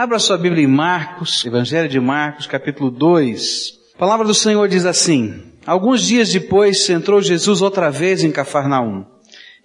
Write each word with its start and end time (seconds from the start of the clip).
Abra 0.00 0.18
sua 0.18 0.38
Bíblia 0.38 0.64
em 0.64 0.66
Marcos, 0.66 1.44
Evangelho 1.44 1.86
de 1.86 2.00
Marcos, 2.00 2.46
capítulo 2.46 2.90
2. 2.90 3.78
A 3.94 3.98
palavra 3.98 4.26
do 4.26 4.32
Senhor 4.32 4.66
diz 4.66 4.86
assim: 4.86 5.42
Alguns 5.66 6.06
dias 6.06 6.32
depois 6.32 6.88
entrou 6.88 7.20
Jesus 7.20 7.60
outra 7.60 7.90
vez 7.90 8.24
em 8.24 8.32
Cafarnaum, 8.32 9.04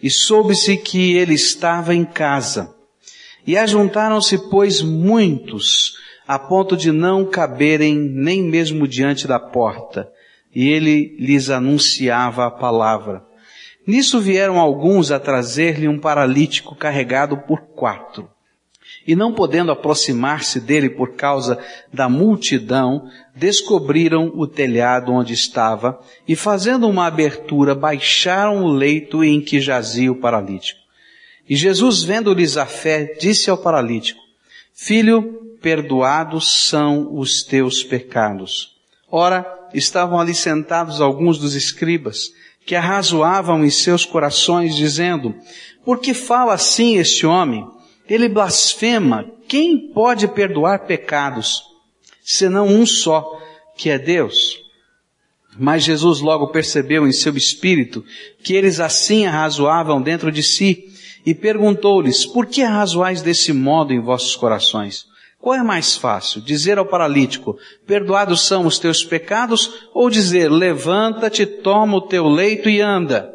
e 0.04 0.10
soube-se 0.10 0.76
que 0.76 1.16
ele 1.16 1.36
estava 1.36 1.96
em 1.96 2.04
casa. 2.04 2.70
E 3.48 3.58
ajuntaram-se, 3.58 4.50
pois, 4.50 4.82
muitos, 4.82 5.94
a 6.28 6.38
ponto 6.38 6.76
de 6.76 6.92
não 6.92 7.24
caberem 7.24 7.96
nem 7.96 8.44
mesmo 8.44 8.90
diante 8.90 9.26
da 9.26 9.40
porta, 9.40 10.06
e 10.54 10.68
ele 10.68 11.16
lhes 11.18 11.50
anunciava 11.50 12.46
a 12.46 12.52
palavra. 12.52 13.24
Nisso 13.88 14.20
vieram 14.20 14.60
alguns 14.60 15.12
a 15.12 15.18
trazer-lhe 15.18 15.88
um 15.88 15.98
paralítico 15.98 16.76
carregado 16.76 17.38
por 17.38 17.62
quatro. 17.74 18.35
E 19.08 19.16
não 19.16 19.34
podendo 19.34 19.72
aproximar-se 19.72 20.60
dele 20.60 20.90
por 20.90 21.16
causa 21.16 21.60
da 21.94 22.10
multidão, 22.10 23.08
descobriram 23.36 24.32
o 24.36 24.48
telhado 24.48 25.12
onde 25.12 25.34
estava 25.34 26.00
e 26.28 26.36
fazendo 26.36 26.88
uma 26.88 27.06
abertura 27.06 27.76
baixaram 27.76 28.64
o 28.64 28.68
leito 28.68 29.24
em 29.24 29.40
que 29.40 29.60
jazia 29.60 30.12
o 30.12 30.16
paralítico. 30.16 30.80
E 31.48 31.56
Jesus, 31.56 32.02
vendo-lhes 32.02 32.58
a 32.58 32.66
fé, 32.66 33.16
disse 33.20 33.50
ao 33.50 33.58
paralítico, 33.58 34.20
Filho, 34.74 35.58
perdoados 35.62 36.68
são 36.68 37.18
os 37.18 37.44
teus 37.44 37.84
pecados. 37.84 38.76
Ora, 39.10 39.46
estavam 39.74 40.20
ali 40.20 40.34
sentados 40.34 41.00
alguns 41.00 41.38
dos 41.38 41.56
escribas, 41.56 42.32
que 42.66 42.76
arrazoavam 42.76 43.64
em 43.64 43.70
seus 43.70 44.06
corações, 44.06 44.76
dizendo, 44.76 45.36
Por 45.84 46.00
que 46.00 46.14
fala 46.14 46.54
assim 46.54 46.98
este 46.98 47.26
homem? 47.26 47.66
Ele 48.10 48.28
blasfema. 48.28 49.26
Quem 49.48 49.92
pode 49.92 50.28
perdoar 50.28 50.86
pecados, 50.86 51.64
senão 52.24 52.68
um 52.68 52.86
só, 52.86 53.40
que 53.78 53.90
é 53.90 54.00
Deus? 54.00 54.58
Mas 55.58 55.84
Jesus 55.84 56.20
logo 56.20 56.48
percebeu 56.48 57.08
em 57.08 57.12
seu 57.12 57.36
espírito 57.38 58.04
que 58.44 58.54
eles 58.54 58.80
assim 58.80 59.26
arrazoavam 59.26 60.02
dentro 60.02 60.32
de 60.32 60.44
si 60.44 60.92
e 61.26 61.34
perguntou-lhes, 61.34 62.26
por 62.26 62.46
que 62.46 62.62
arrazoais 62.62 63.22
desse 63.22 63.54
modo 63.54 63.94
em 63.94 64.00
vossos 64.00 64.36
corações? 64.36 65.06
Qual 65.40 65.56
é 65.56 65.64
mais 65.64 65.96
fácil? 65.96 66.42
Dizer 66.42 66.78
ao 66.78 66.86
paralítico, 66.86 67.58
perdoados 67.86 68.42
são 68.42 68.66
os 68.66 68.80
teus 68.80 69.04
pecados, 69.04 69.88
ou 69.94 70.10
dizer, 70.10 70.50
levanta-te, 70.52 71.46
toma 71.46 71.98
o 71.98 72.02
teu 72.02 72.28
leito 72.28 72.68
e 72.68 72.82
anda? 72.82 73.32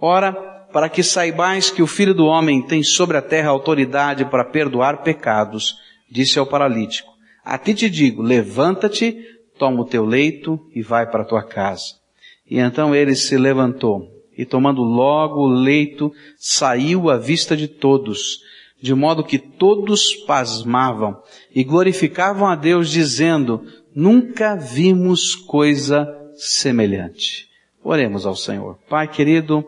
Ora, 0.00 0.51
para 0.72 0.88
que 0.88 1.02
saibais 1.02 1.70
que 1.70 1.82
o 1.82 1.86
Filho 1.86 2.14
do 2.14 2.26
Homem 2.26 2.62
tem 2.62 2.82
sobre 2.82 3.16
a 3.16 3.22
terra 3.22 3.50
autoridade 3.50 4.24
para 4.24 4.44
perdoar 4.44 5.02
pecados, 5.02 5.76
disse 6.10 6.38
ao 6.38 6.46
paralítico, 6.46 7.12
a 7.44 7.58
ti 7.58 7.74
te 7.74 7.90
digo, 7.90 8.22
levanta-te, 8.22 9.16
toma 9.58 9.82
o 9.82 9.84
teu 9.84 10.04
leito 10.04 10.58
e 10.74 10.82
vai 10.82 11.10
para 11.10 11.22
a 11.22 11.26
tua 11.26 11.42
casa. 11.42 12.00
E 12.48 12.58
então 12.58 12.94
ele 12.94 13.14
se 13.14 13.36
levantou, 13.36 14.08
e 14.36 14.44
tomando 14.44 14.82
logo 14.82 15.40
o 15.40 15.48
leito, 15.48 16.12
saiu 16.36 17.10
à 17.10 17.16
vista 17.16 17.56
de 17.56 17.68
todos, 17.68 18.40
de 18.80 18.94
modo 18.94 19.24
que 19.24 19.38
todos 19.38 20.14
pasmavam 20.26 21.20
e 21.54 21.62
glorificavam 21.62 22.48
a 22.48 22.56
Deus 22.56 22.90
dizendo, 22.90 23.64
nunca 23.94 24.56
vimos 24.56 25.34
coisa 25.34 26.08
semelhante. 26.34 27.48
Oremos 27.84 28.26
ao 28.26 28.34
Senhor. 28.34 28.78
Pai 28.88 29.08
querido, 29.08 29.64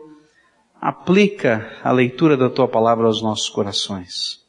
aplica 0.81 1.79
a 1.83 1.91
leitura 1.91 2.37
da 2.37 2.49
tua 2.49 2.67
palavra 2.67 3.05
aos 3.05 3.21
nossos 3.21 3.49
corações. 3.49 4.39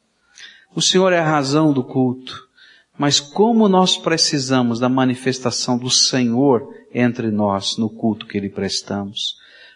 O 0.75 0.81
Senhor 0.81 1.11
é 1.11 1.19
a 1.19 1.29
razão 1.29 1.73
do 1.73 1.83
culto, 1.83 2.47
mas 2.97 3.19
como 3.19 3.67
nós 3.67 3.97
precisamos 3.97 4.79
da 4.79 4.89
manifestação 4.89 5.77
do 5.77 5.89
Senhor 5.89 6.67
entre 6.93 7.31
nós 7.31 7.77
no 7.77 7.89
culto 7.89 8.25
que 8.25 8.39
lhe 8.39 8.49
prestamos. 8.49 9.35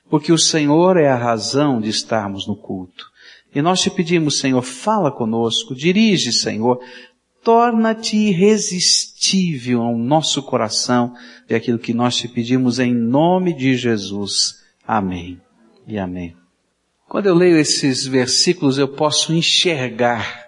Porque 0.09 0.31
o 0.31 0.37
Senhor 0.37 0.97
é 0.97 1.07
a 1.07 1.15
razão 1.15 1.79
de 1.79 1.89
estarmos 1.89 2.47
no 2.47 2.55
culto. 2.55 3.09
E 3.53 3.61
nós 3.61 3.81
te 3.81 3.89
pedimos, 3.89 4.39
Senhor, 4.39 4.61
fala 4.61 5.11
conosco, 5.11 5.75
dirige, 5.75 6.31
Senhor, 6.31 6.79
torna-te 7.43 8.15
irresistível 8.15 9.81
ao 9.81 9.97
nosso 9.97 10.43
coração 10.43 11.13
e 11.49 11.55
aquilo 11.55 11.79
que 11.79 11.93
nós 11.93 12.15
te 12.15 12.27
pedimos 12.27 12.79
em 12.79 12.93
nome 12.93 13.53
de 13.53 13.75
Jesus. 13.75 14.61
Amém 14.85 15.39
e 15.87 15.97
amém. 15.97 16.40
Quando 17.11 17.25
eu 17.25 17.35
leio 17.35 17.57
esses 17.57 18.07
versículos, 18.07 18.77
eu 18.77 18.87
posso 18.87 19.33
enxergar 19.33 20.47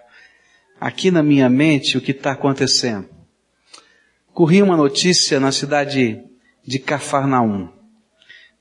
aqui 0.80 1.10
na 1.10 1.22
minha 1.22 1.46
mente 1.46 1.98
o 1.98 2.00
que 2.00 2.12
está 2.12 2.32
acontecendo. 2.32 3.06
Corria 4.32 4.64
uma 4.64 4.74
notícia 4.74 5.38
na 5.38 5.52
cidade 5.52 6.24
de 6.66 6.78
Cafarnaum. 6.78 7.68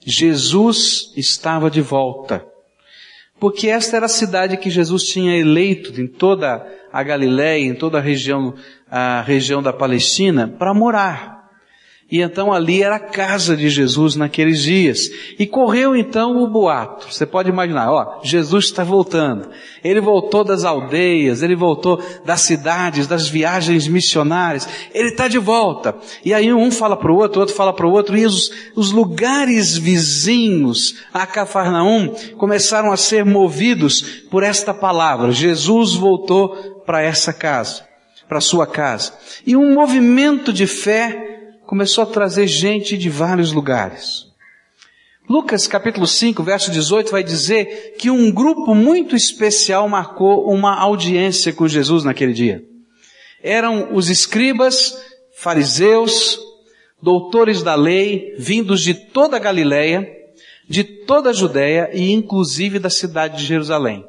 Jesus 0.06 1.14
estava 1.16 1.72
de 1.72 1.80
volta. 1.80 2.46
Porque 3.40 3.70
esta 3.70 3.96
era 3.96 4.08
a 4.08 4.10
cidade 4.10 4.58
que 4.58 4.70
Jesus 4.70 5.04
tinha 5.06 5.38
eleito 5.38 5.98
em 6.02 6.06
toda 6.06 6.62
a 6.92 7.02
Galiléia, 7.04 7.64
em 7.64 7.74
toda 7.74 8.00
a 8.00 8.02
região, 8.02 8.54
a 8.92 9.22
região 9.22 9.64
da 9.64 9.72
Palestina, 9.72 10.46
para 10.46 10.74
morar. 10.74 11.33
E 12.14 12.22
então 12.22 12.54
ali 12.54 12.84
era 12.84 12.98
a 12.98 13.00
casa 13.00 13.58
de 13.58 13.68
Jesus 13.72 14.16
naqueles 14.16 14.62
dias. 14.62 15.10
E 15.40 15.48
correu 15.48 15.96
então 15.96 16.44
o 16.44 16.48
boato. 16.48 17.12
Você 17.12 17.26
pode 17.26 17.50
imaginar, 17.50 17.92
ó, 17.92 18.20
Jesus 18.24 18.66
está 18.66 18.84
voltando. 18.84 19.50
Ele 19.84 20.00
voltou 20.00 20.44
das 20.44 20.64
aldeias, 20.64 21.42
ele 21.42 21.56
voltou 21.56 22.00
das 22.24 22.42
cidades, 22.42 23.08
das 23.08 23.28
viagens 23.28 23.88
missionárias. 23.88 24.70
Ele 24.94 25.10
está 25.10 25.28
de 25.28 25.40
volta. 25.40 25.96
E 26.24 26.36
aí 26.36 26.54
um 26.54 26.70
fala 26.70 26.96
para 26.96 27.12
o 27.12 27.18
outro, 27.18 27.40
outro 27.40 27.56
fala 27.56 27.74
para 27.74 27.88
o 27.88 27.92
outro, 27.92 28.16
e 28.16 28.28
os, 28.28 28.52
os 28.76 28.92
lugares 28.92 29.76
vizinhos 29.76 30.98
a 31.12 31.26
Cafarnaum 31.26 32.14
começaram 32.38 32.92
a 32.92 32.98
ser 32.98 33.26
movidos 33.26 34.04
por 34.30 34.44
esta 34.44 34.72
palavra. 34.72 35.32
Jesus 35.32 35.96
voltou 35.96 36.84
para 36.86 37.02
essa 37.02 37.34
casa, 37.34 37.84
para 38.30 38.40
sua 38.40 38.68
casa. 38.68 39.14
E 39.48 39.58
um 39.58 39.74
movimento 39.74 40.54
de 40.54 40.68
fé 40.68 41.33
começou 41.74 42.04
a 42.04 42.06
trazer 42.06 42.46
gente 42.46 42.96
de 42.96 43.10
vários 43.10 43.52
lugares. 43.52 44.28
Lucas 45.28 45.66
capítulo 45.66 46.06
5, 46.06 46.44
verso 46.44 46.70
18 46.70 47.10
vai 47.10 47.24
dizer 47.24 47.96
que 47.98 48.12
um 48.12 48.32
grupo 48.32 48.76
muito 48.76 49.16
especial 49.16 49.90
marcou 49.90 50.48
uma 50.54 50.76
audiência 50.76 51.52
com 51.52 51.68
Jesus 51.68 52.04
naquele 52.04 52.32
dia. 52.32 52.64
Eram 53.42 53.92
os 53.92 54.08
escribas, 54.08 54.96
fariseus, 55.36 56.40
doutores 57.02 57.64
da 57.64 57.74
lei, 57.74 58.36
vindos 58.38 58.80
de 58.80 58.94
toda 58.94 59.38
a 59.38 59.40
Galileia, 59.40 60.08
de 60.70 60.84
toda 60.84 61.32
a 61.32 61.34
Judéia 61.34 61.90
e 61.92 62.12
inclusive 62.12 62.78
da 62.78 62.92
cidade 62.92 63.40
de 63.40 63.46
Jerusalém. 63.46 64.06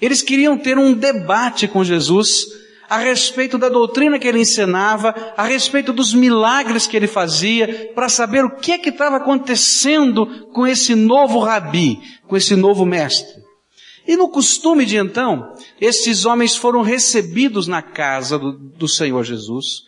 Eles 0.00 0.22
queriam 0.22 0.56
ter 0.56 0.78
um 0.78 0.94
debate 0.94 1.68
com 1.68 1.84
Jesus 1.84 2.46
a 2.94 2.98
respeito 2.98 3.58
da 3.58 3.68
doutrina 3.68 4.18
que 4.18 4.28
ele 4.28 4.40
ensinava, 4.40 5.14
a 5.36 5.44
respeito 5.44 5.92
dos 5.92 6.14
milagres 6.14 6.86
que 6.86 6.96
ele 6.96 7.08
fazia, 7.08 7.90
para 7.92 8.08
saber 8.08 8.44
o 8.44 8.56
que 8.56 8.72
é 8.72 8.78
que 8.78 8.90
estava 8.90 9.16
acontecendo 9.16 10.46
com 10.52 10.64
esse 10.64 10.94
novo 10.94 11.40
rabi, 11.40 12.00
com 12.28 12.36
esse 12.36 12.54
novo 12.54 12.86
mestre. 12.86 13.42
E 14.06 14.16
no 14.16 14.28
costume 14.28 14.84
de 14.84 14.96
então, 14.96 15.54
esses 15.80 16.24
homens 16.24 16.54
foram 16.54 16.82
recebidos 16.82 17.66
na 17.66 17.82
casa 17.82 18.38
do, 18.38 18.52
do 18.52 18.86
Senhor 18.86 19.24
Jesus, 19.24 19.82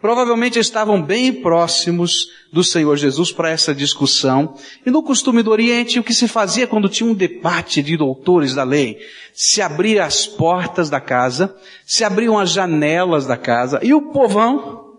Provavelmente 0.00 0.60
estavam 0.60 1.02
bem 1.02 1.32
próximos 1.32 2.28
do 2.52 2.62
Senhor 2.62 2.96
Jesus 2.96 3.32
para 3.32 3.50
essa 3.50 3.74
discussão. 3.74 4.54
E 4.86 4.90
no 4.92 5.02
costume 5.02 5.42
do 5.42 5.50
Oriente, 5.50 5.98
o 5.98 6.04
que 6.04 6.14
se 6.14 6.28
fazia 6.28 6.68
quando 6.68 6.88
tinha 6.88 7.10
um 7.10 7.14
debate 7.14 7.82
de 7.82 7.96
doutores 7.96 8.54
da 8.54 8.62
lei? 8.62 8.98
Se 9.34 9.60
abria 9.60 10.04
as 10.04 10.24
portas 10.24 10.88
da 10.88 11.00
casa, 11.00 11.56
se 11.84 12.04
abriam 12.04 12.38
as 12.38 12.50
janelas 12.50 13.26
da 13.26 13.36
casa, 13.36 13.80
e 13.82 13.92
o 13.92 14.12
povão, 14.12 14.98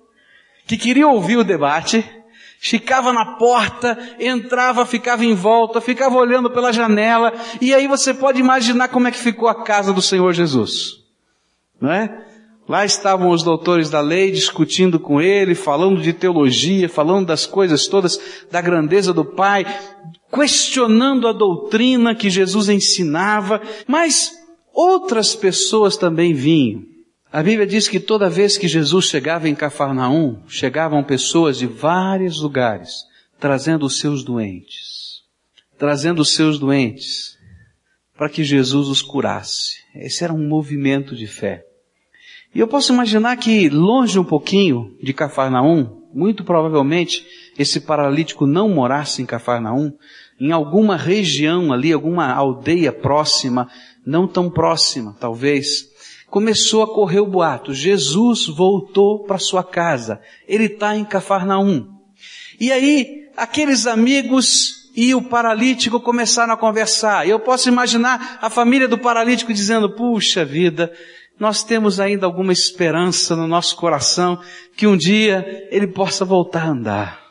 que 0.68 0.78
queria 0.78 1.08
ouvir 1.08 1.38
o 1.38 1.46
debate, 1.46 2.04
ficava 2.60 3.14
na 3.14 3.38
porta, 3.38 3.98
entrava, 4.20 4.86
ficava 4.86 5.24
em 5.24 5.34
volta, 5.34 5.80
ficava 5.80 6.18
olhando 6.18 6.50
pela 6.50 6.74
janela, 6.74 7.34
e 7.62 7.74
aí 7.74 7.88
você 7.88 8.14
pode 8.14 8.38
imaginar 8.38 8.90
como 8.90 9.08
é 9.08 9.12
que 9.12 9.18
ficou 9.18 9.48
a 9.48 9.64
casa 9.64 9.94
do 9.94 10.02
Senhor 10.02 10.34
Jesus. 10.34 11.00
Não 11.80 11.90
é? 11.90 12.26
Lá 12.70 12.86
estavam 12.86 13.32
os 13.32 13.42
doutores 13.42 13.90
da 13.90 14.00
lei 14.00 14.30
discutindo 14.30 15.00
com 15.00 15.20
ele, 15.20 15.56
falando 15.56 16.00
de 16.00 16.14
teologia, 16.14 16.88
falando 16.88 17.26
das 17.26 17.48
coisas 17.48 17.88
todas, 17.88 18.46
da 18.52 18.62
grandeza 18.62 19.12
do 19.12 19.26
Pai, 19.26 19.66
questionando 20.32 21.28
a 21.28 21.34
doutrina 21.34 22.14
que 22.14 22.30
Jesus 22.30 22.70
ensinava, 22.70 23.60
mas 23.88 24.34
outras 24.72 25.36
pessoas 25.36 25.98
também 25.98 26.32
vinham. 26.32 26.84
A 27.32 27.42
Bíblia 27.42 27.66
diz 27.66 27.88
que 27.88 28.00
toda 28.00 28.30
vez 28.30 28.56
que 28.56 28.68
Jesus 28.68 29.06
chegava 29.06 29.50
em 29.50 29.56
Cafarnaum, 29.56 30.44
chegavam 30.48 31.04
pessoas 31.04 31.58
de 31.58 31.66
vários 31.66 32.40
lugares, 32.40 32.98
trazendo 33.40 33.88
os 33.88 33.98
seus 33.98 34.24
doentes, 34.24 35.24
trazendo 35.80 36.22
os 36.22 36.36
seus 36.36 36.60
doentes, 36.60 37.36
para 38.16 38.30
que 38.30 38.44
Jesus 38.44 38.90
os 38.90 39.02
curasse. 39.02 39.78
Esse 39.96 40.24
era 40.24 40.32
um 40.32 40.48
movimento 40.48 41.16
de 41.16 41.26
fé. 41.26 41.66
E 42.54 42.60
eu 42.60 42.68
posso 42.68 42.94
imaginar 42.94 43.36
que 43.38 43.70
longe 43.70 44.18
um 44.18 44.24
pouquinho 44.24 44.96
de 45.02 45.14
Cafarnaum, 45.14 46.00
muito 46.14 46.44
provavelmente 46.44 47.26
esse 47.58 47.82
paralítico 47.82 48.48
não 48.48 48.70
morasse 48.70 49.22
em 49.22 49.26
Cafarnaum, 49.26 49.94
em 50.40 50.52
alguma 50.52 50.96
região 50.96 51.72
ali, 51.72 51.94
alguma 51.94 52.34
aldeia 52.34 52.92
próxima, 52.92 53.70
não 54.06 54.28
tão 54.28 54.50
próxima, 54.50 55.16
talvez, 55.20 55.90
começou 56.30 56.82
a 56.82 56.88
correr 56.88 57.20
o 57.20 57.28
boato. 57.28 57.74
Jesus 57.74 58.48
voltou 58.48 59.24
para 59.24 59.38
sua 59.38 59.64
casa. 59.64 60.22
Ele 60.48 60.66
está 60.66 60.96
em 60.96 61.04
Cafarnaum. 61.04 61.88
E 62.60 62.72
aí, 62.72 63.28
aqueles 63.36 63.86
amigos 63.86 64.90
e 64.96 65.14
o 65.14 65.22
paralítico 65.22 66.00
começaram 66.00 66.54
a 66.54 66.58
conversar. 66.58 67.28
E 67.28 67.30
eu 67.30 67.40
posso 67.40 67.70
imaginar 67.70 68.40
a 68.42 68.50
família 68.50 68.88
do 68.88 68.98
paralítico 68.98 69.54
dizendo, 69.54 69.90
puxa 69.90 70.44
vida, 70.44 70.92
nós 71.40 71.64
temos 71.64 72.00
ainda 72.00 72.26
alguma 72.26 72.52
esperança 72.52 73.36
no 73.36 73.48
nosso 73.48 73.76
coração 73.76 74.40
que 74.76 74.86
um 74.86 74.98
dia 74.98 75.68
ele 75.72 75.88
possa 75.88 76.26
voltar 76.26 76.64
a 76.64 76.70
andar. 76.70 77.30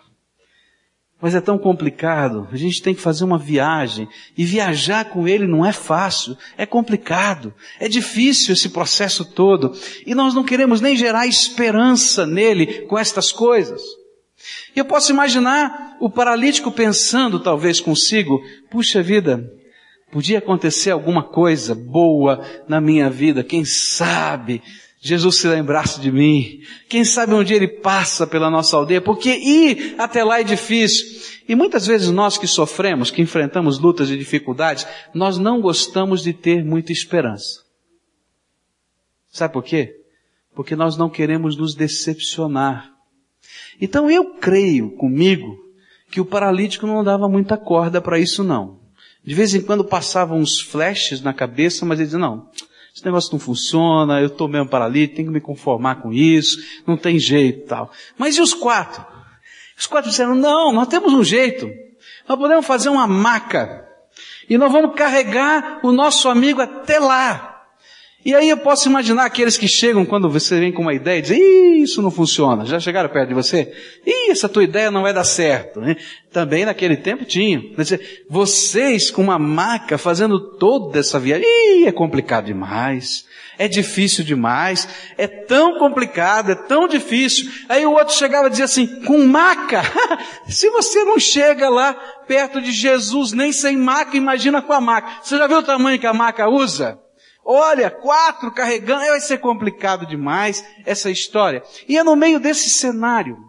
Mas 1.21 1.35
é 1.35 1.41
tão 1.41 1.59
complicado, 1.59 2.49
a 2.53 2.57
gente 2.57 2.81
tem 2.81 2.95
que 2.95 3.01
fazer 3.01 3.25
uma 3.25 3.39
viagem, 3.39 4.09
e 4.37 4.45
viajar 4.45 5.07
com 5.07 5.27
ele 5.27 5.49
não 5.49 5.67
é 5.67 5.73
fácil, 5.73 6.39
é 6.57 6.65
complicado, 6.65 7.53
é 7.81 7.89
difícil 7.89 8.53
esse 8.53 8.69
processo 8.69 9.25
todo, 9.25 9.77
e 10.07 10.15
nós 10.15 10.33
não 10.33 10.45
queremos 10.45 10.81
nem 10.81 10.97
gerar 10.97 11.27
esperança 11.27 12.25
nele 12.25 12.87
com 12.87 12.97
estas 12.97 13.33
coisas. 13.33 13.83
E 14.77 14.79
eu 14.79 14.85
posso 14.85 15.11
imaginar 15.11 15.97
o 16.01 16.09
paralítico 16.09 16.71
pensando 16.71 17.41
talvez 17.41 17.81
consigo, 17.81 18.41
puxa 18.71 19.03
vida, 19.03 19.53
podia 20.11 20.39
acontecer 20.39 20.91
alguma 20.91 21.23
coisa 21.23 21.75
boa 21.75 22.43
na 22.67 22.81
minha 22.81 23.11
vida, 23.11 23.45
quem 23.45 23.65
sabe 23.65 24.63
Jesus 25.01 25.37
se 25.37 25.49
lembrasse 25.49 26.01
de 26.01 26.11
mim. 26.11 26.61
Quem 26.89 27.05
sabe 27.05 27.33
um 27.33 27.45
dia 27.45 27.57
ele 27.57 27.69
passa 27.69 28.27
pela 28.27 28.51
nossa 28.51 28.77
aldeia, 28.77 29.01
porque 29.01 29.31
ir 29.31 29.95
até 29.97 30.25
lá 30.25 30.41
é 30.41 30.45
difícil. 30.45 31.21
E 31.49 31.55
muitas 31.55 31.87
vezes 31.87 32.11
nós 32.11 32.37
que 32.37 32.47
sofremos, 32.47 33.11
que 33.11 33.23
enfrentamos 33.23 33.79
lutas 33.79 34.11
e 34.11 34.19
dificuldades, 34.19 34.87
nós 35.15 35.39
não 35.39 35.61
gostamos 35.61 36.23
de 36.23 36.33
ter 36.33 36.65
muita 36.65 36.93
esperança. 36.93 37.63
Sabe 39.31 39.53
por 39.53 39.63
quê? 39.63 39.95
Porque 40.55 40.75
nós 40.75 40.97
não 40.97 41.09
queremos 41.09 41.57
nos 41.57 41.75
decepcionar. 41.75 42.93
Então 43.81 44.11
eu 44.11 44.35
creio 44.35 44.91
comigo 44.97 45.57
que 46.11 46.21
o 46.21 46.25
paralítico 46.25 46.87
não 46.87 47.05
dava 47.05 47.29
muita 47.29 47.57
corda 47.57 48.01
para 48.01 48.19
isso 48.19 48.43
não. 48.43 48.78
De 49.29 49.35
vez 49.35 49.53
em 49.53 49.61
quando 49.61 49.85
passavam 49.85 50.39
uns 50.39 50.59
flashes 50.59 51.21
na 51.21 51.35
cabeça, 51.35 51.85
mas 51.85 51.99
ele 51.99 52.07
dizia, 52.07 52.19
não, 52.19 52.49
esse 52.97 53.05
negócio 53.05 53.31
não 53.31 53.39
funciona, 53.39 54.23
eu 54.23 54.29
estou 54.29 54.49
mesmo 54.49 54.71
paralítico, 54.71 55.17
tenho 55.17 55.29
que 55.29 55.35
me 55.35 55.41
conformar 55.43 55.97
com 55.97 56.11
isso, 56.15 56.59
não 56.87 56.97
tem 56.97 57.19
jeito 57.19 57.67
tal. 57.67 57.93
Mas 58.17 58.39
e 58.39 58.41
os 58.41 58.55
quatro? 58.55 59.05
Os 59.79 59.87
quatro 59.87 60.09
disseram, 60.09 60.35
não, 60.35 60.73
nós 60.73 60.89
temos 60.89 61.13
um 61.13 61.23
jeito. 61.23 61.71
Nós 62.27 62.39
podemos 62.39 62.65
fazer 62.65 62.89
uma 62.89 63.07
maca. 63.07 63.87
E 64.49 64.57
nós 64.57 64.73
vamos 64.73 64.97
carregar 64.97 65.81
o 65.83 65.93
nosso 65.93 66.31
amigo 66.31 66.63
até 66.63 66.99
lá. 66.99 67.58
E 68.25 68.35
aí 68.35 68.51
eu 68.51 68.57
posso 68.57 68.89
imaginar 68.89 69.25
aqueles 69.25 69.57
que 69.57 69.69
chegam 69.69 70.05
quando 70.05 70.29
você 70.29 70.59
vem 70.59 70.73
com 70.73 70.83
uma 70.83 70.93
ideia 70.93 71.19
e 71.19 71.23
dizem, 71.23 71.41
Ih, 71.41 71.83
isso 71.83 72.03
não 72.03 72.11
funciona. 72.11 72.67
Já 72.67 72.81
chegaram 72.81 73.09
perto 73.09 73.29
de 73.29 73.35
você? 73.35 73.73
Ih, 74.05 74.31
essa 74.31 74.49
tua 74.49 74.65
ideia 74.65 74.91
não 74.91 75.03
vai 75.03 75.15
dar 75.15 75.23
certo. 75.23 75.81
Né? 75.81 75.97
Também 76.33 76.65
naquele 76.65 76.97
tempo 76.97 77.25
tinha. 77.25 77.63
Vocês 78.29 79.11
com 79.11 79.23
uma 79.23 79.39
maca 79.39 79.97
fazendo 79.97 80.41
toda 80.59 80.99
essa 80.99 81.19
viagem, 81.21 81.47
Ih, 81.47 81.87
é 81.87 81.93
complicado 81.93 82.47
demais. 82.47 83.25
É 83.57 83.69
difícil 83.69 84.25
demais. 84.25 84.89
É 85.17 85.29
tão 85.29 85.79
complicado, 85.79 86.51
é 86.51 86.57
tão 86.57 86.89
difícil. 86.89 87.49
Aí 87.69 87.87
o 87.87 87.93
outro 87.93 88.15
chegava 88.15 88.49
e 88.49 88.51
dizia 88.51 88.65
assim, 88.65 89.01
com 89.05 89.27
maca? 89.27 89.81
Se 90.49 90.69
você 90.71 91.05
não 91.05 91.21
chega 91.21 91.69
lá 91.69 91.95
perto 92.27 92.61
de 92.61 92.73
Jesus 92.73 93.33
nem 93.33 93.53
sem 93.53 93.77
maca, 93.77 94.17
imagina 94.17 94.61
com 94.61 94.73
a 94.73 94.81
maca. 94.81 95.23
Você 95.23 95.39
já 95.39 95.47
viu 95.47 95.59
o 95.59 95.63
tamanho 95.63 96.01
que 96.01 96.07
a 96.07 96.13
maca 96.13 96.49
usa? 96.49 96.99
Olha, 97.51 97.91
quatro 97.91 98.53
carregando, 98.53 99.07
vai 99.07 99.23
ser 99.23 99.39
complicado 99.39 100.05
demais 100.05 100.63
essa 100.85 101.11
história. 101.11 101.63
E 101.89 101.97
é 101.97 102.05
no 102.05 102.15
meio 102.15 102.39
desse 102.39 102.69
cenário 102.69 103.43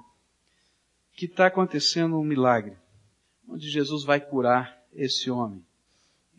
que 1.18 1.26
está 1.26 1.48
acontecendo 1.48 2.18
um 2.18 2.24
milagre, 2.24 2.78
onde 3.46 3.70
Jesus 3.70 4.06
vai 4.06 4.22
curar 4.22 4.82
esse 4.96 5.30
homem. 5.30 5.62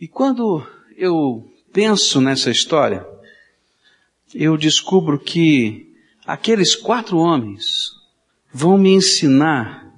E 0.01 0.09
quando 0.09 0.67
eu 0.97 1.53
penso 1.71 2.19
nessa 2.19 2.51
história, 2.51 3.07
eu 4.35 4.57
descubro 4.57 5.19
que 5.19 5.95
aqueles 6.25 6.75
quatro 6.75 7.19
homens 7.19 7.91
vão 8.51 8.79
me 8.79 8.89
ensinar 8.89 9.95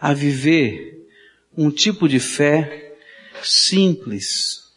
a 0.00 0.12
viver 0.12 1.08
um 1.56 1.70
tipo 1.70 2.08
de 2.08 2.18
fé 2.18 2.96
simples 3.40 4.74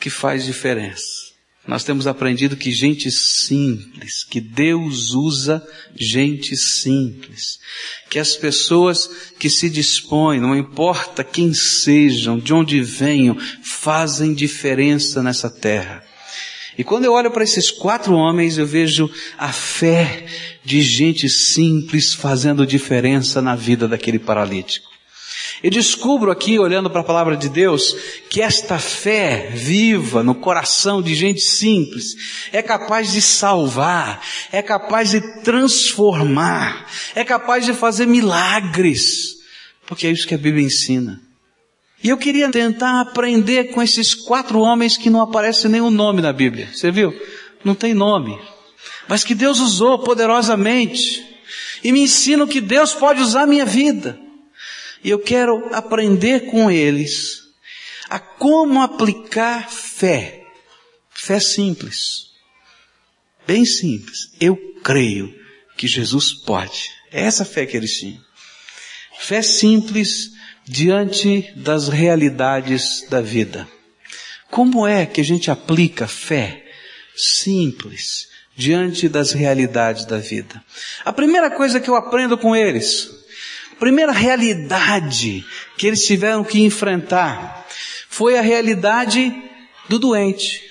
que 0.00 0.08
faz 0.08 0.46
diferença. 0.46 1.31
Nós 1.66 1.84
temos 1.84 2.08
aprendido 2.08 2.56
que 2.56 2.72
gente 2.72 3.08
simples, 3.10 4.24
que 4.24 4.40
Deus 4.40 5.12
usa 5.12 5.64
gente 5.94 6.56
simples, 6.56 7.60
que 8.10 8.18
as 8.18 8.34
pessoas 8.34 9.08
que 9.38 9.48
se 9.48 9.70
dispõem, 9.70 10.40
não 10.40 10.56
importa 10.56 11.22
quem 11.22 11.54
sejam, 11.54 12.38
de 12.38 12.52
onde 12.52 12.80
venham, 12.80 13.36
fazem 13.62 14.34
diferença 14.34 15.22
nessa 15.22 15.48
terra. 15.48 16.02
E 16.76 16.82
quando 16.82 17.04
eu 17.04 17.12
olho 17.12 17.30
para 17.30 17.44
esses 17.44 17.70
quatro 17.70 18.14
homens, 18.14 18.58
eu 18.58 18.66
vejo 18.66 19.08
a 19.38 19.52
fé 19.52 20.26
de 20.64 20.80
gente 20.82 21.28
simples 21.28 22.12
fazendo 22.12 22.66
diferença 22.66 23.40
na 23.40 23.54
vida 23.54 23.86
daquele 23.86 24.18
paralítico. 24.18 24.91
E 25.62 25.70
descubro 25.70 26.30
aqui, 26.30 26.58
olhando 26.58 26.90
para 26.90 27.02
a 27.02 27.04
palavra 27.04 27.36
de 27.36 27.48
Deus, 27.48 27.94
que 28.28 28.42
esta 28.42 28.78
fé 28.78 29.50
viva 29.54 30.22
no 30.22 30.34
coração 30.34 31.00
de 31.00 31.14
gente 31.14 31.40
simples 31.40 32.48
é 32.52 32.60
capaz 32.60 33.12
de 33.12 33.22
salvar, 33.22 34.20
é 34.50 34.60
capaz 34.60 35.10
de 35.10 35.20
transformar, 35.42 36.90
é 37.14 37.24
capaz 37.24 37.64
de 37.64 37.72
fazer 37.72 38.06
milagres, 38.06 39.36
porque 39.86 40.08
é 40.08 40.10
isso 40.10 40.26
que 40.26 40.34
a 40.34 40.38
Bíblia 40.38 40.66
ensina. 40.66 41.20
E 42.02 42.08
eu 42.08 42.16
queria 42.16 42.50
tentar 42.50 43.00
aprender 43.00 43.70
com 43.70 43.80
esses 43.80 44.14
quatro 44.14 44.58
homens 44.58 44.96
que 44.96 45.08
não 45.08 45.20
aparece 45.20 45.68
nenhum 45.68 45.90
nome 45.90 46.20
na 46.20 46.32
Bíblia. 46.32 46.68
Você 46.74 46.90
viu? 46.90 47.14
Não 47.64 47.76
tem 47.76 47.94
nome. 47.94 48.36
Mas 49.06 49.22
que 49.22 49.34
Deus 49.34 49.60
usou 49.60 50.00
poderosamente. 50.00 51.24
E 51.84 51.92
me 51.92 52.00
ensina 52.00 52.44
que 52.48 52.60
Deus 52.60 52.92
pode 52.92 53.22
usar 53.22 53.42
a 53.42 53.46
minha 53.46 53.64
vida. 53.64 54.18
E 55.02 55.10
eu 55.10 55.18
quero 55.18 55.74
aprender 55.74 56.50
com 56.50 56.70
eles 56.70 57.42
a 58.08 58.18
como 58.18 58.80
aplicar 58.80 59.70
fé. 59.70 60.44
Fé 61.10 61.40
simples. 61.40 62.30
Bem 63.46 63.64
simples. 63.64 64.30
Eu 64.40 64.56
creio 64.82 65.34
que 65.76 65.88
Jesus 65.88 66.32
pode. 66.32 66.90
É 67.10 67.22
essa 67.22 67.44
fé 67.44 67.66
que 67.66 67.76
eles 67.76 67.98
tinham. 67.98 68.20
Fé 69.18 69.42
simples 69.42 70.32
diante 70.64 71.52
das 71.56 71.88
realidades 71.88 73.06
da 73.08 73.20
vida. 73.20 73.68
Como 74.50 74.86
é 74.86 75.06
que 75.06 75.20
a 75.20 75.24
gente 75.24 75.50
aplica 75.50 76.06
fé 76.06 76.64
simples 77.16 78.28
diante 78.54 79.08
das 79.08 79.32
realidades 79.32 80.04
da 80.04 80.18
vida? 80.18 80.62
A 81.04 81.12
primeira 81.12 81.50
coisa 81.50 81.80
que 81.80 81.88
eu 81.88 81.96
aprendo 81.96 82.36
com 82.36 82.54
eles 82.54 83.21
primeira 83.82 84.12
realidade 84.12 85.44
que 85.76 85.88
eles 85.88 86.06
tiveram 86.06 86.44
que 86.44 86.62
enfrentar 86.62 87.66
foi 88.08 88.38
a 88.38 88.40
realidade 88.40 89.34
do 89.88 89.98
doente. 89.98 90.62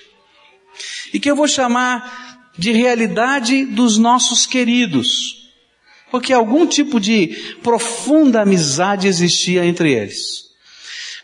E 1.14 1.20
que 1.20 1.30
eu 1.30 1.36
vou 1.36 1.46
chamar 1.46 2.54
de 2.58 2.72
realidade 2.72 3.66
dos 3.66 3.98
nossos 3.98 4.46
queridos. 4.46 5.52
Porque 6.10 6.32
algum 6.32 6.66
tipo 6.66 7.02
de 7.02 7.58
profunda 7.62 8.44
amizade 8.44 9.10
existia 9.10 9.66
entre 9.66 9.92
eles. 9.92 10.46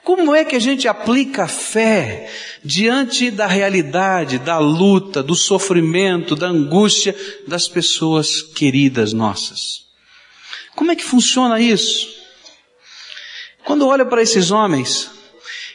Como 0.03 0.35
é 0.35 0.43
que 0.43 0.57
a 0.57 0.59
gente 0.59 0.89
aplica 0.89 1.45
a 1.45 1.47
fé 1.47 2.29
diante 2.65 3.31
da 3.31 3.47
realidade, 3.47 4.39
da 4.39 4.59
luta, 4.59 5.23
do 5.23 5.35
sofrimento, 5.35 6.35
da 6.35 6.47
angústia 6.47 7.15
das 7.47 7.65
pessoas 7.65 8.41
queridas 8.41 9.13
nossas? 9.13 9.86
Como 10.77 10.91
é 10.91 10.95
que 10.95 11.03
funciona 11.03 11.59
isso? 11.59 12.07
Quando 13.65 13.81
eu 13.81 13.87
olho 13.87 14.05
para 14.05 14.21
esses 14.21 14.51
homens, 14.51 15.09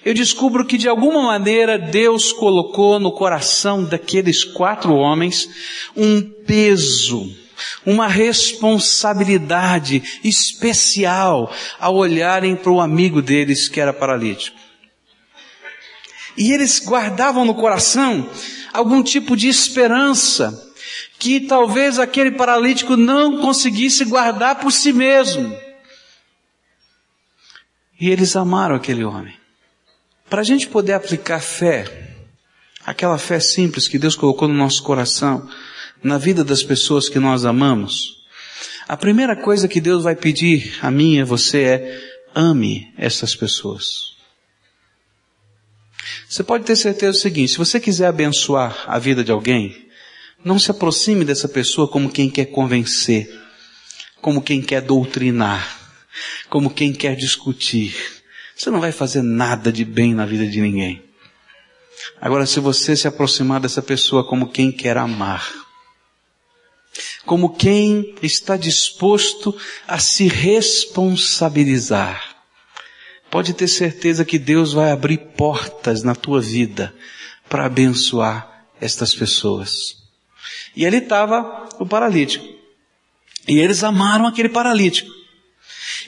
eu 0.04 0.14
descubro 0.14 0.64
que 0.64 0.78
de 0.78 0.88
alguma 0.88 1.22
maneira 1.22 1.76
Deus 1.76 2.32
colocou 2.32 3.00
no 3.00 3.10
coração 3.10 3.84
daqueles 3.84 4.44
quatro 4.44 4.94
homens 4.94 5.48
um 5.96 6.22
peso, 6.46 7.28
uma 7.84 8.06
responsabilidade 8.06 10.20
especial 10.22 11.52
ao 11.80 11.96
olharem 11.96 12.54
para 12.54 12.70
o 12.70 12.80
amigo 12.80 13.20
deles 13.20 13.68
que 13.68 13.80
era 13.80 13.92
paralítico. 13.92 14.56
E 16.38 16.52
eles 16.52 16.78
guardavam 16.78 17.44
no 17.44 17.56
coração 17.56 18.30
algum 18.72 19.02
tipo 19.02 19.36
de 19.36 19.48
esperança 19.48 20.71
que 21.22 21.38
talvez 21.38 22.00
aquele 22.00 22.32
paralítico 22.32 22.96
não 22.96 23.40
conseguisse 23.40 24.04
guardar 24.04 24.58
por 24.58 24.72
si 24.72 24.92
mesmo. 24.92 25.56
E 28.00 28.10
eles 28.10 28.34
amaram 28.34 28.74
aquele 28.74 29.04
homem. 29.04 29.32
Para 30.28 30.40
a 30.40 30.44
gente 30.44 30.66
poder 30.66 30.94
aplicar 30.94 31.38
fé, 31.38 32.16
aquela 32.84 33.18
fé 33.18 33.38
simples 33.38 33.86
que 33.86 34.00
Deus 34.00 34.16
colocou 34.16 34.48
no 34.48 34.54
nosso 34.54 34.82
coração, 34.82 35.48
na 36.02 36.18
vida 36.18 36.42
das 36.42 36.64
pessoas 36.64 37.08
que 37.08 37.20
nós 37.20 37.44
amamos, 37.44 38.24
a 38.88 38.96
primeira 38.96 39.36
coisa 39.36 39.68
que 39.68 39.80
Deus 39.80 40.02
vai 40.02 40.16
pedir 40.16 40.76
a 40.82 40.90
mim 40.90 41.18
e 41.18 41.20
a 41.20 41.24
você 41.24 41.62
é 41.62 42.02
ame 42.34 42.92
essas 42.98 43.36
pessoas. 43.36 44.16
Você 46.28 46.42
pode 46.42 46.64
ter 46.64 46.74
certeza 46.74 47.12
do 47.12 47.18
seguinte, 47.18 47.52
se 47.52 47.58
você 47.58 47.78
quiser 47.78 48.08
abençoar 48.08 48.86
a 48.88 48.98
vida 48.98 49.22
de 49.22 49.30
alguém, 49.30 49.81
não 50.44 50.58
se 50.58 50.70
aproxime 50.70 51.24
dessa 51.24 51.48
pessoa 51.48 51.88
como 51.88 52.10
quem 52.10 52.28
quer 52.28 52.46
convencer, 52.46 53.30
como 54.20 54.42
quem 54.42 54.60
quer 54.60 54.80
doutrinar, 54.80 55.80
como 56.48 56.70
quem 56.70 56.92
quer 56.92 57.16
discutir. 57.16 57.94
Você 58.56 58.70
não 58.70 58.80
vai 58.80 58.92
fazer 58.92 59.22
nada 59.22 59.72
de 59.72 59.84
bem 59.84 60.14
na 60.14 60.26
vida 60.26 60.46
de 60.46 60.60
ninguém. 60.60 61.02
Agora, 62.20 62.46
se 62.46 62.60
você 62.60 62.96
se 62.96 63.08
aproximar 63.08 63.60
dessa 63.60 63.82
pessoa 63.82 64.24
como 64.24 64.48
quem 64.48 64.72
quer 64.72 64.96
amar, 64.96 65.52
como 67.24 67.54
quem 67.54 68.14
está 68.22 68.56
disposto 68.56 69.56
a 69.86 69.98
se 69.98 70.28
responsabilizar, 70.28 72.36
pode 73.30 73.54
ter 73.54 73.68
certeza 73.68 74.24
que 74.24 74.38
Deus 74.38 74.72
vai 74.72 74.90
abrir 74.90 75.18
portas 75.36 76.02
na 76.02 76.14
tua 76.14 76.40
vida 76.40 76.94
para 77.48 77.66
abençoar 77.66 78.66
estas 78.80 79.14
pessoas. 79.14 80.01
E 80.74 80.86
ali 80.86 80.98
estava 80.98 81.68
o 81.78 81.86
paralítico. 81.86 82.46
E 83.46 83.58
eles 83.58 83.82
amaram 83.82 84.26
aquele 84.26 84.48
paralítico. 84.48 85.10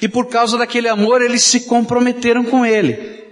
E 0.01 0.09
por 0.09 0.29
causa 0.29 0.57
daquele 0.57 0.89
amor, 0.89 1.23
eles 1.23 1.43
se 1.43 1.61
comprometeram 1.61 2.45
com 2.45 2.65
ele. 2.65 3.25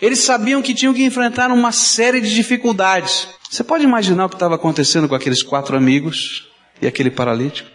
Eles 0.00 0.20
sabiam 0.20 0.62
que 0.62 0.74
tinham 0.74 0.92
que 0.92 1.04
enfrentar 1.04 1.50
uma 1.52 1.70
série 1.70 2.20
de 2.20 2.34
dificuldades. 2.34 3.28
Você 3.48 3.62
pode 3.62 3.84
imaginar 3.84 4.26
o 4.26 4.28
que 4.28 4.34
estava 4.34 4.56
acontecendo 4.56 5.08
com 5.08 5.14
aqueles 5.14 5.42
quatro 5.42 5.76
amigos 5.76 6.48
e 6.80 6.86
aquele 6.86 7.10
paralítico? 7.10 7.70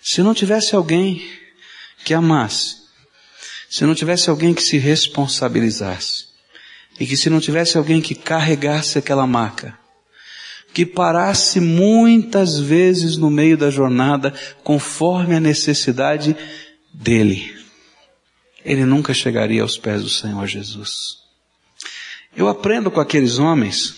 Se 0.00 0.22
não 0.22 0.32
tivesse 0.32 0.74
alguém 0.74 1.26
que 2.04 2.14
amasse, 2.14 2.76
se 3.68 3.84
não 3.84 3.94
tivesse 3.94 4.30
alguém 4.30 4.54
que 4.54 4.62
se 4.62 4.78
responsabilizasse, 4.78 6.26
e 6.98 7.06
que 7.06 7.16
se 7.16 7.28
não 7.28 7.40
tivesse 7.40 7.76
alguém 7.76 8.00
que 8.00 8.14
carregasse 8.14 8.98
aquela 8.98 9.26
maca, 9.26 9.76
que 10.74 10.84
parasse 10.84 11.60
muitas 11.60 12.58
vezes 12.58 13.16
no 13.16 13.30
meio 13.30 13.56
da 13.56 13.70
jornada 13.70 14.34
conforme 14.64 15.36
a 15.36 15.40
necessidade 15.40 16.36
dele. 16.92 17.54
Ele 18.64 18.84
nunca 18.84 19.14
chegaria 19.14 19.62
aos 19.62 19.78
pés 19.78 20.02
do 20.02 20.10
Senhor 20.10 20.44
Jesus. 20.48 21.18
Eu 22.36 22.48
aprendo 22.48 22.90
com 22.90 22.98
aqueles 22.98 23.38
homens 23.38 23.94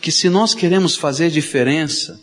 que 0.00 0.12
se 0.12 0.28
nós 0.28 0.54
queremos 0.54 0.94
fazer 0.94 1.28
diferença 1.28 2.20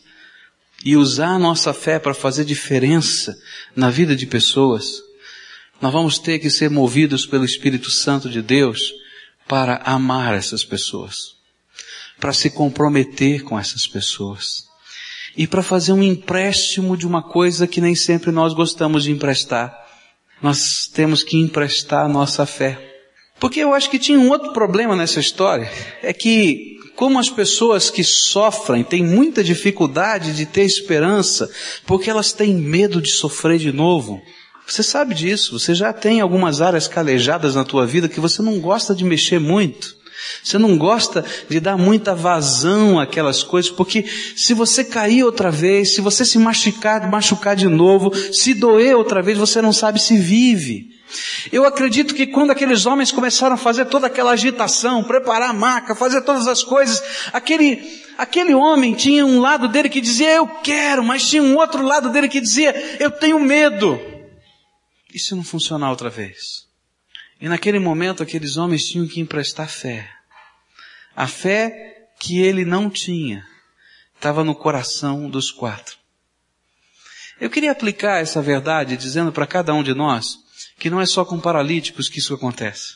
e 0.86 0.96
usar 0.96 1.36
a 1.36 1.40
nossa 1.40 1.74
fé 1.74 2.00
para 2.00 2.14
fazer 2.14 2.46
diferença 2.46 3.38
na 3.76 3.90
vida 3.90 4.16
de 4.16 4.26
pessoas, 4.26 5.02
nós 5.82 5.92
vamos 5.92 6.18
ter 6.18 6.40
que 6.40 6.50
ser 6.50 6.70
movidos 6.70 7.26
pelo 7.26 7.44
Espírito 7.44 7.92
Santo 7.92 8.30
de 8.30 8.42
Deus 8.42 8.94
para 9.46 9.82
amar 9.84 10.36
essas 10.36 10.64
pessoas 10.64 11.35
para 12.20 12.34
se 12.34 12.50
comprometer 12.50 13.44
com 13.44 13.58
essas 13.60 13.88
pessoas 13.88 14.66
e 15.38 15.46
para 15.46 15.62
fazer 15.62 15.92
um 15.92 16.02
empréstimo 16.02 16.96
de 16.96 17.06
uma 17.06 17.22
coisa 17.22 17.68
que 17.68 17.82
nem 17.82 17.94
sempre 17.94 18.32
nós 18.32 18.54
gostamos 18.54 19.04
de 19.04 19.12
emprestar. 19.12 19.76
Nós 20.42 20.90
temos 20.94 21.24
que 21.24 21.38
emprestar 21.38 22.06
a 22.06 22.10
nossa 22.10 22.46
fé. 22.46 22.80
Porque 23.40 23.60
eu 23.60 23.74
acho 23.74 23.90
que 23.90 24.00
tinha 24.00 24.18
um 24.18 24.30
outro 24.30 24.54
problema 24.54 24.96
nessa 24.96 25.20
história, 25.20 25.70
é 26.02 26.14
que 26.14 26.76
como 26.96 27.20
as 27.20 27.30
pessoas 27.30 27.90
que 27.90 28.04
sofrem 28.04 28.82
têm 28.82 29.04
muita 29.04 29.44
dificuldade 29.44 30.34
de 30.34 30.46
ter 30.46 30.64
esperança, 30.64 31.50
porque 31.86 32.10
elas 32.10 32.32
têm 32.32 32.56
medo 32.56 33.02
de 33.02 33.10
sofrer 33.10 33.60
de 33.60 33.74
novo. 33.74 34.22
Você 34.66 34.82
sabe 34.82 35.14
disso, 35.14 35.60
você 35.60 35.76
já 35.76 35.92
tem 35.92 36.22
algumas 36.22 36.62
áreas 36.62 36.88
calejadas 36.88 37.56
na 37.56 37.66
tua 37.66 37.86
vida 37.86 38.08
que 38.08 38.22
você 38.22 38.42
não 38.42 38.60
gosta 38.60 38.96
de 38.96 39.04
mexer 39.04 39.40
muito. 39.40 39.95
Você 40.44 40.58
não 40.58 40.78
gosta 40.78 41.24
de 41.50 41.60
dar 41.60 41.78
muita 41.78 42.14
vazão 42.14 43.00
àquelas 43.00 43.44
coisas, 43.44 43.72
porque 43.72 44.06
se 44.36 44.54
você 44.54 44.84
cair 44.84 45.24
outra 45.24 45.50
vez, 45.52 45.96
se 45.96 46.02
você 46.02 46.26
se 46.26 46.38
machucar, 46.38 47.10
machucar 47.10 47.56
de 47.56 47.68
novo, 47.68 48.14
se 48.34 48.54
doer 48.54 48.96
outra 48.96 49.22
vez, 49.22 49.38
você 49.38 49.62
não 49.62 49.74
sabe 49.74 50.00
se 50.00 50.18
vive. 50.18 50.96
Eu 51.52 51.66
acredito 51.66 52.14
que 52.14 52.28
quando 52.28 52.52
aqueles 52.52 52.86
homens 52.86 53.12
começaram 53.12 53.56
a 53.56 53.58
fazer 53.58 53.86
toda 53.86 54.08
aquela 54.08 54.32
agitação, 54.32 55.04
preparar 55.04 55.50
a 55.50 55.54
maca, 55.54 55.96
fazer 55.96 56.22
todas 56.22 56.48
as 56.48 56.64
coisas, 56.64 57.02
aquele, 57.32 57.82
aquele 58.18 58.54
homem 58.54 58.94
tinha 58.94 59.26
um 59.26 59.40
lado 59.40 59.68
dele 59.68 59.90
que 59.90 60.02
dizia 60.02 60.32
eu 60.34 60.48
quero, 60.48 61.04
mas 61.04 61.30
tinha 61.30 61.44
um 61.44 61.56
outro 61.56 61.84
lado 61.84 62.10
dele 62.10 62.28
que 62.28 62.42
dizia 62.42 62.98
eu 63.00 63.12
tenho 63.12 63.40
medo. 63.40 64.00
E 65.14 65.20
se 65.20 65.34
não 65.36 65.44
funcionar 65.44 65.92
outra 65.92 66.10
vez? 66.10 66.65
E 67.40 67.50
naquele 67.50 67.80
momento 67.80 68.24
aqueles 68.24 68.58
homens 68.58 68.86
tinham 68.86 69.08
que 69.08 69.20
emprestar 69.20 69.70
fé. 69.70 70.10
A 71.16 71.28
fé 71.28 72.10
que 72.20 72.40
ele 72.40 72.66
não 72.66 72.90
tinha 72.90 73.46
estava 74.16 74.44
no 74.44 74.56
coração 74.56 75.30
dos 75.30 75.52
quatro. 75.52 75.98
Eu 77.40 77.50
queria 77.50 77.72
aplicar 77.72 78.22
essa 78.22 78.42
verdade 78.42 78.96
dizendo 78.96 79.32
para 79.32 79.46
cada 79.46 79.74
um 79.74 79.84
de 79.84 79.94
nós 79.94 80.38
que 80.80 80.90
não 80.90 81.02
é 81.02 81.06
só 81.06 81.26
com 81.26 81.40
paralíticos 81.40 82.10
que 82.10 82.20
isso 82.20 82.34
acontece. 82.34 82.96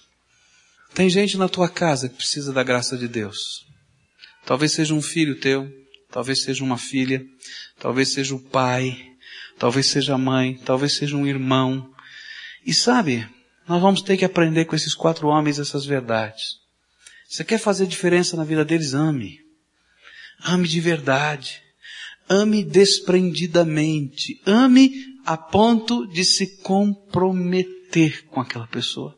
Tem 0.94 1.10
gente 1.10 1.38
na 1.38 1.48
tua 1.48 1.70
casa 1.70 2.10
que 2.10 2.16
precisa 2.16 2.52
da 2.52 2.64
graça 2.64 2.98
de 2.98 3.08
Deus. 3.08 3.66
Talvez 4.46 4.72
seja 4.72 4.94
um 4.94 5.02
filho 5.02 5.40
teu, 5.40 5.70
talvez 6.12 6.44
seja 6.44 6.64
uma 6.64 6.78
filha, 6.78 7.24
talvez 7.78 8.14
seja 8.14 8.34
o 8.34 8.40
pai, 8.40 8.98
talvez 9.58 9.88
seja 9.88 10.16
a 10.16 10.18
mãe, 10.18 10.58
talvez 10.66 10.96
seja 10.96 11.16
um 11.16 11.28
irmão. 11.28 11.94
E 12.66 12.74
sabe, 12.74 13.28
nós 13.70 13.80
vamos 13.80 14.02
ter 14.02 14.18
que 14.18 14.26
aprender 14.26 14.66
com 14.66 14.76
esses 14.76 14.96
quatro 14.96 15.28
homens 15.28 15.60
essas 15.60 15.86
verdades. 15.86 16.58
Você 17.30 17.44
quer 17.44 17.60
fazer 17.60 17.86
diferença 17.86 18.36
na 18.36 18.44
vida 18.44 18.66
deles? 18.66 18.96
Ame. 18.96 19.40
Ame 20.44 20.68
de 20.68 20.82
verdade. 20.82 21.62
Ame 22.28 22.64
desprendidamente. 22.64 24.42
Ame 24.44 24.92
a 25.24 25.38
ponto 25.38 26.08
de 26.08 26.26
se 26.26 26.58
comprometer 26.64 28.26
com 28.26 28.42
aquela 28.42 28.66
pessoa. 28.66 29.16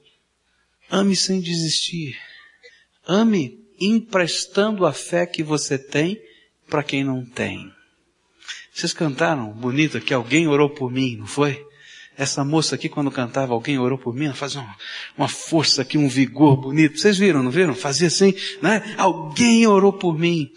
Ame 0.89 1.15
sem 1.15 1.39
desistir. 1.39 2.19
Ame 3.07 3.57
emprestando 3.79 4.85
a 4.85 4.91
fé 4.91 5.25
que 5.25 5.41
você 5.41 5.77
tem 5.77 6.21
para 6.67 6.83
quem 6.83 7.05
não 7.05 7.23
tem. 7.23 7.71
Vocês 8.73 8.91
cantaram 8.91 9.53
bonito 9.53 10.01
que 10.01 10.13
alguém 10.13 10.45
orou 10.45 10.69
por 10.69 10.91
mim, 10.91 11.15
não 11.15 11.27
foi? 11.27 11.65
Essa 12.17 12.43
moça 12.43 12.75
aqui, 12.75 12.89
quando 12.89 13.09
cantava, 13.09 13.53
alguém 13.53 13.79
orou 13.79 13.97
por 13.97 14.13
mim, 14.13 14.25
ela 14.25 14.33
fazia 14.33 14.61
uma, 14.61 14.77
uma 15.17 15.27
força 15.27 15.81
aqui, 15.81 15.97
um 15.97 16.09
vigor 16.09 16.57
bonito. 16.57 16.99
Vocês 16.99 17.17
viram, 17.17 17.41
não 17.41 17.51
viram? 17.51 17.73
Fazia 17.73 18.07
assim, 18.07 18.33
né? 18.61 18.95
Alguém 18.97 19.65
orou 19.65 19.93
por 19.93 20.17
mim. 20.17 20.51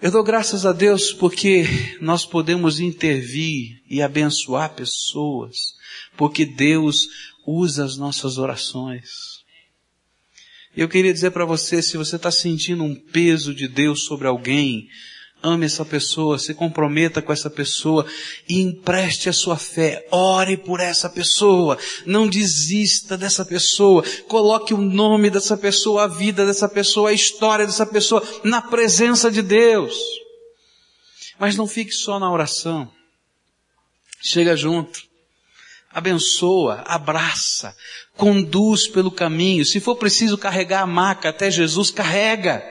Eu 0.00 0.10
dou 0.10 0.22
graças 0.22 0.66
a 0.66 0.72
Deus 0.72 1.12
porque 1.12 1.64
nós 2.00 2.26
podemos 2.26 2.80
intervir 2.80 3.80
e 3.88 4.02
abençoar 4.02 4.74
pessoas, 4.74 5.74
porque 6.16 6.44
Deus 6.44 7.08
usa 7.46 7.84
as 7.84 7.96
nossas 7.96 8.36
orações. 8.36 9.42
Eu 10.76 10.88
queria 10.88 11.12
dizer 11.12 11.30
para 11.30 11.44
você, 11.44 11.82
se 11.82 11.96
você 11.96 12.16
está 12.16 12.30
sentindo 12.30 12.82
um 12.82 12.94
peso 12.94 13.54
de 13.54 13.68
Deus 13.68 14.04
sobre 14.04 14.26
alguém, 14.26 14.88
Ame 15.42 15.66
essa 15.66 15.84
pessoa, 15.84 16.38
se 16.38 16.54
comprometa 16.54 17.20
com 17.20 17.32
essa 17.32 17.50
pessoa 17.50 18.06
e 18.48 18.60
empreste 18.60 19.28
a 19.28 19.32
sua 19.32 19.56
fé. 19.56 20.06
Ore 20.10 20.56
por 20.56 20.78
essa 20.78 21.10
pessoa. 21.10 21.76
Não 22.06 22.28
desista 22.28 23.18
dessa 23.18 23.44
pessoa. 23.44 24.04
Coloque 24.28 24.72
o 24.72 24.78
nome 24.78 25.30
dessa 25.30 25.56
pessoa, 25.56 26.04
a 26.04 26.06
vida 26.06 26.46
dessa 26.46 26.68
pessoa, 26.68 27.10
a 27.10 27.12
história 27.12 27.66
dessa 27.66 27.84
pessoa 27.84 28.22
na 28.44 28.62
presença 28.62 29.30
de 29.30 29.42
Deus. 29.42 29.96
Mas 31.40 31.56
não 31.56 31.66
fique 31.66 31.90
só 31.90 32.20
na 32.20 32.30
oração. 32.30 32.88
Chega 34.20 34.56
junto. 34.56 35.00
Abençoa, 35.90 36.84
abraça, 36.86 37.76
conduz 38.16 38.86
pelo 38.86 39.10
caminho. 39.10 39.64
Se 39.64 39.78
for 39.78 39.96
preciso 39.96 40.38
carregar 40.38 40.82
a 40.82 40.86
maca 40.86 41.28
até 41.28 41.50
Jesus, 41.50 41.90
carrega 41.90 42.62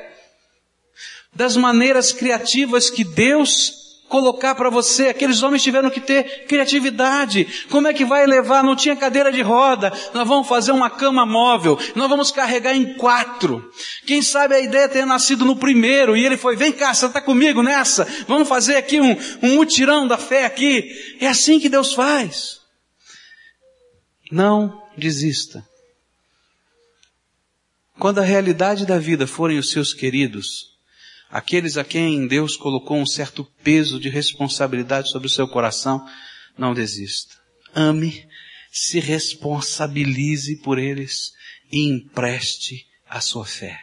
das 1.36 1.56
maneiras 1.56 2.12
criativas 2.12 2.90
que 2.90 3.04
Deus 3.04 3.82
colocar 4.12 4.54
para 4.54 4.70
você. 4.70 5.08
Aqueles 5.08 5.42
homens 5.42 5.64
tiveram 5.64 5.90
que 5.90 6.02
ter 6.02 6.46
criatividade. 6.46 7.66
Como 7.70 7.88
é 7.88 7.94
que 7.94 8.04
vai 8.04 8.28
levar? 8.28 8.62
Não 8.62 8.76
tinha 8.76 8.96
cadeira 8.96 9.32
de 9.32 9.42
roda. 9.42 9.92
Nós 10.14 10.28
vamos 10.28 10.48
fazer 10.48 10.74
uma 10.74 10.90
cama 10.90 11.26
móvel. 11.26 11.80
Nós 11.96 12.10
vamos 12.10 12.30
carregar 12.30 12.76
em 12.76 12.94
quatro. 12.96 13.72
Quem 14.06 14.22
sabe 14.22 14.54
a 14.54 14.60
ideia 14.60 14.90
ter 14.90 15.06
nascido 15.06 15.46
no 15.46 15.56
primeiro 15.56 16.16
e 16.16 16.26
ele 16.26 16.36
foi, 16.36 16.58
vem 16.58 16.74
cá, 16.74 16.94
você 16.94 17.06
está 17.06 17.22
comigo 17.22 17.64
nessa? 17.64 18.06
Vamos 18.28 18.50
fazer 18.50 18.76
aqui 18.76 19.00
um, 19.00 19.16
um 19.42 19.56
mutirão 19.56 20.06
da 20.06 20.18
fé 20.18 20.46
aqui. 20.46 20.92
É 21.22 21.28
assim 21.28 21.60
que 21.60 21.70
Deus 21.70 21.94
faz. 21.94 22.60
Não 24.30 24.82
desista. 24.98 25.66
Quando 27.98 28.20
a 28.20 28.24
realidade 28.24 28.86
da 28.86 28.98
vida 28.98 29.26
forem 29.26 29.58
os 29.58 29.70
seus 29.70 29.94
queridos, 29.94 30.71
Aqueles 31.32 31.78
a 31.78 31.84
quem 31.84 32.28
Deus 32.28 32.58
colocou 32.58 32.98
um 32.98 33.06
certo 33.06 33.48
peso 33.64 34.00
de 34.00 34.10
responsabilidade 34.10 35.10
sobre 35.10 35.28
o 35.28 35.32
seu 35.32 35.48
coração, 35.48 36.06
não 36.58 36.74
desista. 36.74 37.36
Ame, 37.74 38.28
se 38.70 39.00
responsabilize 39.00 40.58
por 40.58 40.78
eles 40.78 41.32
e 41.72 41.88
empreste 41.88 42.86
a 43.10 43.22
sua 43.22 43.46
fé. 43.46 43.80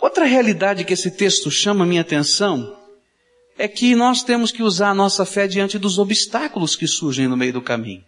Outra 0.00 0.24
realidade 0.24 0.84
que 0.84 0.94
esse 0.94 1.10
texto 1.10 1.50
chama 1.50 1.84
minha 1.84 2.00
atenção 2.00 2.78
é 3.58 3.68
que 3.68 3.94
nós 3.94 4.22
temos 4.22 4.50
que 4.50 4.62
usar 4.62 4.88
a 4.88 4.94
nossa 4.94 5.26
fé 5.26 5.46
diante 5.46 5.78
dos 5.78 5.98
obstáculos 5.98 6.74
que 6.74 6.86
surgem 6.86 7.28
no 7.28 7.36
meio 7.36 7.52
do 7.52 7.60
caminho. 7.60 8.02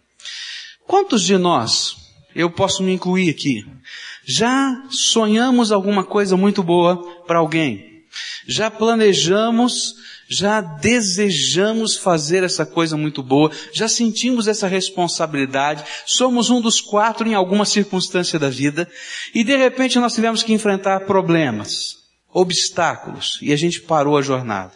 Quantos 0.87 1.21
de 1.21 1.37
nós, 1.37 1.95
eu 2.35 2.49
posso 2.49 2.81
me 2.81 2.91
incluir 2.91 3.29
aqui, 3.29 3.63
já 4.25 4.83
sonhamos 4.89 5.71
alguma 5.71 6.03
coisa 6.03 6.35
muito 6.35 6.63
boa 6.63 7.23
para 7.27 7.37
alguém? 7.37 7.92
Já 8.47 8.69
planejamos, 8.69 9.95
já 10.27 10.61
desejamos 10.61 11.97
fazer 11.97 12.43
essa 12.43 12.65
coisa 12.65 12.97
muito 12.97 13.21
boa, 13.21 13.51
já 13.71 13.87
sentimos 13.87 14.47
essa 14.47 14.67
responsabilidade, 14.67 15.83
somos 16.05 16.49
um 16.49 16.61
dos 16.61 16.81
quatro 16.81 17.27
em 17.27 17.33
alguma 17.33 17.65
circunstância 17.65 18.39
da 18.39 18.49
vida, 18.49 18.89
e 19.33 19.43
de 19.43 19.55
repente 19.55 19.99
nós 19.99 20.13
tivemos 20.13 20.43
que 20.43 20.53
enfrentar 20.53 21.01
problemas, 21.01 21.97
obstáculos, 22.31 23.39
e 23.41 23.53
a 23.53 23.55
gente 23.55 23.81
parou 23.81 24.17
a 24.17 24.21
jornada. 24.21 24.73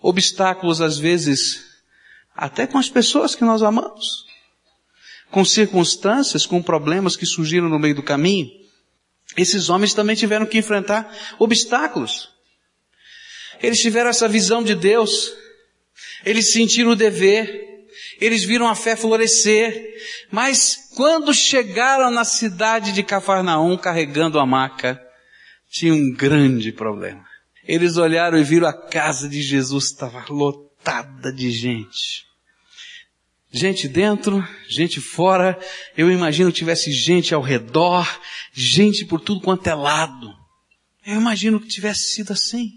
Obstáculos 0.00 0.80
às 0.80 0.98
vezes 0.98 1.64
até 2.34 2.66
com 2.66 2.78
as 2.78 2.88
pessoas 2.88 3.34
que 3.34 3.44
nós 3.44 3.62
amamos, 3.62 4.26
com 5.30 5.44
circunstâncias, 5.44 6.46
com 6.46 6.62
problemas 6.62 7.16
que 7.16 7.26
surgiram 7.26 7.68
no 7.68 7.78
meio 7.78 7.94
do 7.94 8.02
caminho. 8.02 8.65
Esses 9.34 9.68
homens 9.68 9.94
também 9.94 10.14
tiveram 10.14 10.46
que 10.46 10.58
enfrentar 10.58 11.14
obstáculos. 11.38 12.30
Eles 13.62 13.80
tiveram 13.80 14.10
essa 14.10 14.28
visão 14.28 14.62
de 14.62 14.74
Deus. 14.74 15.32
Eles 16.24 16.52
sentiram 16.52 16.90
o 16.90 16.96
dever. 16.96 17.64
Eles 18.20 18.44
viram 18.44 18.68
a 18.68 18.74
fé 18.74 18.94
florescer. 18.94 19.94
Mas 20.30 20.90
quando 20.94 21.32
chegaram 21.32 22.10
na 22.10 22.24
cidade 22.24 22.92
de 22.92 23.02
Cafarnaum 23.02 23.76
carregando 23.76 24.38
a 24.38 24.46
maca, 24.46 25.00
tinha 25.70 25.92
um 25.92 26.12
grande 26.12 26.72
problema. 26.72 27.24
Eles 27.66 27.96
olharam 27.96 28.38
e 28.38 28.44
viram 28.44 28.68
a 28.68 28.72
casa 28.72 29.28
de 29.28 29.42
Jesus 29.42 29.86
estava 29.86 30.24
lotada 30.28 31.32
de 31.32 31.50
gente. 31.50 32.25
Gente 33.56 33.88
dentro, 33.88 34.46
gente 34.68 35.00
fora. 35.00 35.58
Eu 35.96 36.12
imagino 36.12 36.52
que 36.52 36.58
tivesse 36.58 36.92
gente 36.92 37.34
ao 37.34 37.40
redor, 37.40 38.06
gente 38.52 39.06
por 39.06 39.18
tudo 39.18 39.40
quanto 39.40 39.66
é 39.66 39.74
lado. 39.74 40.30
Eu 41.06 41.14
imagino 41.14 41.58
que 41.58 41.66
tivesse 41.66 42.12
sido 42.12 42.34
assim. 42.34 42.68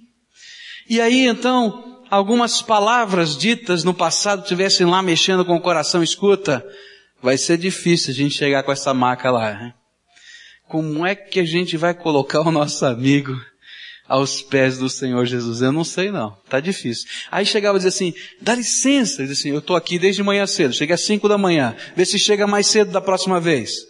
E 0.90 1.02
aí 1.02 1.28
então, 1.28 2.02
algumas 2.10 2.62
palavras 2.62 3.38
ditas 3.38 3.84
no 3.84 3.94
passado 3.94 4.48
tivessem 4.48 4.86
lá 4.86 5.02
mexendo 5.02 5.44
com 5.44 5.58
o 5.58 5.62
coração, 5.62 6.02
escuta, 6.02 6.66
vai 7.22 7.38
ser 7.38 7.58
difícil 7.58 8.14
a 8.14 8.16
gente 8.16 8.36
chegar 8.36 8.64
com 8.64 8.72
essa 8.72 8.94
maca 8.94 9.30
lá. 9.30 9.52
Hein? 9.52 9.74
Como 10.70 11.06
é 11.06 11.14
que 11.14 11.42
a 11.42 11.46
gente 11.46 11.76
vai 11.76 11.94
colocar 11.94 12.40
o 12.40 12.52
nosso 12.52 12.86
amigo 12.86 13.36
aos 14.10 14.42
pés 14.42 14.80
do 14.80 14.90
Senhor 14.90 15.26
Jesus? 15.26 15.62
Eu 15.62 15.72
não 15.72 15.84
sei 15.84 16.12
não, 16.12 16.32
tá 16.50 16.60
difícil. 16.60 17.08
Aí 17.32 17.46
chegava 17.46 17.78
e 17.78 17.80
dizia 17.80 17.90
assim, 17.90 18.14
dá 18.42 18.56
licença, 18.56 19.22
dizia 19.22 19.34
assim, 19.34 19.50
eu 19.50 19.60
estou 19.60 19.76
aqui 19.76 20.00
desde 20.00 20.24
manhã 20.24 20.46
cedo, 20.48 20.74
cheguei 20.74 20.96
às 20.96 21.02
cinco 21.02 21.30
da 21.30 21.38
manhã, 21.38 21.76
vê 21.96 22.04
se 22.04 22.18
chega 22.18 22.48
mais 22.48 22.68
cedo 22.68 22.92
da 22.92 23.00
próxima 23.00 23.40
vez. 23.40 23.88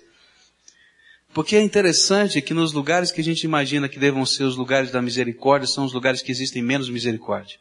Porque 1.34 1.55
é 1.55 1.62
interessante 1.62 2.41
que 2.41 2.53
nos 2.53 2.73
lugares 2.73 3.12
que 3.12 3.21
a 3.21 3.23
gente 3.23 3.43
imagina 3.43 3.88
que 3.88 3.99
devam 3.99 4.25
ser 4.25 4.43
os 4.43 4.58
lugares 4.58 4.91
da 4.91 5.01
misericórdia, 5.01 5.67
são 5.67 5.86
os 5.86 5.93
lugares 5.93 6.21
que 6.21 6.32
existem 6.32 6.62
menos 6.62 6.89
misericórdia. 6.89 7.58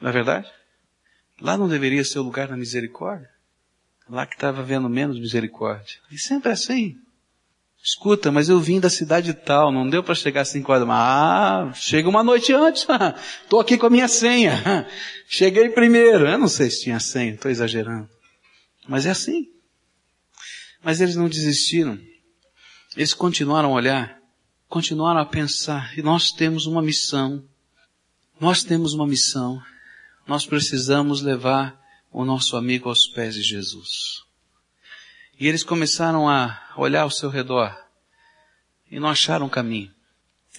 Não 0.00 0.08
é 0.08 0.12
verdade? 0.12 0.50
Lá 1.40 1.56
não 1.56 1.68
deveria 1.68 2.04
ser 2.04 2.18
o 2.18 2.22
lugar 2.22 2.48
da 2.48 2.56
misericórdia? 2.56 3.30
Lá 4.08 4.26
que 4.26 4.34
estava 4.34 4.60
havendo 4.60 4.88
menos 4.88 5.18
misericórdia. 5.18 5.96
E 6.10 6.18
sempre 6.18 6.50
é 6.50 6.52
assim. 6.54 6.98
Escuta, 7.84 8.30
mas 8.30 8.48
eu 8.48 8.60
vim 8.60 8.78
da 8.78 8.88
cidade 8.88 9.34
tal, 9.34 9.72
não 9.72 9.90
deu 9.90 10.04
para 10.04 10.14
chegar 10.14 10.42
às 10.42 10.48
5 10.50 10.70
horas. 10.70 10.88
Ah, 10.88 11.72
chega 11.74 12.08
uma 12.08 12.22
noite 12.22 12.52
antes. 12.52 12.86
Estou 13.42 13.58
aqui 13.58 13.76
com 13.76 13.86
a 13.86 13.90
minha 13.90 14.06
senha. 14.06 14.86
Cheguei 15.26 15.68
primeiro. 15.70 16.28
Eu 16.28 16.38
não 16.38 16.46
sei 16.46 16.70
se 16.70 16.82
tinha 16.82 17.00
senha, 17.00 17.34
estou 17.34 17.50
exagerando. 17.50 18.08
Mas 18.86 19.04
é 19.04 19.10
assim. 19.10 19.48
Mas 20.84 21.00
eles 21.00 21.16
não 21.16 21.28
desistiram. 21.28 21.98
Eles 22.96 23.14
continuaram 23.14 23.70
a 23.70 23.72
olhar, 23.72 24.18
continuaram 24.68 25.20
a 25.20 25.26
pensar. 25.26 25.98
E 25.98 26.02
nós 26.02 26.30
temos 26.30 26.66
uma 26.66 26.82
missão. 26.82 27.42
Nós 28.38 28.62
temos 28.62 28.92
uma 28.92 29.06
missão. 29.06 29.60
Nós 30.26 30.46
precisamos 30.46 31.20
levar 31.20 31.76
o 32.12 32.24
nosso 32.24 32.56
amigo 32.56 32.88
aos 32.88 33.08
pés 33.08 33.34
de 33.34 33.42
Jesus. 33.42 34.22
E 35.42 35.48
eles 35.48 35.64
começaram 35.64 36.28
a 36.28 36.56
olhar 36.76 37.00
ao 37.00 37.10
seu 37.10 37.28
redor 37.28 37.76
e 38.88 39.00
não 39.00 39.08
acharam 39.08 39.48
caminho. 39.48 39.92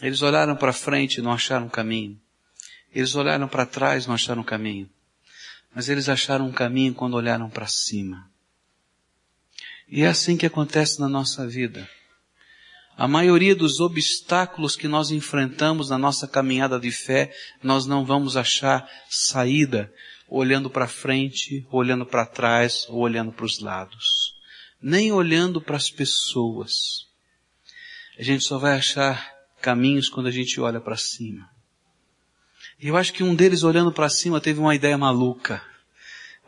Eles 0.01 0.21
olharam 0.21 0.57
para 0.57 0.73
frente 0.73 1.19
e 1.19 1.21
não 1.21 1.31
acharam 1.31 1.69
caminho. 1.69 2.19
Eles 2.93 3.15
olharam 3.15 3.47
para 3.47 3.65
trás 3.65 4.03
e 4.03 4.07
não 4.09 4.15
acharam 4.15 4.43
caminho. 4.43 4.89
Mas 5.73 5.87
eles 5.87 6.09
acharam 6.09 6.47
um 6.47 6.51
caminho 6.51 6.93
quando 6.93 7.13
olharam 7.13 7.49
para 7.49 7.65
cima. 7.65 8.29
E 9.87 10.01
é 10.01 10.07
assim 10.07 10.35
que 10.35 10.45
acontece 10.45 10.99
na 10.99 11.07
nossa 11.07 11.47
vida. 11.47 11.89
A 12.97 13.07
maioria 13.07 13.55
dos 13.55 13.79
obstáculos 13.79 14.75
que 14.75 14.89
nós 14.89 15.11
enfrentamos 15.11 15.91
na 15.91 15.97
nossa 15.97 16.27
caminhada 16.27 16.77
de 16.77 16.91
fé, 16.91 17.33
nós 17.63 17.85
não 17.85 18.03
vamos 18.03 18.35
achar 18.35 18.85
saída 19.09 19.89
olhando 20.27 20.69
para 20.69 20.89
frente, 20.89 21.65
olhando 21.71 22.05
para 22.05 22.25
trás 22.25 22.85
ou 22.89 22.99
olhando 22.99 23.31
para 23.31 23.45
os 23.45 23.61
lados 23.61 24.22
nem 24.83 25.13
olhando 25.13 25.61
para 25.61 25.77
as 25.77 25.89
pessoas. 25.89 27.07
A 28.19 28.21
gente 28.21 28.43
só 28.43 28.57
vai 28.59 28.73
achar 28.75 29.33
caminhos 29.61 30.09
quando 30.09 30.27
a 30.27 30.31
gente 30.31 30.59
olha 30.59 30.81
para 30.81 30.97
cima. 30.97 31.49
E 32.79 32.89
eu 32.89 32.97
acho 32.97 33.13
que 33.13 33.23
um 33.23 33.33
deles 33.33 33.63
olhando 33.63 33.93
para 33.93 34.09
cima 34.09 34.41
teve 34.41 34.59
uma 34.59 34.75
ideia 34.75 34.97
maluca, 34.97 35.63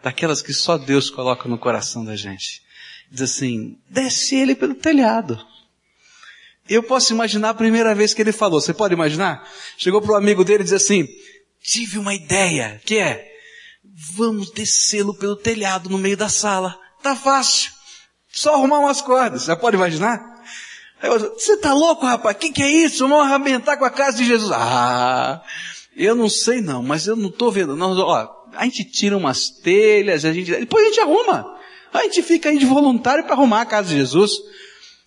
daquelas 0.03 0.41
que 0.41 0.53
só 0.53 0.77
Deus 0.77 1.09
coloca 1.09 1.47
no 1.47 1.57
coração 1.57 2.03
da 2.03 2.15
gente. 2.17 2.61
Diz 3.09 3.21
assim, 3.21 3.79
desce 3.89 4.35
ele 4.35 4.53
pelo 4.53 4.75
telhado. 4.75 5.39
Eu 6.67 6.83
posso 6.83 7.13
imaginar 7.13 7.51
a 7.51 7.53
primeira 7.53 7.95
vez 7.95 8.13
que 8.13 8.21
ele 8.21 8.33
falou. 8.33 8.59
Você 8.59 8.73
pode 8.73 8.93
imaginar? 8.93 9.49
Chegou 9.77 10.01
para 10.01 10.11
o 10.11 10.15
amigo 10.15 10.43
dele 10.43 10.61
e 10.61 10.65
diz 10.65 10.73
assim, 10.73 11.07
tive 11.61 11.97
uma 11.97 12.13
ideia, 12.13 12.81
que 12.83 12.97
é, 12.97 13.31
vamos 14.13 14.51
descê-lo 14.51 15.13
pelo 15.13 15.37
telhado 15.37 15.89
no 15.89 15.97
meio 15.97 16.17
da 16.17 16.27
sala. 16.27 16.77
Tá 17.01 17.15
fácil. 17.15 17.74
Só 18.35 18.53
arrumar 18.53 18.79
umas 18.79 18.99
cordas, 18.99 19.45
já 19.45 19.55
pode 19.55 19.77
imaginar? 19.77 20.43
Você 21.01 21.55
tá 21.55 21.73
louco, 21.73 22.05
rapaz? 22.05 22.35
O 22.35 22.39
que, 22.39 22.51
que 22.51 22.61
é 22.61 22.69
isso? 22.69 23.07
Vamos 23.07 23.25
arrebentar 23.25 23.77
com 23.77 23.85
a 23.85 23.89
casa 23.89 24.17
de 24.17 24.25
Jesus. 24.25 24.51
Ah, 24.53 25.41
eu 25.95 26.13
não 26.13 26.27
sei 26.27 26.59
não, 26.59 26.83
mas 26.83 27.07
eu 27.07 27.15
não 27.15 27.29
estou 27.29 27.49
vendo. 27.49 27.77
Não, 27.77 27.97
ó, 27.97 28.27
a 28.53 28.65
gente 28.65 28.83
tira 28.83 29.15
umas 29.15 29.49
telhas, 29.49 30.25
a 30.25 30.33
gente, 30.33 30.51
depois 30.51 30.83
a 30.83 30.87
gente 30.89 30.99
arruma. 30.99 31.57
A 31.93 32.03
gente 32.03 32.21
fica 32.23 32.49
aí 32.49 32.57
de 32.57 32.65
voluntário 32.65 33.23
para 33.23 33.35
arrumar 33.35 33.61
a 33.61 33.65
casa 33.65 33.87
de 33.87 33.95
Jesus. 33.95 34.33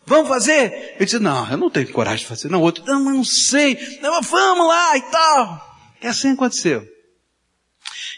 Vamos 0.06 0.26
fazer? 0.26 0.96
Eu 0.98 1.04
disse, 1.04 1.18
não, 1.18 1.46
eu 1.50 1.58
não 1.58 1.68
tenho 1.68 1.92
coragem 1.92 2.20
de 2.20 2.26
fazer. 2.26 2.48
Não, 2.48 2.62
outro, 2.62 2.82
não, 2.86 2.98
não 2.98 3.22
sei. 3.22 3.76
Não, 4.00 4.22
vamos 4.22 4.66
lá 4.66 4.96
e 4.96 5.02
tal. 5.02 5.78
É 6.00 6.08
assim 6.08 6.32
aconteceu. 6.32 6.82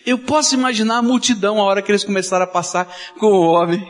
Eu 0.07 0.19
posso 0.19 0.55
imaginar 0.55 0.99
a 0.99 1.03
multidão 1.03 1.61
a 1.61 1.65
hora 1.65 1.83
que 1.83 1.91
eles 1.91 2.05
começaram 2.05 2.45
a 2.45 2.49
passar 2.49 2.87
com 3.19 3.27
o 3.27 3.47
homem 3.49 3.85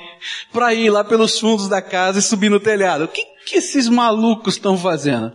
para 0.52 0.74
ir 0.74 0.90
lá 0.90 1.04
pelos 1.04 1.38
fundos 1.38 1.68
da 1.68 1.80
casa 1.80 2.18
e 2.18 2.22
subir 2.22 2.50
no 2.50 2.60
telhado. 2.60 3.04
O 3.04 3.08
que, 3.08 3.24
que 3.46 3.56
esses 3.58 3.88
malucos 3.88 4.54
estão 4.54 4.76
fazendo? 4.76 5.34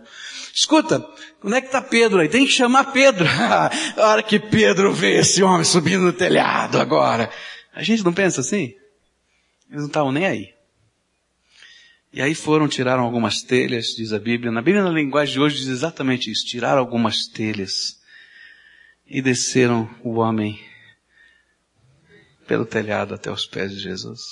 Escuta, 0.54 1.06
onde 1.42 1.56
é 1.56 1.60
que 1.60 1.66
está 1.66 1.82
Pedro 1.82 2.20
aí? 2.20 2.28
Tem 2.28 2.46
que 2.46 2.52
chamar 2.52 2.92
Pedro. 2.92 3.26
a 3.28 3.70
hora 3.96 4.22
que 4.22 4.38
Pedro 4.38 4.92
vê 4.92 5.18
esse 5.18 5.42
homem 5.42 5.64
subindo 5.64 6.02
no 6.02 6.12
telhado 6.12 6.80
agora. 6.80 7.30
A 7.74 7.82
gente 7.82 8.04
não 8.04 8.12
pensa 8.12 8.40
assim? 8.40 8.74
Eles 9.68 9.82
não 9.82 9.86
estavam 9.86 10.12
nem 10.12 10.26
aí. 10.26 10.56
E 12.12 12.22
aí 12.22 12.34
foram, 12.34 12.66
tiraram 12.66 13.02
algumas 13.02 13.42
telhas, 13.42 13.88
diz 13.88 14.12
a 14.12 14.18
Bíblia. 14.18 14.50
Na 14.50 14.62
Bíblia, 14.62 14.82
na 14.82 14.90
linguagem 14.90 15.34
de 15.34 15.40
hoje, 15.40 15.58
diz 15.58 15.66
exatamente 15.66 16.30
isso. 16.30 16.46
Tiraram 16.46 16.78
algumas 16.78 17.26
telhas 17.26 18.00
e 19.06 19.20
desceram 19.20 19.88
o 20.02 20.14
homem 20.14 20.58
pelo 22.46 22.64
telhado 22.64 23.14
até 23.14 23.30
os 23.30 23.44
pés 23.46 23.72
de 23.72 23.80
Jesus. 23.80 24.22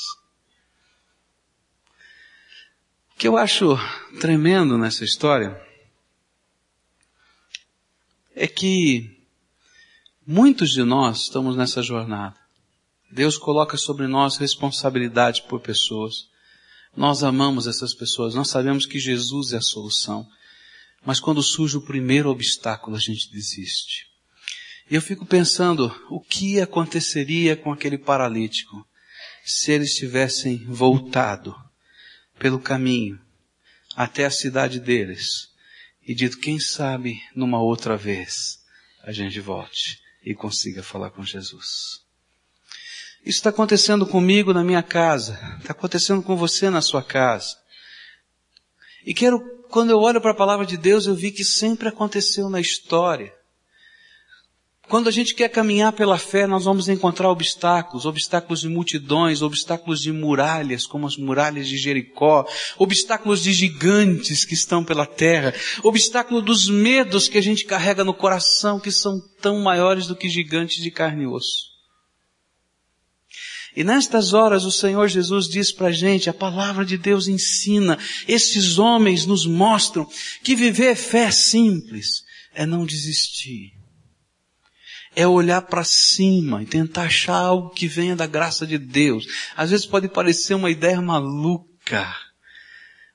O 3.13 3.13
que 3.24 3.28
eu 3.28 3.38
acho 3.38 3.74
tremendo 4.20 4.76
nessa 4.76 5.02
história 5.02 5.58
é 8.36 8.46
que 8.46 9.18
muitos 10.26 10.72
de 10.72 10.82
nós 10.82 11.22
estamos 11.22 11.56
nessa 11.56 11.80
jornada. 11.82 12.36
Deus 13.10 13.38
coloca 13.38 13.78
sobre 13.78 14.06
nós 14.06 14.36
responsabilidade 14.36 15.44
por 15.48 15.60
pessoas. 15.60 16.28
Nós 16.94 17.22
amamos 17.22 17.66
essas 17.66 17.94
pessoas, 17.94 18.34
nós 18.34 18.50
sabemos 18.50 18.84
que 18.84 18.98
Jesus 18.98 19.54
é 19.54 19.56
a 19.56 19.62
solução. 19.62 20.28
Mas 21.02 21.18
quando 21.18 21.42
surge 21.42 21.78
o 21.78 21.86
primeiro 21.86 22.28
obstáculo, 22.28 22.94
a 22.94 23.00
gente 23.00 23.32
desiste. 23.32 24.06
E 24.90 24.94
eu 24.94 25.00
fico 25.00 25.24
pensando, 25.24 25.90
o 26.10 26.20
que 26.20 26.60
aconteceria 26.60 27.56
com 27.56 27.72
aquele 27.72 27.96
paralítico 27.96 28.86
se 29.46 29.72
eles 29.72 29.94
tivessem 29.94 30.62
voltado 30.66 31.63
pelo 32.38 32.58
caminho 32.58 33.20
até 33.96 34.24
a 34.24 34.30
cidade 34.30 34.80
deles 34.80 35.48
e 36.06 36.14
dito, 36.14 36.38
quem 36.38 36.58
sabe 36.58 37.20
numa 37.34 37.62
outra 37.62 37.96
vez 37.96 38.58
a 39.02 39.12
gente 39.12 39.40
volte 39.40 40.00
e 40.24 40.34
consiga 40.34 40.82
falar 40.82 41.10
com 41.10 41.24
Jesus. 41.24 42.02
Isso 43.24 43.38
está 43.38 43.50
acontecendo 43.50 44.06
comigo 44.06 44.52
na 44.52 44.62
minha 44.62 44.82
casa, 44.82 45.38
está 45.58 45.72
acontecendo 45.72 46.22
com 46.22 46.36
você 46.36 46.68
na 46.68 46.82
sua 46.82 47.02
casa. 47.02 47.56
E 49.06 49.14
quero, 49.14 49.40
quando 49.70 49.90
eu 49.90 49.98
olho 49.98 50.20
para 50.20 50.32
a 50.32 50.36
palavra 50.36 50.66
de 50.66 50.76
Deus, 50.76 51.06
eu 51.06 51.14
vi 51.14 51.30
que 51.30 51.44
sempre 51.44 51.88
aconteceu 51.88 52.50
na 52.50 52.60
história. 52.60 53.34
Quando 54.88 55.08
a 55.08 55.10
gente 55.10 55.34
quer 55.34 55.48
caminhar 55.48 55.92
pela 55.94 56.18
fé, 56.18 56.46
nós 56.46 56.64
vamos 56.64 56.88
encontrar 56.90 57.30
obstáculos, 57.30 58.04
obstáculos 58.04 58.60
de 58.60 58.68
multidões, 58.68 59.40
obstáculos 59.40 60.00
de 60.02 60.12
muralhas, 60.12 60.86
como 60.86 61.06
as 61.06 61.16
muralhas 61.16 61.66
de 61.66 61.78
Jericó, 61.78 62.46
obstáculos 62.78 63.42
de 63.42 63.52
gigantes 63.52 64.44
que 64.44 64.52
estão 64.52 64.84
pela 64.84 65.06
terra, 65.06 65.54
obstáculo 65.82 66.42
dos 66.42 66.68
medos 66.68 67.28
que 67.28 67.38
a 67.38 67.42
gente 67.42 67.64
carrega 67.64 68.04
no 68.04 68.12
coração, 68.12 68.78
que 68.78 68.92
são 68.92 69.18
tão 69.40 69.60
maiores 69.60 70.06
do 70.06 70.14
que 70.14 70.28
gigantes 70.28 70.82
de 70.82 70.90
carne 70.90 71.24
e 71.24 71.26
osso. 71.26 71.72
E 73.74 73.82
nestas 73.82 74.34
horas 74.34 74.64
o 74.64 74.70
Senhor 74.70 75.08
Jesus 75.08 75.48
diz 75.48 75.72
para 75.72 75.88
a 75.88 75.92
gente, 75.92 76.28
a 76.28 76.34
palavra 76.34 76.84
de 76.84 76.98
Deus 76.98 77.26
ensina, 77.26 77.98
esses 78.28 78.78
homens 78.78 79.24
nos 79.24 79.46
mostram 79.46 80.06
que 80.42 80.54
viver 80.54 80.94
fé 80.94 81.30
simples 81.30 82.22
é 82.54 82.66
não 82.66 82.84
desistir 82.84 83.72
é 85.16 85.26
olhar 85.26 85.62
para 85.62 85.84
cima 85.84 86.62
e 86.62 86.66
tentar 86.66 87.04
achar 87.04 87.36
algo 87.36 87.70
que 87.70 87.86
venha 87.86 88.16
da 88.16 88.26
graça 88.26 88.66
de 88.66 88.78
Deus. 88.78 89.26
Às 89.56 89.70
vezes 89.70 89.86
pode 89.86 90.08
parecer 90.08 90.54
uma 90.54 90.70
ideia 90.70 91.00
maluca, 91.00 92.14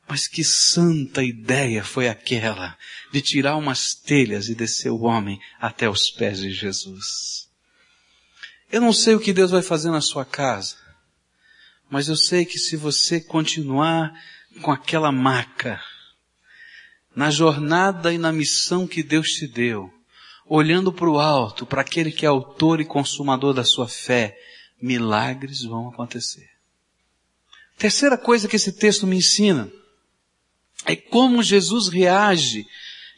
mas 0.08 0.28
que 0.28 0.44
santa 0.44 1.24
ideia 1.24 1.84
foi 1.84 2.08
aquela 2.08 2.78
de 3.12 3.22
tirar 3.22 3.56
umas 3.58 3.94
telhas 3.94 4.48
e 4.48 4.56
descer 4.56 4.90
o 4.90 5.02
homem 5.02 5.40
até 5.60 5.90
os 5.90 6.10
pés 6.10 6.40
de 6.40 6.52
Jesus. 6.52 7.50
Eu 8.72 8.82
não 8.82 8.94
sei 8.94 9.16
o 9.16 9.20
que 9.20 9.34
Deus 9.34 9.52
vai 9.52 9.62
fazer 9.62 9.90
na 9.90 10.02
sua 10.02 10.24
casa, 10.24 10.76
mas 11.90 12.08
eu 12.08 12.16
sei 12.16 12.46
que 12.46 12.58
se 12.58 12.78
você 12.78 13.20
continuar 13.20 14.14
com 14.62 14.72
aquela 14.72 15.12
maca, 15.12 15.82
na 17.16 17.32
jornada 17.32 18.14
e 18.14 18.18
na 18.18 18.32
missão 18.32 18.88
que 18.88 19.02
Deus 19.02 19.30
te 19.30 19.48
deu, 19.48 19.92
olhando 20.50 20.92
para 20.92 21.08
o 21.08 21.20
alto, 21.20 21.66
para 21.66 21.82
aquele 21.82 22.12
que 22.12 22.26
é 22.26 22.30
autor 22.30 22.82
e 22.82 22.86
consumador 22.86 23.54
da 23.54 23.64
sua 23.64 23.88
fé, 23.88 24.36
milagres 24.82 25.64
vão 25.64 25.90
acontecer. 25.90 26.50
Terceira 27.78 28.18
coisa 28.18 28.48
que 28.48 28.56
esse 28.56 28.74
texto 28.74 29.06
me 29.06 29.18
ensina 29.18 29.72
é 30.86 30.96
como 30.96 31.44
Jesus 31.44 31.88
reage, 31.88 32.66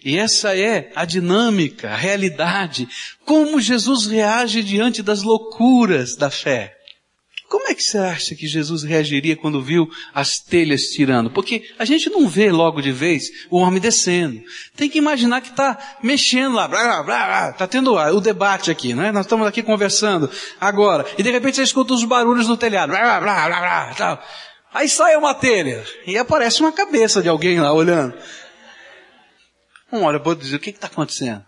e 0.04 0.18
essa 0.18 0.58
é 0.58 0.92
a 0.94 1.06
dinâmica, 1.06 1.92
a 1.92 1.96
realidade, 1.96 2.88
como 3.24 3.62
Jesus 3.62 4.08
reage 4.08 4.62
diante 4.62 5.02
das 5.02 5.22
loucuras 5.22 6.16
da 6.16 6.30
fé. 6.30 6.76
Como 7.52 7.68
é 7.68 7.76
que 7.76 7.84
você 7.84 7.98
acha 7.98 8.34
que 8.34 8.48
Jesus 8.48 8.82
reagiria 8.82 9.36
quando 9.36 9.62
viu 9.62 9.92
as 10.16 10.40
telhas 10.40 10.84
tirando? 10.84 11.30
Porque 11.30 11.70
a 11.78 11.84
gente 11.84 12.10
não 12.10 12.26
vê 12.26 12.50
logo 12.50 12.82
de 12.82 12.94
vez 12.94 13.30
o 13.50 13.58
homem 13.58 13.82
descendo. 13.82 14.42
Tem 14.74 14.90
que 14.90 14.98
imaginar 14.98 15.42
que 15.42 15.50
está 15.50 15.78
mexendo 16.02 16.56
lá, 16.56 16.66
blá, 16.66 17.04
blá, 17.04 17.04
blá, 17.04 17.50
está 17.50 17.68
tendo 17.68 17.94
o 17.94 18.22
debate 18.22 18.72
aqui, 18.72 18.94
né? 18.94 19.12
Nós 19.12 19.26
estamos 19.26 19.46
aqui 19.46 19.62
conversando 19.62 20.32
agora, 20.62 21.06
e 21.18 21.24
de 21.24 21.30
repente 21.30 21.58
você 21.58 21.64
escuta 21.64 21.94
os 21.94 22.06
barulhos 22.06 22.48
no 22.48 22.56
telhado, 22.56 22.92
blá, 22.92 23.20
blá, 23.20 23.48
blá, 23.50 23.60
blá, 23.60 23.94
tal. 23.96 24.24
Aí 24.74 24.88
sai 24.88 25.18
uma 25.18 25.34
telha 25.34 25.84
e 26.08 26.18
aparece 26.18 26.62
uma 26.62 26.72
cabeça 26.72 27.22
de 27.22 27.28
alguém 27.28 27.60
lá 27.60 27.74
olhando. 27.74 28.18
Um 29.92 30.04
olha 30.04 30.22
para 30.22 30.36
dizer 30.36 30.56
o 30.56 30.60
que 30.60 30.70
está 30.70 30.88
acontecendo, 30.88 31.44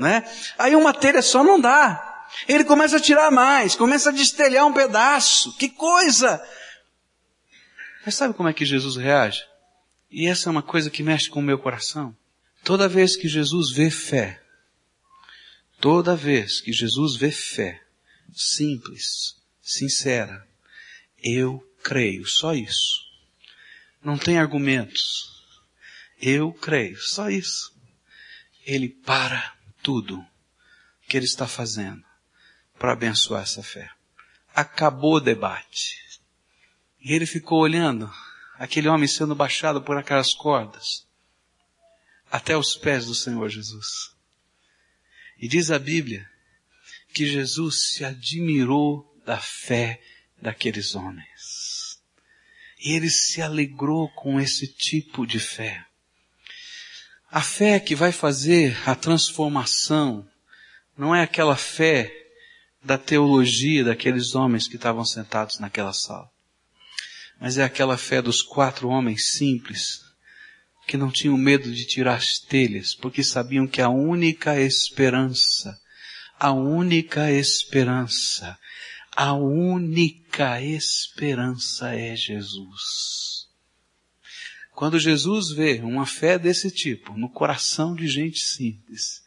né? 0.00 0.24
Aí 0.58 0.74
uma 0.74 0.94
telha 0.94 1.20
só 1.20 1.44
não 1.44 1.60
dá. 1.60 2.17
Ele 2.46 2.64
começa 2.64 2.96
a 2.96 3.00
tirar 3.00 3.30
mais, 3.30 3.74
começa 3.74 4.10
a 4.10 4.12
destelhar 4.12 4.66
um 4.66 4.72
pedaço. 4.72 5.56
Que 5.56 5.68
coisa! 5.68 6.42
Mas 8.04 8.14
sabe 8.14 8.34
como 8.34 8.48
é 8.48 8.52
que 8.52 8.64
Jesus 8.64 8.96
reage? 8.96 9.44
E 10.10 10.26
essa 10.26 10.48
é 10.48 10.50
uma 10.50 10.62
coisa 10.62 10.90
que 10.90 11.02
mexe 11.02 11.28
com 11.28 11.40
o 11.40 11.42
meu 11.42 11.58
coração. 11.58 12.16
Toda 12.64 12.88
vez 12.88 13.16
que 13.16 13.28
Jesus 13.28 13.70
vê 13.70 13.90
fé, 13.90 14.42
toda 15.80 16.16
vez 16.16 16.60
que 16.60 16.72
Jesus 16.72 17.16
vê 17.16 17.30
fé, 17.30 17.82
simples, 18.32 19.36
sincera, 19.60 20.46
eu 21.22 21.62
creio, 21.82 22.26
só 22.26 22.54
isso. 22.54 23.06
Não 24.02 24.16
tem 24.16 24.38
argumentos. 24.38 25.30
Eu 26.20 26.52
creio, 26.52 26.96
só 26.98 27.28
isso. 27.28 27.74
Ele 28.64 28.88
para 28.88 29.54
tudo 29.82 30.24
que 31.06 31.16
ele 31.16 31.26
está 31.26 31.46
fazendo 31.46 32.07
para 32.78 32.92
abençoar 32.92 33.42
essa 33.42 33.62
fé. 33.62 33.90
Acabou 34.54 35.14
o 35.14 35.20
debate. 35.20 35.98
E 37.00 37.12
ele 37.12 37.26
ficou 37.26 37.60
olhando 37.60 38.12
aquele 38.58 38.88
homem 38.88 39.06
sendo 39.08 39.34
baixado 39.34 39.82
por 39.82 39.96
aquelas 39.96 40.34
cordas 40.34 41.06
até 42.30 42.56
os 42.56 42.76
pés 42.76 43.06
do 43.06 43.14
Senhor 43.14 43.48
Jesus. 43.48 44.12
E 45.38 45.48
diz 45.48 45.70
a 45.70 45.78
Bíblia 45.78 46.28
que 47.12 47.26
Jesus 47.26 47.90
se 47.90 48.04
admirou 48.04 49.06
da 49.24 49.38
fé 49.38 50.00
daqueles 50.40 50.94
homens. 50.94 52.00
E 52.78 52.92
ele 52.92 53.10
se 53.10 53.40
alegrou 53.42 54.08
com 54.10 54.40
esse 54.40 54.66
tipo 54.66 55.26
de 55.26 55.40
fé. 55.40 55.84
A 57.30 57.42
fé 57.42 57.78
que 57.80 57.94
vai 57.94 58.12
fazer 58.12 58.76
a 58.88 58.94
transformação 58.94 60.28
não 60.96 61.14
é 61.14 61.22
aquela 61.22 61.56
fé 61.56 62.17
da 62.88 62.96
teologia 62.96 63.84
daqueles 63.84 64.34
homens 64.34 64.66
que 64.66 64.76
estavam 64.76 65.04
sentados 65.04 65.58
naquela 65.58 65.92
sala. 65.92 66.30
Mas 67.38 67.58
é 67.58 67.62
aquela 67.62 67.98
fé 67.98 68.22
dos 68.22 68.40
quatro 68.40 68.88
homens 68.88 69.34
simples, 69.34 70.00
que 70.86 70.96
não 70.96 71.10
tinham 71.10 71.36
medo 71.36 71.70
de 71.70 71.84
tirar 71.84 72.14
as 72.14 72.38
telhas, 72.38 72.94
porque 72.94 73.22
sabiam 73.22 73.66
que 73.66 73.82
a 73.82 73.90
única 73.90 74.58
esperança, 74.58 75.78
a 76.40 76.50
única 76.50 77.30
esperança, 77.30 78.58
a 79.14 79.34
única 79.34 80.62
esperança 80.62 81.94
é 81.94 82.16
Jesus. 82.16 83.48
Quando 84.74 84.98
Jesus 84.98 85.50
vê 85.50 85.80
uma 85.82 86.06
fé 86.06 86.38
desse 86.38 86.70
tipo 86.70 87.12
no 87.18 87.28
coração 87.28 87.94
de 87.94 88.08
gente 88.08 88.38
simples, 88.38 89.22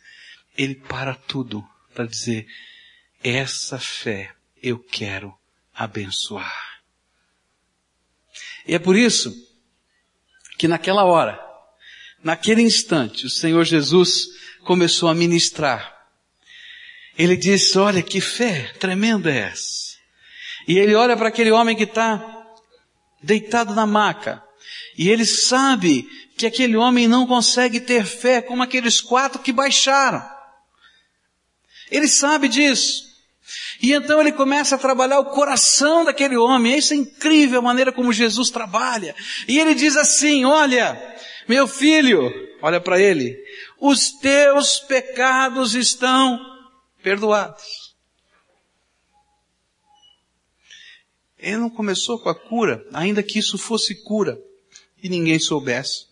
ele 0.58 0.74
para 0.74 1.14
tudo 1.14 1.64
para 1.94 2.08
dizer, 2.08 2.48
essa 3.24 3.80
fé 3.80 4.34
eu 4.62 4.80
quero 4.80 5.34
abençoar. 5.74 6.82
E 8.68 8.76
é 8.76 8.80
por 8.80 8.96
isso 8.96 9.34
que 10.58 10.68
naquela 10.68 11.04
hora, 11.04 11.40
naquele 12.24 12.62
instante, 12.62 13.26
o 13.26 13.30
Senhor 13.30 13.64
Jesus 13.66 14.28
começou 14.64 15.10
a 15.10 15.16
ministrar. 15.16 15.98
Ele 17.18 17.36
disse, 17.36 17.78
olha 17.78 18.02
que 18.02 18.22
fé 18.22 18.72
tremenda 18.80 19.32
é 19.32 19.50
essa. 19.50 19.98
E 20.68 20.78
ele 20.78 20.94
olha 20.94 21.18
para 21.18 21.30
aquele 21.30 21.52
homem 21.52 21.76
que 21.76 21.84
está 21.84 22.46
deitado 23.22 23.74
na 23.74 23.86
maca. 23.86 24.44
E 24.98 25.10
ele 25.10 25.26
sabe 25.26 26.08
que 26.38 26.46
aquele 26.46 26.78
homem 26.78 27.08
não 27.08 27.28
consegue 27.28 27.80
ter 27.80 28.06
fé 28.06 28.42
como 28.42 28.64
aqueles 28.64 29.02
quatro 29.02 29.42
que 29.42 29.52
baixaram. 29.52 30.24
Ele 31.90 32.08
sabe 32.08 32.48
disso. 32.48 33.11
E 33.82 33.94
então 33.94 34.20
ele 34.20 34.32
começa 34.32 34.76
a 34.76 34.80
trabalhar 34.80 35.20
o 35.20 35.32
coração 35.32 36.06
daquele 36.06 36.38
homem. 36.38 36.78
Isso 36.78 36.94
é 36.94 36.98
incrível 36.98 37.60
a 37.60 37.64
maneira 37.64 37.92
como 37.92 38.14
Jesus 38.14 38.50
trabalha. 38.50 39.16
E 39.48 39.60
ele 39.60 39.74
diz 39.74 39.96
assim: 39.98 40.46
Olha, 40.46 41.00
meu 41.48 41.68
filho, 41.68 42.32
olha 42.62 42.80
para 42.80 43.00
ele, 43.00 43.38
os 43.80 44.12
teus 44.12 44.80
pecados 44.80 45.74
estão 45.74 46.40
perdoados. 47.02 47.92
Ele 51.38 51.58
não 51.58 51.70
começou 51.70 52.20
com 52.20 52.30
a 52.30 52.36
cura, 52.36 52.86
ainda 52.94 53.24
que 53.24 53.40
isso 53.40 53.58
fosse 53.58 54.04
cura 54.04 54.40
e 55.02 55.10
ninguém 55.10 55.40
soubesse. 55.40 56.06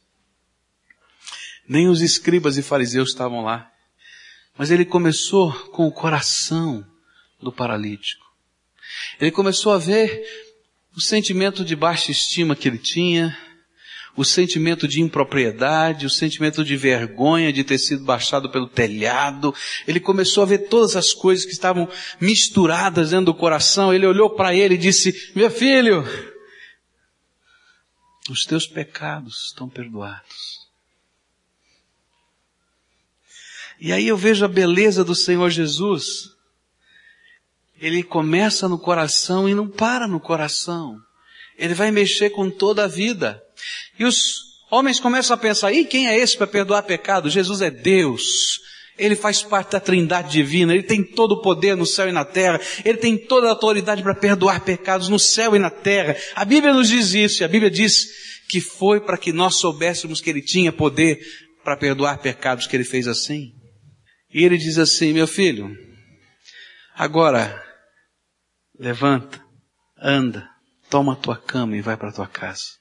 Nem 1.68 1.88
os 1.88 2.02
escribas 2.02 2.58
e 2.58 2.64
fariseus 2.64 3.10
estavam 3.10 3.42
lá. 3.42 3.72
Mas 4.58 4.72
ele 4.72 4.84
começou 4.84 5.54
com 5.70 5.88
o 5.88 5.92
coração 5.92 6.84
do 7.42 7.52
paralítico. 7.52 8.26
Ele 9.20 9.32
começou 9.32 9.72
a 9.72 9.78
ver 9.78 10.24
o 10.96 11.02
sentimento 11.02 11.64
de 11.64 11.76
baixa 11.76 12.12
estima 12.12 12.56
que 12.56 12.68
ele 12.68 12.78
tinha, 12.78 13.38
o 14.16 14.26
sentimento 14.26 14.88
de 14.88 15.02
impropriedade, 15.02 16.06
o 16.06 16.10
sentimento 16.10 16.64
de 16.64 16.76
vergonha 16.76 17.54
de 17.54 17.64
ter 17.64 17.78
sido 17.78 18.04
baixado 18.04 18.50
pelo 18.50 18.68
telhado. 18.68 19.54
Ele 19.88 20.00
começou 20.00 20.44
a 20.44 20.48
ver 20.48 20.68
todas 20.68 20.96
as 20.96 21.14
coisas 21.14 21.46
que 21.46 21.54
estavam 21.54 21.88
misturadas 22.20 23.12
dentro 23.12 23.28
do 23.28 23.34
coração. 23.34 23.94
Ele 23.94 24.06
olhou 24.06 24.32
para 24.32 24.54
ele 24.54 24.76
e 24.76 24.78
disse: 24.78 25.32
Meu 25.34 25.50
filho, 25.50 26.04
os 28.30 28.44
teus 28.44 28.68
pecados 28.68 29.48
estão 29.48 29.70
perdoados. 29.70 30.60
E 33.80 33.94
aí 33.94 34.08
eu 34.08 34.18
vejo 34.18 34.44
a 34.44 34.50
beleza 34.50 35.06
do 35.06 35.16
Senhor 35.16 35.50
Jesus. 35.50 36.38
Ele 37.82 38.04
começa 38.04 38.68
no 38.68 38.78
coração 38.78 39.48
e 39.48 39.56
não 39.56 39.68
para 39.68 40.08
no 40.08 40.20
coração. 40.20 40.98
Ele 41.58 41.74
vai 41.74 41.92
mexer 41.92 42.30
com 42.30 42.50
toda 42.50 42.84
a 42.84 42.88
vida. 42.88 43.42
E 43.98 44.06
os 44.06 44.40
homens 44.72 45.00
começam 45.00 45.34
a 45.34 45.38
pensar, 45.38 45.72
e 45.72 45.86
quem 45.86 46.08
é 46.08 46.18
esse 46.18 46.38
para 46.38 46.48
perdoar 46.48 46.84
pecado? 46.84 47.30
Jesus 47.30 47.62
é 47.62 47.70
Deus. 47.70 48.60
Ele 48.98 49.16
faz 49.16 49.42
parte 49.42 49.72
da 49.72 49.80
trindade 49.80 50.30
divina, 50.30 50.74
ele 50.74 50.84
tem 50.84 51.02
todo 51.02 51.34
o 51.34 51.42
poder 51.42 51.76
no 51.76 51.86
céu 51.86 52.10
e 52.10 52.12
na 52.12 52.26
terra, 52.26 52.60
ele 52.84 52.98
tem 52.98 53.18
toda 53.18 53.48
a 53.48 53.52
autoridade 53.52 54.04
para 54.04 54.14
perdoar 54.14 54.60
pecados 54.66 55.08
no 55.08 55.18
céu 55.18 55.56
e 55.56 55.60
na 55.60 55.70
terra. 55.70 56.18
A 56.36 56.44
Bíblia 56.44 56.74
nos 56.74 56.90
diz 56.90 57.14
isso, 57.14 57.42
e 57.42 57.46
a 57.46 57.48
Bíblia 57.48 57.72
diz 57.72 58.08
que 58.50 58.60
foi 58.60 59.00
para 59.00 59.18
que 59.18 59.32
nós 59.32 59.56
soubéssemos 59.56 60.20
que 60.20 60.30
ele 60.30 60.42
tinha 60.42 60.74
poder 60.74 61.20
para 61.64 61.78
perdoar 61.78 62.18
pecados 62.18 62.68
que 62.68 62.76
ele 62.76 62.84
fez 62.84 63.08
assim. 63.08 63.54
E 64.34 64.44
ele 64.44 64.58
diz 64.58 64.78
assim, 64.78 65.14
meu 65.14 65.28
filho, 65.28 65.74
agora 66.94 67.69
levanta, 68.80 69.44
anda, 70.02 70.50
toma 70.90 71.14
a 71.14 71.16
tua 71.16 71.36
cama 71.36 71.76
e 71.76 71.82
vai 71.82 71.98
para 71.98 72.10
a 72.10 72.14
tua 72.14 72.28
casa. 72.28 72.80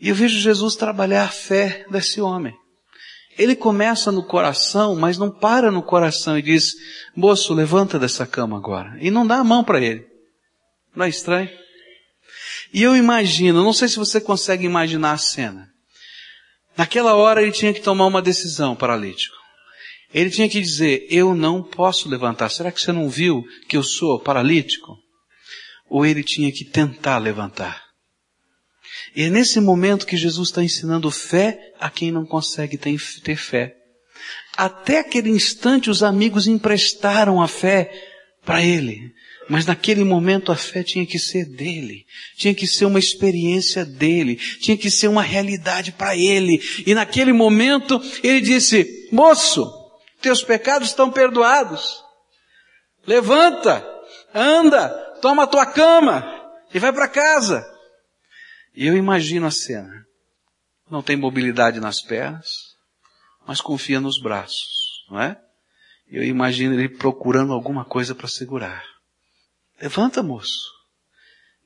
E 0.00 0.08
eu 0.08 0.14
vejo 0.14 0.40
Jesus 0.40 0.74
trabalhar 0.74 1.24
a 1.24 1.28
fé 1.28 1.86
desse 1.90 2.20
homem. 2.20 2.54
Ele 3.38 3.54
começa 3.54 4.10
no 4.10 4.22
coração, 4.22 4.96
mas 4.96 5.18
não 5.18 5.30
para 5.30 5.70
no 5.70 5.82
coração 5.82 6.38
e 6.38 6.42
diz, 6.42 6.72
moço, 7.14 7.52
levanta 7.52 7.98
dessa 7.98 8.26
cama 8.26 8.56
agora. 8.56 8.96
E 8.98 9.10
não 9.10 9.26
dá 9.26 9.36
a 9.36 9.44
mão 9.44 9.62
para 9.62 9.80
ele. 9.80 10.06
Não 10.94 11.04
é 11.04 11.08
estranho? 11.10 11.50
E 12.72 12.82
eu 12.82 12.96
imagino, 12.96 13.62
não 13.62 13.74
sei 13.74 13.88
se 13.88 13.98
você 13.98 14.20
consegue 14.20 14.64
imaginar 14.64 15.12
a 15.12 15.18
cena. 15.18 15.68
Naquela 16.76 17.14
hora 17.14 17.42
ele 17.42 17.52
tinha 17.52 17.72
que 17.72 17.80
tomar 17.80 18.06
uma 18.06 18.22
decisão, 18.22 18.74
paralítico. 18.74 19.36
Ele 20.16 20.30
tinha 20.30 20.48
que 20.48 20.62
dizer, 20.62 21.06
eu 21.10 21.34
não 21.34 21.62
posso 21.62 22.08
levantar. 22.08 22.48
Será 22.48 22.72
que 22.72 22.80
você 22.80 22.90
não 22.90 23.06
viu 23.06 23.44
que 23.68 23.76
eu 23.76 23.82
sou 23.82 24.18
paralítico? 24.18 24.96
Ou 25.90 26.06
ele 26.06 26.22
tinha 26.22 26.50
que 26.50 26.64
tentar 26.64 27.18
levantar. 27.18 27.82
E 29.14 29.24
é 29.24 29.28
nesse 29.28 29.60
momento 29.60 30.06
que 30.06 30.16
Jesus 30.16 30.48
está 30.48 30.64
ensinando 30.64 31.10
fé 31.10 31.58
a 31.78 31.90
quem 31.90 32.10
não 32.10 32.24
consegue 32.24 32.78
ter 32.78 33.36
fé. 33.36 33.74
Até 34.56 35.00
aquele 35.00 35.28
instante 35.28 35.90
os 35.90 36.02
amigos 36.02 36.46
emprestaram 36.46 37.42
a 37.42 37.46
fé 37.46 37.92
para 38.42 38.64
ele. 38.64 39.12
Mas 39.50 39.66
naquele 39.66 40.02
momento 40.02 40.50
a 40.50 40.56
fé 40.56 40.82
tinha 40.82 41.04
que 41.04 41.18
ser 41.18 41.44
dele, 41.44 42.06
tinha 42.38 42.54
que 42.54 42.66
ser 42.66 42.86
uma 42.86 42.98
experiência 42.98 43.84
dele, 43.84 44.36
tinha 44.36 44.78
que 44.78 44.90
ser 44.90 45.08
uma 45.08 45.22
realidade 45.22 45.92
para 45.92 46.16
ele. 46.16 46.58
E 46.86 46.94
naquele 46.94 47.34
momento 47.34 48.00
ele 48.24 48.40
disse: 48.40 49.08
Moço, 49.12 49.75
teus 50.20 50.42
pecados 50.42 50.88
estão 50.88 51.10
perdoados. 51.10 52.04
Levanta, 53.06 53.84
anda, 54.34 54.88
toma 55.20 55.44
a 55.44 55.46
tua 55.46 55.66
cama 55.66 56.24
e 56.74 56.78
vai 56.78 56.92
para 56.92 57.08
casa. 57.08 57.64
E 58.74 58.86
eu 58.86 58.96
imagino 58.96 59.46
a 59.46 59.50
cena. 59.50 60.06
Não 60.90 61.02
tem 61.02 61.16
mobilidade 61.16 61.80
nas 61.80 62.00
pernas, 62.00 62.76
mas 63.46 63.60
confia 63.60 64.00
nos 64.00 64.20
braços, 64.20 65.04
não 65.10 65.20
é? 65.20 65.40
Eu 66.08 66.22
imagino 66.22 66.74
ele 66.74 66.88
procurando 66.88 67.52
alguma 67.52 67.84
coisa 67.84 68.14
para 68.14 68.28
segurar. 68.28 68.84
Levanta, 69.80 70.22
moço. 70.22 70.72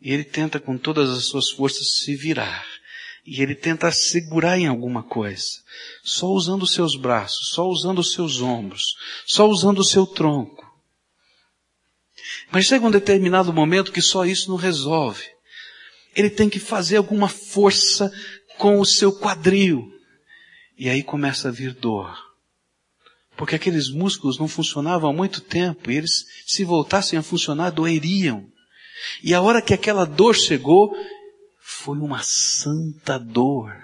E 0.00 0.12
ele 0.12 0.24
tenta 0.24 0.58
com 0.58 0.78
todas 0.78 1.10
as 1.10 1.26
suas 1.26 1.50
forças 1.50 1.98
se 1.98 2.16
virar. 2.16 2.66
E 3.26 3.42
ele 3.42 3.54
tenta 3.54 3.90
segurar 3.92 4.58
em 4.58 4.66
alguma 4.66 5.02
coisa. 5.02 5.46
Só 6.02 6.26
usando 6.28 6.62
os 6.62 6.72
seus 6.72 6.96
braços, 6.96 7.50
só 7.50 7.68
usando 7.68 7.98
os 7.98 8.12
seus 8.12 8.40
ombros, 8.40 8.82
só 9.26 9.48
usando 9.48 9.80
o 9.80 9.84
seu 9.84 10.06
tronco. 10.06 10.68
Mas 12.50 12.66
chega 12.66 12.86
um 12.86 12.90
determinado 12.90 13.52
momento 13.52 13.92
que 13.92 14.02
só 14.02 14.24
isso 14.24 14.50
não 14.50 14.56
resolve 14.56 15.24
ele 16.14 16.30
tem 16.30 16.48
que 16.48 16.58
fazer 16.58 16.96
alguma 16.96 17.28
força 17.28 18.12
com 18.58 18.80
o 18.80 18.84
seu 18.84 19.12
quadril. 19.12 19.90
E 20.76 20.88
aí 20.88 21.02
começa 21.02 21.48
a 21.48 21.52
vir 21.52 21.74
dor. 21.74 22.16
Porque 23.36 23.54
aqueles 23.54 23.88
músculos 23.90 24.38
não 24.38 24.48
funcionavam 24.48 25.10
há 25.10 25.12
muito 25.12 25.40
tempo 25.40 25.90
e 25.90 25.96
eles, 25.96 26.24
se 26.46 26.64
voltassem 26.64 27.18
a 27.18 27.22
funcionar, 27.22 27.70
doeriam. 27.70 28.46
E 29.22 29.32
a 29.32 29.40
hora 29.40 29.62
que 29.62 29.72
aquela 29.72 30.04
dor 30.04 30.34
chegou, 30.34 30.94
foi 31.84 31.98
uma 31.98 32.22
santa 32.22 33.18
dor. 33.18 33.74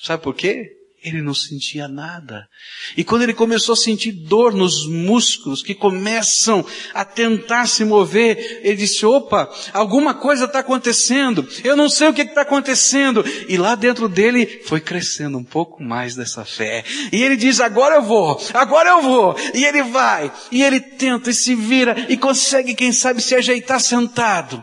Sabe 0.00 0.22
por 0.22 0.34
quê? 0.34 0.76
Ele 1.02 1.22
não 1.22 1.34
sentia 1.34 1.88
nada. 1.88 2.46
E 2.94 3.02
quando 3.02 3.22
ele 3.22 3.32
começou 3.32 3.72
a 3.72 3.76
sentir 3.76 4.12
dor 4.12 4.54
nos 4.54 4.86
músculos 4.86 5.62
que 5.62 5.74
começam 5.74 6.64
a 6.92 7.06
tentar 7.06 7.66
se 7.66 7.86
mover, 7.86 8.60
ele 8.62 8.76
disse, 8.76 9.04
opa, 9.06 9.50
alguma 9.72 10.12
coisa 10.12 10.44
está 10.44 10.58
acontecendo. 10.58 11.48
Eu 11.64 11.74
não 11.74 11.88
sei 11.88 12.08
o 12.08 12.14
que 12.14 12.20
está 12.20 12.42
acontecendo. 12.42 13.24
E 13.48 13.56
lá 13.56 13.74
dentro 13.74 14.08
dele 14.08 14.62
foi 14.66 14.78
crescendo 14.78 15.38
um 15.38 15.44
pouco 15.44 15.82
mais 15.82 16.14
dessa 16.14 16.44
fé. 16.44 16.84
E 17.10 17.22
ele 17.22 17.36
diz, 17.36 17.60
agora 17.60 17.96
eu 17.96 18.02
vou, 18.02 18.40
agora 18.52 18.90
eu 18.90 19.02
vou. 19.02 19.34
E 19.54 19.64
ele 19.64 19.82
vai. 19.84 20.30
E 20.52 20.62
ele 20.62 20.80
tenta 20.80 21.30
e 21.30 21.34
se 21.34 21.54
vira 21.54 22.06
e 22.10 22.16
consegue, 22.16 22.74
quem 22.74 22.92
sabe, 22.92 23.22
se 23.22 23.34
ajeitar 23.34 23.80
sentado. 23.80 24.62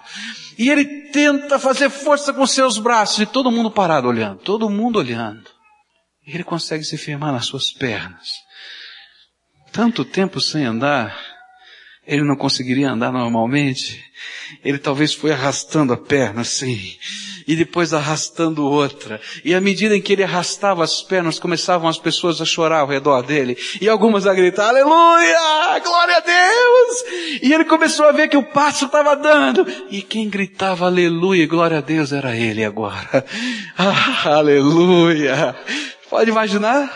E 0.58 0.70
ele 0.70 1.10
tenta 1.12 1.60
fazer 1.60 1.89
força 1.89 2.34
com 2.34 2.46
seus 2.48 2.78
braços 2.78 3.20
e 3.20 3.26
todo 3.26 3.52
mundo 3.52 3.70
parado 3.70 4.08
olhando, 4.08 4.39
todo 4.39 4.70
mundo 4.70 5.00
olhando 5.00 5.58
ele 6.34 6.43
consegue 6.43 6.84
se 6.84 6.98
firmar 6.98 7.32
nas 7.32 7.46
suas 7.46 7.72
pernas. 7.72 8.30
Tanto 9.72 10.04
tempo 10.04 10.41
sem 10.41 10.65
andar, 10.65 11.17
ele 12.06 12.24
não 12.24 12.36
conseguiria 12.36 12.91
andar 12.91 13.12
normalmente. 13.12 14.04
Ele 14.63 14.78
talvez 14.78 15.13
foi 15.13 15.32
arrastando 15.32 15.93
a 15.93 15.98
perna 15.98 16.41
assim, 16.41 16.98
e 17.47 17.55
depois 17.55 17.93
arrastando 17.93 18.65
outra. 18.65 19.21
E 19.43 19.55
à 19.55 19.62
medida 19.62 19.95
em 19.95 20.01
que 20.01 20.12
ele 20.12 20.23
arrastava 20.23 20.83
as 20.83 21.01
pernas, 21.01 21.39
começavam 21.39 21.88
as 21.88 21.97
pessoas 21.97 22.41
a 22.41 22.45
chorar 22.45 22.79
ao 22.79 22.88
redor 22.88 23.21
dele. 23.23 23.57
E 23.79 23.88
algumas 23.88 24.27
a 24.27 24.33
gritar, 24.33 24.67
aleluia, 24.67 25.79
glória 25.79 26.17
a 26.17 26.19
Deus! 26.19 27.41
E 27.41 27.53
ele 27.53 27.63
começou 27.63 28.05
a 28.05 28.12
ver 28.12 28.27
que 28.27 28.36
o 28.36 28.43
passo 28.43 28.86
estava 28.86 29.15
dando. 29.15 29.65
E 29.89 30.01
quem 30.01 30.29
gritava 30.29 30.86
aleluia, 30.86 31.47
glória 31.47 31.77
a 31.77 31.81
Deus 31.81 32.12
era 32.12 32.36
ele 32.36 32.63
agora. 32.63 33.25
Ah, 33.79 34.38
aleluia! 34.38 35.55
Pode 36.10 36.31
imaginar? 36.31 36.91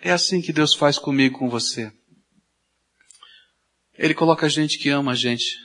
É 0.00 0.10
assim 0.10 0.40
que 0.40 0.52
Deus 0.52 0.74
faz 0.74 0.98
comigo, 0.98 1.38
com 1.38 1.50
você. 1.50 1.92
Ele 3.96 4.14
coloca 4.14 4.48
gente 4.48 4.78
que 4.78 4.88
ama 4.88 5.12
a 5.12 5.14
gente, 5.14 5.56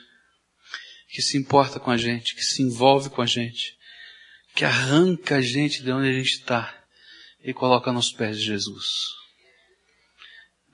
que 1.14 1.22
se 1.22 1.38
importa 1.38 1.80
com 1.80 1.92
a 1.92 1.96
gente, 1.96 2.34
que 2.34 2.44
se 2.44 2.64
envolve 2.64 3.12
com 3.12 3.22
a 3.22 3.26
gente, 3.28 3.78
que 4.56 4.66
arranca 4.66 5.36
a 5.36 5.42
gente 5.42 5.84
de 5.84 5.92
onde 5.92 6.10
a 6.10 6.12
gente 6.12 6.40
está 6.40 6.76
e 7.44 7.54
coloca 7.54 7.94
nos 7.94 8.12
pés 8.12 8.40
de 8.40 8.46
Jesus. 8.46 8.88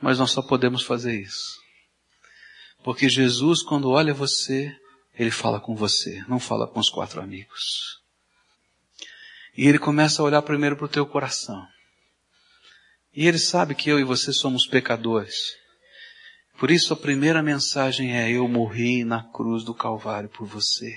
Mas 0.01 0.17
nós 0.17 0.31
só 0.31 0.41
podemos 0.41 0.81
fazer 0.81 1.19
isso. 1.19 1.59
Porque 2.81 3.09
Jesus, 3.09 3.61
quando 3.61 3.89
olha 3.89 4.13
você, 4.13 4.73
ele 5.13 5.29
fala 5.29 5.59
com 5.59 5.75
você, 5.75 6.23
não 6.25 6.39
fala 6.39 6.65
com 6.65 6.79
os 6.79 6.89
quatro 6.89 7.21
amigos. 7.21 7.99
E 9.57 9.67
ele 9.67 9.77
começa 9.77 10.21
a 10.21 10.25
olhar 10.25 10.41
primeiro 10.41 10.77
para 10.77 10.85
o 10.85 10.89
teu 10.89 11.05
coração. 11.05 11.67
E 13.13 13.27
ele 13.27 13.39
sabe 13.39 13.75
que 13.75 13.89
eu 13.89 13.99
e 13.99 14.05
você 14.05 14.31
somos 14.31 14.65
pecadores. 14.65 15.57
Por 16.59 16.69
isso 16.69 16.93
a 16.93 16.97
primeira 16.97 17.41
mensagem 17.41 18.17
é: 18.17 18.29
Eu 18.29 18.45
morri 18.45 19.05
na 19.05 19.23
cruz 19.23 19.63
do 19.63 19.73
Calvário 19.73 20.27
por 20.27 20.45
você. 20.45 20.93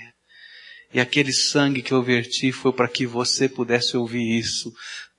E 0.93 0.99
aquele 0.99 1.31
sangue 1.31 1.81
que 1.81 1.93
eu 1.93 2.03
verti 2.03 2.51
foi 2.51 2.73
para 2.73 2.89
que 2.89 3.07
você 3.07 3.47
pudesse 3.47 3.95
ouvir 3.95 4.37
isso. 4.37 4.73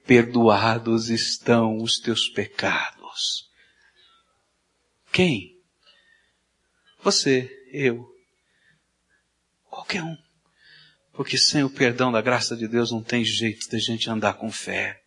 Perdoados 0.06 1.08
estão 1.08 1.78
os 1.78 1.98
teus 1.98 2.28
pecados. 2.28 3.48
Quem? 5.10 5.56
Você, 7.02 7.50
eu. 7.72 8.06
Qualquer 9.70 10.02
um. 10.02 10.16
Porque 11.14 11.38
sem 11.38 11.64
o 11.64 11.70
perdão 11.70 12.12
da 12.12 12.20
graça 12.20 12.54
de 12.54 12.68
Deus 12.68 12.92
não 12.92 13.02
tem 13.02 13.24
jeito 13.24 13.66
de 13.70 13.76
a 13.76 13.80
gente 13.80 14.10
andar 14.10 14.34
com 14.34 14.52
fé. 14.52 15.00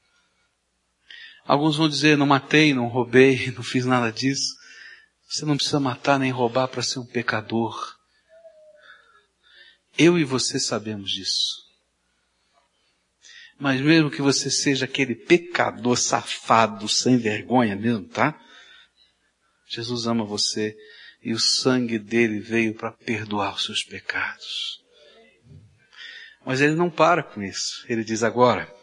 Alguns 1.45 1.77
vão 1.77 1.87
dizer, 1.87 2.17
não 2.17 2.25
matei, 2.25 2.73
não 2.73 2.87
roubei, 2.87 3.51
não 3.55 3.61
fiz 3.61 3.85
nada 3.85 4.11
disso. 4.11 4.56
Você 5.27 5.45
não 5.45 5.57
precisa 5.57 5.79
matar 5.79 6.17
nem 6.17 6.31
roubar 6.31 6.67
para 6.67 6.81
ser 6.81 6.99
um 6.99 7.05
pecador. 7.05 7.95
Eu 9.97 10.17
e 10.17 10.23
você 10.23 10.59
sabemos 10.59 11.11
disso. 11.11 11.67
Mas 13.59 13.81
mesmo 13.81 14.11
que 14.11 14.21
você 14.21 14.49
seja 14.49 14.85
aquele 14.85 15.15
pecador 15.15 15.97
safado, 15.97 16.87
sem 16.87 17.17
vergonha 17.17 17.75
mesmo, 17.75 18.07
tá? 18.07 18.39
Jesus 19.67 20.05
ama 20.05 20.23
você 20.23 20.77
e 21.21 21.33
o 21.33 21.39
sangue 21.39 21.97
dele 21.97 22.39
veio 22.39 22.75
para 22.75 22.91
perdoar 22.91 23.55
os 23.55 23.65
seus 23.65 23.83
pecados. 23.83 24.79
Mas 26.45 26.61
ele 26.61 26.75
não 26.75 26.89
para 26.89 27.23
com 27.23 27.41
isso. 27.43 27.83
Ele 27.89 28.03
diz 28.03 28.23
agora, 28.23 28.73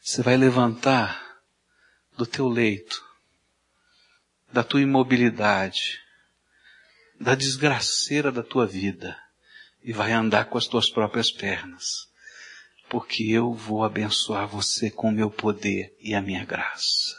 você 0.00 0.22
vai 0.22 0.36
levantar 0.36 1.40
do 2.16 2.24
teu 2.24 2.46
leito, 2.46 3.02
da 4.56 4.64
tua 4.64 4.80
imobilidade, 4.80 6.00
da 7.20 7.34
desgraceira 7.34 8.32
da 8.32 8.42
tua 8.42 8.66
vida 8.66 9.16
e 9.84 9.92
vai 9.92 10.12
andar 10.12 10.46
com 10.46 10.58
as 10.58 10.66
tuas 10.66 10.90
próprias 10.90 11.30
pernas 11.30 12.06
porque 12.88 13.24
eu 13.24 13.52
vou 13.52 13.84
abençoar 13.84 14.46
você 14.46 14.90
com 14.90 15.08
o 15.08 15.12
meu 15.12 15.30
poder 15.30 15.96
e 16.00 16.14
a 16.14 16.22
minha 16.22 16.44
graça. 16.44 17.16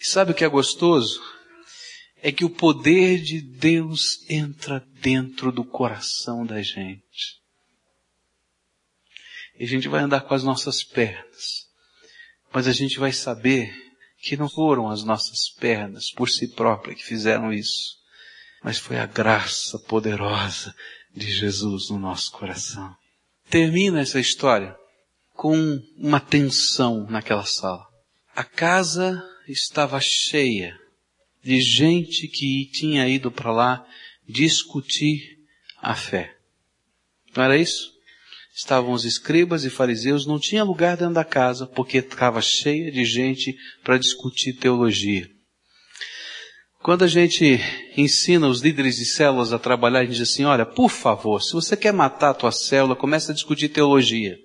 E 0.00 0.06
sabe 0.06 0.32
o 0.32 0.34
que 0.34 0.44
é 0.44 0.48
gostoso? 0.48 1.22
É 2.22 2.32
que 2.32 2.44
o 2.44 2.50
poder 2.50 3.20
de 3.20 3.40
Deus 3.40 4.24
entra 4.28 4.80
dentro 5.00 5.52
do 5.52 5.64
coração 5.64 6.46
da 6.46 6.62
gente. 6.62 7.42
E 9.58 9.64
a 9.64 9.66
gente 9.66 9.88
vai 9.88 10.02
andar 10.02 10.22
com 10.22 10.34
as 10.34 10.42
nossas 10.42 10.82
pernas. 10.82 11.68
Mas 12.52 12.66
a 12.66 12.72
gente 12.72 12.98
vai 12.98 13.12
saber 13.12 13.74
que 14.24 14.36
não 14.36 14.48
foram 14.48 14.90
as 14.90 15.04
nossas 15.04 15.48
pernas 15.48 16.10
por 16.10 16.28
si 16.28 16.48
próprias 16.48 16.98
que 16.98 17.04
fizeram 17.04 17.52
isso, 17.52 17.96
mas 18.62 18.78
foi 18.78 18.98
a 18.98 19.06
graça 19.06 19.78
poderosa 19.78 20.74
de 21.14 21.30
Jesus 21.30 21.90
no 21.90 21.98
nosso 21.98 22.32
coração 22.32 22.96
termina 23.54 24.00
essa 24.00 24.18
história 24.18 24.76
com 25.32 25.80
uma 25.96 26.20
tensão 26.20 27.06
naquela 27.08 27.44
sala. 27.44 27.86
A 28.34 28.44
casa 28.44 29.22
estava 29.48 30.00
cheia 30.00 30.76
de 31.42 31.60
gente 31.60 32.26
que 32.26 32.68
tinha 32.72 33.08
ido 33.08 33.30
para 33.30 33.52
lá 33.52 33.86
discutir 34.28 35.38
a 35.80 35.94
fé. 35.94 36.36
Não 37.36 37.44
era 37.44 37.56
isso? 37.56 37.93
Estavam 38.54 38.92
os 38.92 39.04
escribas 39.04 39.64
e 39.64 39.70
fariseus, 39.70 40.26
não 40.26 40.38
tinha 40.38 40.62
lugar 40.62 40.96
dentro 40.96 41.14
da 41.14 41.24
casa 41.24 41.66
porque 41.66 41.98
estava 41.98 42.40
cheia 42.40 42.92
de 42.92 43.04
gente 43.04 43.56
para 43.82 43.98
discutir 43.98 44.52
teologia. 44.52 45.28
Quando 46.80 47.02
a 47.02 47.08
gente 47.08 47.58
ensina 47.96 48.46
os 48.46 48.60
líderes 48.60 48.96
de 48.96 49.06
células 49.06 49.52
a 49.52 49.58
trabalhar, 49.58 50.00
a 50.00 50.04
gente 50.04 50.18
diz 50.18 50.30
assim, 50.30 50.44
olha, 50.44 50.64
por 50.64 50.90
favor, 50.90 51.42
se 51.42 51.52
você 51.52 51.76
quer 51.76 51.92
matar 51.92 52.30
a 52.30 52.34
tua 52.34 52.52
célula, 52.52 52.94
começa 52.94 53.32
a 53.32 53.34
discutir 53.34 53.70
teologia. 53.70 54.36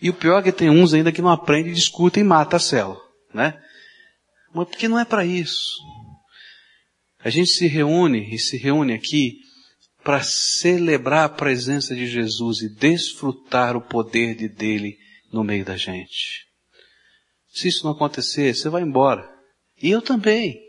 E 0.00 0.08
o 0.08 0.14
pior 0.14 0.38
é 0.38 0.42
que 0.42 0.52
tem 0.52 0.70
uns 0.70 0.94
ainda 0.94 1.10
que 1.10 1.22
não 1.22 1.30
aprendem, 1.30 1.72
discutem 1.72 2.22
e 2.22 2.26
matam 2.26 2.56
a 2.56 2.60
célula, 2.60 3.00
né? 3.34 3.58
Mas 4.54 4.68
porque 4.68 4.86
não 4.86 4.98
é 4.98 5.04
para 5.04 5.24
isso. 5.24 5.72
A 7.18 7.30
gente 7.30 7.50
se 7.50 7.66
reúne 7.66 8.32
e 8.32 8.38
se 8.38 8.56
reúne 8.56 8.92
aqui 8.92 9.38
para 10.04 10.22
celebrar 10.22 11.24
a 11.24 11.28
presença 11.28 11.94
de 11.94 12.06
Jesus 12.06 12.60
e 12.62 12.68
desfrutar 12.68 13.76
o 13.76 13.80
poder 13.80 14.34
de 14.34 14.48
dele 14.48 14.96
no 15.32 15.44
meio 15.44 15.64
da 15.64 15.76
gente. 15.76 16.46
Se 17.52 17.68
isso 17.68 17.84
não 17.84 17.92
acontecer, 17.92 18.54
você 18.54 18.68
vai 18.68 18.82
embora. 18.82 19.28
E 19.80 19.90
eu 19.90 20.00
também. 20.00 20.60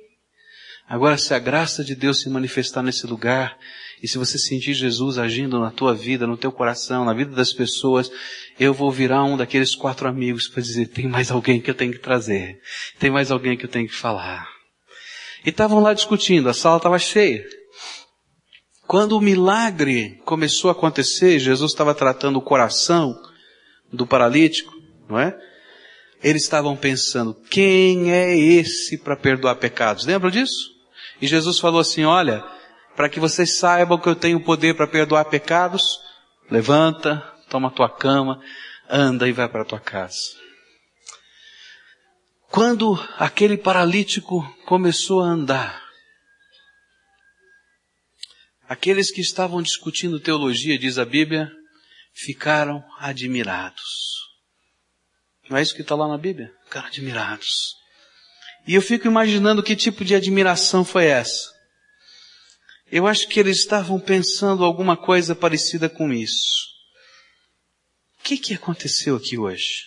Agora, 0.88 1.18
se 1.18 1.34
a 1.34 1.40
graça 1.40 1.84
de 1.84 1.96
Deus 1.96 2.22
se 2.22 2.30
manifestar 2.30 2.84
nesse 2.84 3.08
lugar, 3.08 3.58
e 4.02 4.08
se 4.08 4.18
você 4.18 4.38
sentir 4.38 4.74
Jesus 4.74 5.18
agindo 5.18 5.60
na 5.60 5.72
tua 5.72 5.96
vida, 5.96 6.28
no 6.28 6.36
teu 6.36 6.52
coração, 6.52 7.06
na 7.06 7.14
vida 7.14 7.32
das 7.32 7.54
pessoas, 7.54 8.12
eu 8.60 8.74
vou 8.74 8.92
virar 8.92 9.24
um 9.24 9.38
daqueles 9.38 9.76
quatro 9.76 10.10
amigos 10.10 10.50
para 10.50 10.62
dizer, 10.62 10.88
tem 10.88 11.08
mais 11.08 11.32
alguém 11.32 11.62
que 11.62 11.70
eu 11.70 11.76
tenho 11.76 11.94
que 11.94 12.00
trazer. 12.00 12.60
Tem 13.00 13.10
mais 13.10 13.32
alguém 13.32 13.58
que 13.58 13.66
eu 13.66 13.70
tenho 13.70 13.88
que 13.88 13.96
falar. 13.96 14.46
E 15.46 15.50
estavam 15.50 15.80
lá 15.80 15.94
discutindo, 15.94 16.50
a 16.50 16.54
sala 16.54 16.78
estava 16.78 17.00
cheia. 17.00 17.46
Quando 18.88 19.18
o 19.18 19.22
milagre 19.22 20.22
começou 20.26 20.70
a 20.70 20.74
acontecer, 20.74 21.40
Jesus 21.40 21.72
estava 21.72 21.96
tratando 21.96 22.38
o 22.38 22.42
coração 22.42 23.20
do 23.92 24.06
paralítico, 24.06 24.74
não 25.10 25.20
é? 25.20 25.38
Eles 26.22 26.44
estavam 26.44 26.76
pensando, 26.76 27.34
quem 27.50 28.12
é 28.12 28.38
esse 28.38 28.98
para 28.98 29.16
perdoar 29.16 29.56
pecados? 29.56 30.06
Lembra 30.06 30.32
disso? 30.32 30.72
E 31.22 31.28
Jesus 31.28 31.60
falou 31.60 31.80
assim: 31.80 32.04
Olha, 32.06 32.44
para 32.96 33.10
que 33.10 33.20
vocês 33.20 33.58
saibam 33.58 33.98
que 33.98 34.08
eu 34.08 34.16
tenho 34.16 34.40
poder 34.40 34.76
para 34.76 34.88
perdoar 34.88 35.26
pecados, 35.26 36.00
levanta, 36.50 37.22
toma 37.50 37.72
tua 37.72 37.90
cama, 37.90 38.42
anda 38.90 39.28
e 39.28 39.32
vai 39.32 39.48
para 39.48 39.66
tua 39.66 39.80
casa. 39.80 40.44
Quando 42.50 43.00
aquele 43.18 43.58
paralítico 43.58 44.48
começou 44.66 45.22
a 45.22 45.26
andar, 45.26 45.83
aqueles 48.74 49.12
que 49.12 49.22
estavam 49.22 49.62
discutindo 49.62 50.20
teologia, 50.20 50.80
diz 50.80 50.98
a 50.98 51.06
Bíblia, 51.06 51.52
ficaram 52.12 52.84
admirados. 52.98 54.18
Não 55.48 55.58
é 55.58 55.62
isso 55.62 55.76
que 55.76 55.82
está 55.82 55.96
lá 55.96 56.08
na 56.08 56.18
Bíblia? 56.18 56.52
Ficaram 56.66 56.88
admirados. 56.88 57.76
E 58.68 58.74
eu 58.74 58.82
fico 58.82 59.08
imaginando 59.08 59.62
que 59.62 59.76
tipo 59.76 60.04
de 60.04 60.16
admiração 60.16 60.84
foi 60.84 61.06
essa. 61.06 61.54
Eu 62.92 63.06
acho 63.06 63.28
que 63.28 63.40
eles 63.40 63.58
estavam 63.58 64.00
pensando 64.00 64.64
alguma 64.64 64.98
coisa 64.98 65.36
parecida 65.36 65.88
com 65.88 66.12
isso. 66.12 66.68
O 68.20 68.24
que, 68.24 68.38
que 68.38 68.54
aconteceu 68.54 69.18
aqui 69.18 69.38
hoje? 69.38 69.84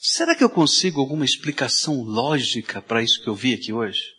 Será 0.00 0.34
que 0.34 0.44
eu 0.44 0.50
consigo 0.50 1.00
alguma 1.00 1.24
explicação 1.24 2.02
lógica 2.02 2.80
para 2.80 3.02
isso 3.02 3.20
que 3.20 3.28
eu 3.28 3.34
vi 3.34 3.54
aqui 3.54 3.72
hoje? 3.72 4.17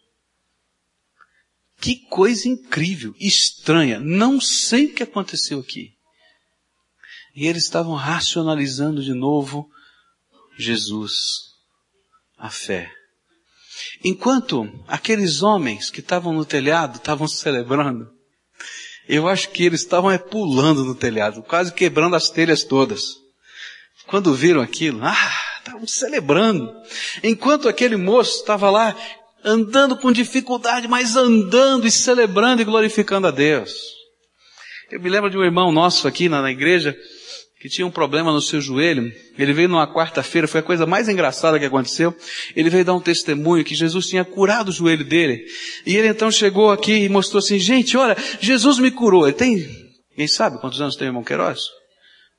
Que 1.82 1.96
coisa 2.08 2.48
incrível, 2.48 3.14
estranha, 3.20 4.00
não 4.00 4.42
sei 4.42 4.88
o 4.88 4.94
que 4.94 5.04
aconteceu 5.04 5.60
aqui. 5.60 5.94
E 7.36 7.48
eles 7.48 7.64
estavam 7.64 7.96
racionalizando 7.96 9.02
de 9.02 9.14
novo 9.14 9.70
Jesus, 10.58 11.14
a 12.38 12.50
fé. 12.50 12.92
Enquanto 14.04 14.68
aqueles 14.88 15.42
homens 15.42 15.90
que 15.90 16.02
estavam 16.02 16.34
no 16.34 16.44
telhado 16.44 16.98
estavam 16.98 17.28
celebrando, 17.28 18.10
eu 19.08 19.28
acho 19.28 19.50
que 19.50 19.64
eles 19.64 19.82
estavam 19.82 20.12
é, 20.12 20.18
pulando 20.18 20.84
no 20.84 20.94
telhado, 20.94 21.42
quase 21.42 21.74
quebrando 21.74 22.16
as 22.16 22.30
telhas 22.30 22.64
todas. 22.64 23.16
Quando 24.06 24.34
viram 24.34 24.62
aquilo, 24.62 25.00
ah, 25.04 25.32
estavam 25.60 25.88
celebrando. 25.88 26.74
Enquanto 27.24 27.70
aquele 27.70 27.96
moço 27.96 28.38
estava 28.38 28.70
lá 28.70 28.96
andando 29.44 29.98
com 29.98 30.12
dificuldade, 30.12 30.88
mas 30.88 31.16
andando 31.16 31.88
e 31.88 31.92
celebrando 31.92 32.62
e 32.62 32.66
glorificando 32.66 33.28
a 33.28 33.32
Deus. 33.32 33.72
Eu 34.92 35.00
me 35.00 35.10
lembro 35.10 35.30
de 35.30 35.38
um 35.38 35.44
irmão 35.44 35.72
nosso 35.72 36.08
aqui 36.08 36.28
na, 36.28 36.42
na 36.42 36.52
igreja, 36.52 36.98
que 37.60 37.70
tinha 37.70 37.86
um 37.86 37.92
problema 37.92 38.32
no 38.32 38.42
seu 38.42 38.60
joelho. 38.62 39.12
Ele 39.38 39.54
veio 39.54 39.70
numa 39.70 39.92
quarta-feira, 39.92 40.48
foi 40.48 40.62
a 40.62 40.64
coisa 40.64 40.86
mais 40.86 41.10
engraçada 41.10 41.60
que 41.60 41.66
aconteceu. 41.66 42.16
Ele 42.56 42.70
veio 42.70 42.86
dar 42.86 42.94
um 42.94 43.02
testemunho 43.02 43.66
que 43.66 43.76
Jesus 43.76 44.08
tinha 44.08 44.24
curado 44.24 44.70
o 44.70 44.72
joelho 44.72 45.04
dele. 45.04 45.46
E 45.86 45.96
ele 45.96 46.08
então 46.08 46.32
chegou 46.32 46.72
aqui 46.72 46.94
e 46.94 47.10
mostrou 47.10 47.40
assim, 47.40 47.60
gente, 47.60 47.98
olha, 47.98 48.18
Jesus 48.40 48.80
me 48.80 48.90
curou. 48.90 49.28
Ele 49.28 49.36
tem, 49.36 49.68
quem 50.16 50.28
sabe 50.28 50.60
quantos 50.60 50.82
anos 50.82 50.96
tem 50.96 51.08
o 51.08 51.10
irmão 51.10 51.24
Queiroz? 51.24 51.60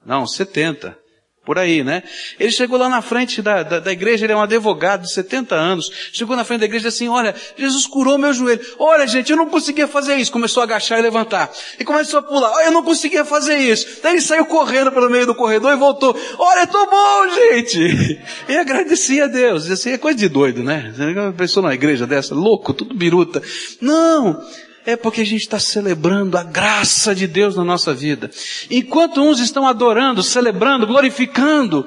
Não, 0.05 0.26
70 0.26 0.96
por 1.45 1.59
aí, 1.59 1.82
né? 1.82 2.03
Ele 2.38 2.51
chegou 2.51 2.78
lá 2.78 2.88
na 2.88 3.01
frente 3.01 3.41
da, 3.41 3.62
da, 3.62 3.80
da, 3.80 3.93
igreja, 3.93 4.26
ele 4.26 4.32
é 4.32 4.36
um 4.36 4.43
advogado 4.43 5.03
de 5.03 5.12
70 5.12 5.55
anos, 5.55 5.91
chegou 6.12 6.36
na 6.36 6.45
frente 6.45 6.61
da 6.61 6.66
igreja 6.66 6.88
assim, 6.88 7.09
olha, 7.09 7.34
Jesus 7.57 7.86
curou 7.86 8.18
meu 8.18 8.32
joelho. 8.32 8.61
Olha 8.78 9.07
gente, 9.07 9.30
eu 9.30 9.36
não 9.36 9.47
conseguia 9.47 9.88
fazer 9.88 10.16
isso. 10.16 10.30
Começou 10.30 10.61
a 10.61 10.64
agachar 10.64 10.99
e 10.99 11.03
levantar. 11.03 11.51
E 11.78 11.84
começou 11.84 12.20
a 12.20 12.22
pular. 12.22 12.51
Olha, 12.51 12.66
eu 12.66 12.72
não 12.72 12.82
conseguia 12.82 13.24
fazer 13.24 13.57
isso. 13.57 14.01
Daí 14.03 14.12
ele 14.12 14.20
saiu 14.20 14.45
correndo 14.45 14.93
pelo 14.93 15.09
meio 15.09 15.26
do 15.26 15.34
corredor 15.34 15.72
e 15.72 15.76
voltou. 15.76 16.14
Olha, 16.38 16.66
tô 16.66 16.86
bom, 16.86 17.28
gente. 17.30 18.20
E 18.49 18.57
agradecia 18.57 19.24
a 19.24 19.28
Deus. 19.28 19.70
Assim 19.70 19.91
é 19.91 19.99
coisa 19.99 20.18
de 20.18 20.28
doido, 20.28 20.62
né? 20.62 20.93
Uma 21.16 21.32
pessoa 21.32 21.68
na 21.68 21.74
igreja 21.74 22.07
dessa, 22.07 22.34
louco, 22.34 22.74
tudo 22.74 22.95
biruta. 22.95 23.43
Não. 23.80 24.41
É 24.87 24.97
porque 24.97 25.20
a 25.20 25.26
gente 25.26 25.43
está 25.43 25.61
celebrando 25.61 26.39
a 26.39 26.43
graça 26.43 27.14
de 27.14 27.26
Deus 27.26 27.57
na 27.57 27.64
nossa 27.64 27.93
vida. 27.93 28.31
Enquanto 28.70 29.20
uns 29.20 29.39
estão 29.39 29.66
adorando, 29.66 30.22
celebrando, 30.22 30.87
glorificando, 30.87 31.87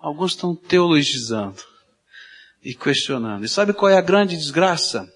alguns 0.00 0.32
estão 0.32 0.54
teologizando 0.54 1.62
e 2.62 2.74
questionando. 2.74 3.44
E 3.44 3.48
sabe 3.48 3.72
qual 3.72 3.90
é 3.90 3.96
a 3.96 4.02
grande 4.02 4.36
desgraça? 4.36 5.08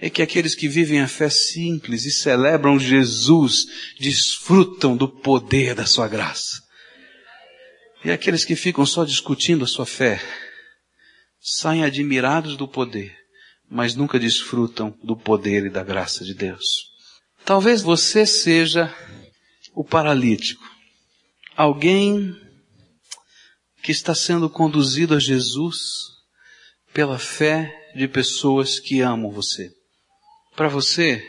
é 0.00 0.08
que 0.08 0.22
aqueles 0.22 0.54
que 0.54 0.68
vivem 0.68 1.00
a 1.00 1.08
fé 1.08 1.28
simples 1.28 2.04
e 2.04 2.10
celebram 2.10 2.78
Jesus 2.78 3.66
desfrutam 3.98 4.96
do 4.96 5.08
poder 5.08 5.74
da 5.74 5.84
sua 5.84 6.06
graça. 6.06 6.62
E 8.04 8.10
aqueles 8.10 8.44
que 8.44 8.54
ficam 8.54 8.86
só 8.86 9.04
discutindo 9.04 9.64
a 9.64 9.68
sua 9.68 9.84
fé 9.84 10.22
saem 11.40 11.82
admirados 11.82 12.56
do 12.56 12.68
poder, 12.68 13.16
mas 13.70 13.94
nunca 13.94 14.18
desfrutam 14.18 14.96
do 15.02 15.16
poder 15.16 15.66
e 15.66 15.70
da 15.70 15.84
graça 15.84 16.24
de 16.24 16.34
Deus. 16.34 16.64
Talvez 17.44 17.82
você 17.82 18.26
seja 18.26 18.94
o 19.74 19.84
paralítico, 19.84 20.64
alguém 21.56 22.34
que 23.82 23.92
está 23.92 24.14
sendo 24.14 24.50
conduzido 24.50 25.14
a 25.14 25.18
Jesus 25.20 25.78
pela 26.92 27.18
fé 27.18 27.92
de 27.94 28.08
pessoas 28.08 28.78
que 28.78 29.00
amam 29.00 29.30
você. 29.30 29.70
Para 30.56 30.68
você, 30.68 31.24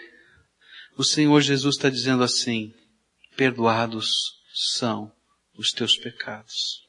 o 0.97 1.03
Senhor 1.03 1.39
Jesus 1.41 1.75
está 1.75 1.89
dizendo 1.89 2.23
assim: 2.23 2.73
perdoados 3.37 4.09
são 4.53 5.11
os 5.57 5.71
teus 5.71 5.95
pecados. 5.97 6.81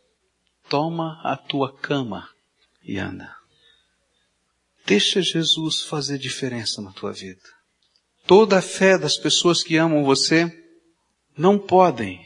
Toma 0.69 1.21
a 1.23 1.37
tua 1.37 1.77
cama 1.77 2.29
e 2.83 2.99
anda. 2.99 3.40
Deixa 4.91 5.23
Jesus 5.23 5.83
fazer 5.83 6.19
diferença 6.19 6.83
na 6.83 6.91
tua 6.91 7.13
vida. 7.13 7.49
Toda 8.27 8.59
a 8.59 8.61
fé 8.61 8.99
das 8.99 9.17
pessoas 9.17 9.63
que 9.63 9.77
amam 9.77 10.03
você 10.03 10.53
não 11.39 11.57
podem 11.61 12.21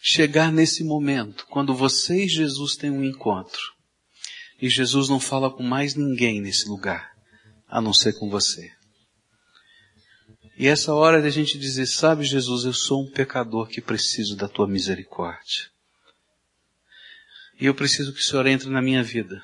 chegar 0.00 0.50
nesse 0.50 0.82
momento, 0.82 1.46
quando 1.46 1.72
você 1.76 2.24
e 2.24 2.28
Jesus 2.28 2.74
têm 2.74 2.90
um 2.90 3.04
encontro, 3.04 3.62
e 4.60 4.68
Jesus 4.68 5.08
não 5.08 5.20
fala 5.20 5.48
com 5.48 5.62
mais 5.62 5.94
ninguém 5.94 6.40
nesse 6.40 6.68
lugar, 6.68 7.12
a 7.68 7.80
não 7.80 7.94
ser 7.94 8.14
com 8.14 8.28
você. 8.28 8.72
E 10.58 10.66
essa 10.66 10.92
hora 10.92 11.22
de 11.22 11.28
a 11.28 11.30
gente 11.30 11.56
dizer, 11.56 11.86
sabe 11.86 12.24
Jesus, 12.24 12.64
eu 12.64 12.72
sou 12.72 13.04
um 13.04 13.12
pecador 13.12 13.68
que 13.68 13.80
preciso 13.80 14.34
da 14.34 14.48
tua 14.48 14.66
misericórdia. 14.66 15.70
E 17.60 17.66
eu 17.66 17.76
preciso 17.76 18.12
que 18.12 18.18
o 18.18 18.24
Senhor 18.24 18.44
entre 18.48 18.68
na 18.68 18.82
minha 18.82 19.04
vida. 19.04 19.40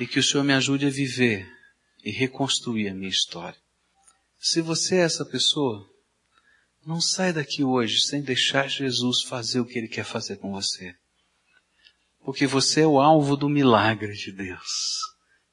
E 0.00 0.06
que 0.06 0.18
o 0.18 0.22
Senhor 0.22 0.42
me 0.42 0.54
ajude 0.54 0.86
a 0.86 0.90
viver 0.90 1.46
e 2.02 2.10
reconstruir 2.10 2.88
a 2.88 2.94
minha 2.94 3.10
história. 3.10 3.58
Se 4.38 4.62
você 4.62 4.96
é 4.96 5.00
essa 5.00 5.26
pessoa, 5.26 5.86
não 6.86 7.02
sai 7.02 7.34
daqui 7.34 7.62
hoje 7.62 8.00
sem 8.00 8.22
deixar 8.22 8.66
Jesus 8.66 9.20
fazer 9.22 9.60
o 9.60 9.66
que 9.66 9.78
Ele 9.78 9.88
quer 9.88 10.04
fazer 10.04 10.38
com 10.38 10.50
você. 10.50 10.94
Porque 12.24 12.46
você 12.46 12.80
é 12.80 12.86
o 12.86 12.98
alvo 12.98 13.36
do 13.36 13.48
milagre 13.48 14.14
de 14.14 14.32
Deus 14.32 14.98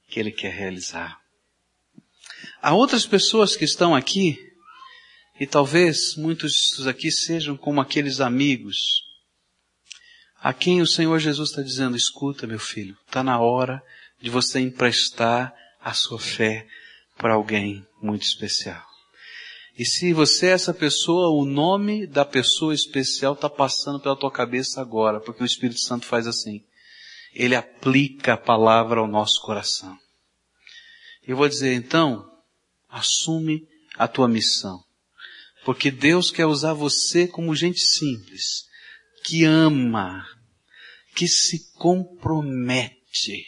que 0.08 0.18
Ele 0.18 0.32
quer 0.32 0.54
realizar. 0.54 1.20
Há 2.62 2.74
outras 2.74 3.06
pessoas 3.06 3.54
que 3.54 3.66
estão 3.66 3.93
aqui, 3.93 4.38
e 5.38 5.45
talvez 5.45 6.16
muitos 6.16 6.88
aqui 6.88 7.12
sejam 7.12 7.58
como 7.58 7.82
aqueles 7.82 8.22
amigos, 8.22 8.78
a 10.39 10.54
quem 10.54 10.82
o 10.82 10.88
Senhor 10.88 11.20
Jesus 11.20 11.50
está 11.50 11.62
dizendo, 11.62 11.98
escuta 11.98 12.48
meu 12.48 12.60
filho, 12.60 12.98
está 13.06 13.22
na 13.22 13.39
hora 13.39 13.84
de 14.20 14.30
você 14.30 14.59
emprestar 14.59 15.53
a 15.82 15.93
sua 15.93 16.20
fé 16.20 16.68
para 17.18 17.34
alguém 17.34 17.86
muito 18.01 18.24
especial. 18.24 18.86
E 19.78 19.86
se 19.86 20.11
você 20.13 20.47
é 20.47 20.51
essa 20.51 20.74
pessoa, 20.74 21.30
o 21.30 21.45
nome 21.45 22.07
da 22.07 22.26
pessoa 22.26 22.74
especial 22.74 23.34
está 23.34 23.49
passando 23.49 23.99
pela 23.99 24.15
tua 24.15 24.32
cabeça 24.32 24.82
agora, 24.82 25.20
porque 25.20 25.43
o 25.43 25.45
Espírito 25.45 25.80
Santo 25.80 26.05
faz 26.05 26.26
assim. 26.26 26.63
Ele 27.34 27.55
aplica 27.55 28.34
a 28.34 28.38
palavra 28.38 28.99
ao 28.99 29.07
nosso 29.07 29.41
coração. 29.41 29.95
Eu 31.28 31.38
vou 31.38 31.47
dizer 31.47 31.74
então, 31.74 32.28
Assume 32.89 33.68
a 33.95 34.07
tua 34.07 34.28
missão. 34.28 34.84
Porque 35.65 35.91
Deus 35.91 36.32
quer 36.32 36.45
usar 36.45 36.74
você 36.74 37.28
como 37.28 37.55
gente 37.55 37.82
simples, 37.82 38.65
que 39.26 39.43
ama, 39.43 40.26
que 41.15 41.28
se 41.28 41.72
compromete 41.74 43.45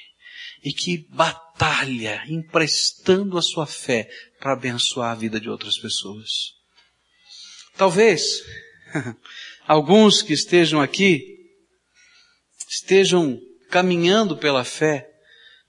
e 0.63 0.71
que 0.73 1.07
batalha 1.09 2.23
emprestando 2.27 3.37
a 3.37 3.41
sua 3.41 3.65
fé 3.65 4.09
para 4.39 4.53
abençoar 4.53 5.11
a 5.11 5.15
vida 5.15 5.39
de 5.39 5.49
outras 5.49 5.77
pessoas. 5.77 6.53
Talvez 7.77 8.43
alguns 9.67 10.21
que 10.21 10.33
estejam 10.33 10.81
aqui 10.81 11.37
estejam 12.69 13.39
caminhando 13.69 14.37
pela 14.37 14.63
fé, 14.63 15.09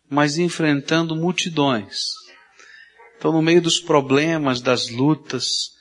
mas 0.09 0.39
enfrentando 0.39 1.15
multidões 1.15 2.11
Estão 3.21 3.33
no 3.33 3.43
meio 3.43 3.61
dos 3.61 3.79
problemas, 3.79 4.63
das 4.63 4.89
lutas. 4.89 5.73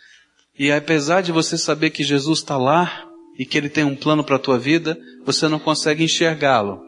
E 0.58 0.70
apesar 0.74 1.22
de 1.22 1.32
você 1.32 1.58
saber 1.58 1.90
que 1.90 2.04
Jesus 2.04 2.40
está 2.40 2.58
lá 2.58 3.08
e 3.38 3.46
que 3.46 3.58
Ele 3.58 3.70
tem 3.70 3.86
um 3.86 3.96
plano 3.96 4.26
para 4.26 4.36
a 4.36 4.40
tua 4.40 4.60
vida, 4.60 5.00
você 5.24 5.48
não 5.48 5.58
consegue 5.58 6.04
enxergá-lo. 6.04 6.82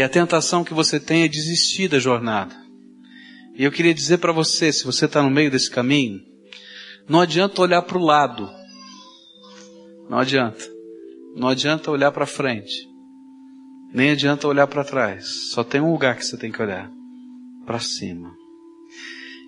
E 0.00 0.02
a 0.02 0.08
tentação 0.08 0.64
que 0.64 0.72
você 0.72 0.98
tem 0.98 1.24
é 1.24 1.28
desistir 1.28 1.86
da 1.86 1.98
jornada. 1.98 2.56
E 3.54 3.62
eu 3.62 3.70
queria 3.70 3.92
dizer 3.92 4.16
para 4.16 4.32
você, 4.32 4.72
se 4.72 4.82
você 4.82 5.04
está 5.04 5.22
no 5.22 5.28
meio 5.28 5.50
desse 5.50 5.70
caminho, 5.70 6.22
não 7.06 7.20
adianta 7.20 7.60
olhar 7.60 7.82
para 7.82 7.98
o 7.98 8.02
lado. 8.02 8.48
Não 10.08 10.18
adianta. 10.18 10.64
Não 11.36 11.48
adianta 11.48 11.90
olhar 11.90 12.10
para 12.12 12.24
frente. 12.24 12.88
Nem 13.92 14.12
adianta 14.12 14.48
olhar 14.48 14.66
para 14.68 14.84
trás. 14.84 15.50
Só 15.50 15.62
tem 15.62 15.82
um 15.82 15.92
lugar 15.92 16.16
que 16.16 16.24
você 16.24 16.38
tem 16.38 16.50
que 16.50 16.62
olhar. 16.62 16.90
Para 17.66 17.78
cima. 17.78 18.34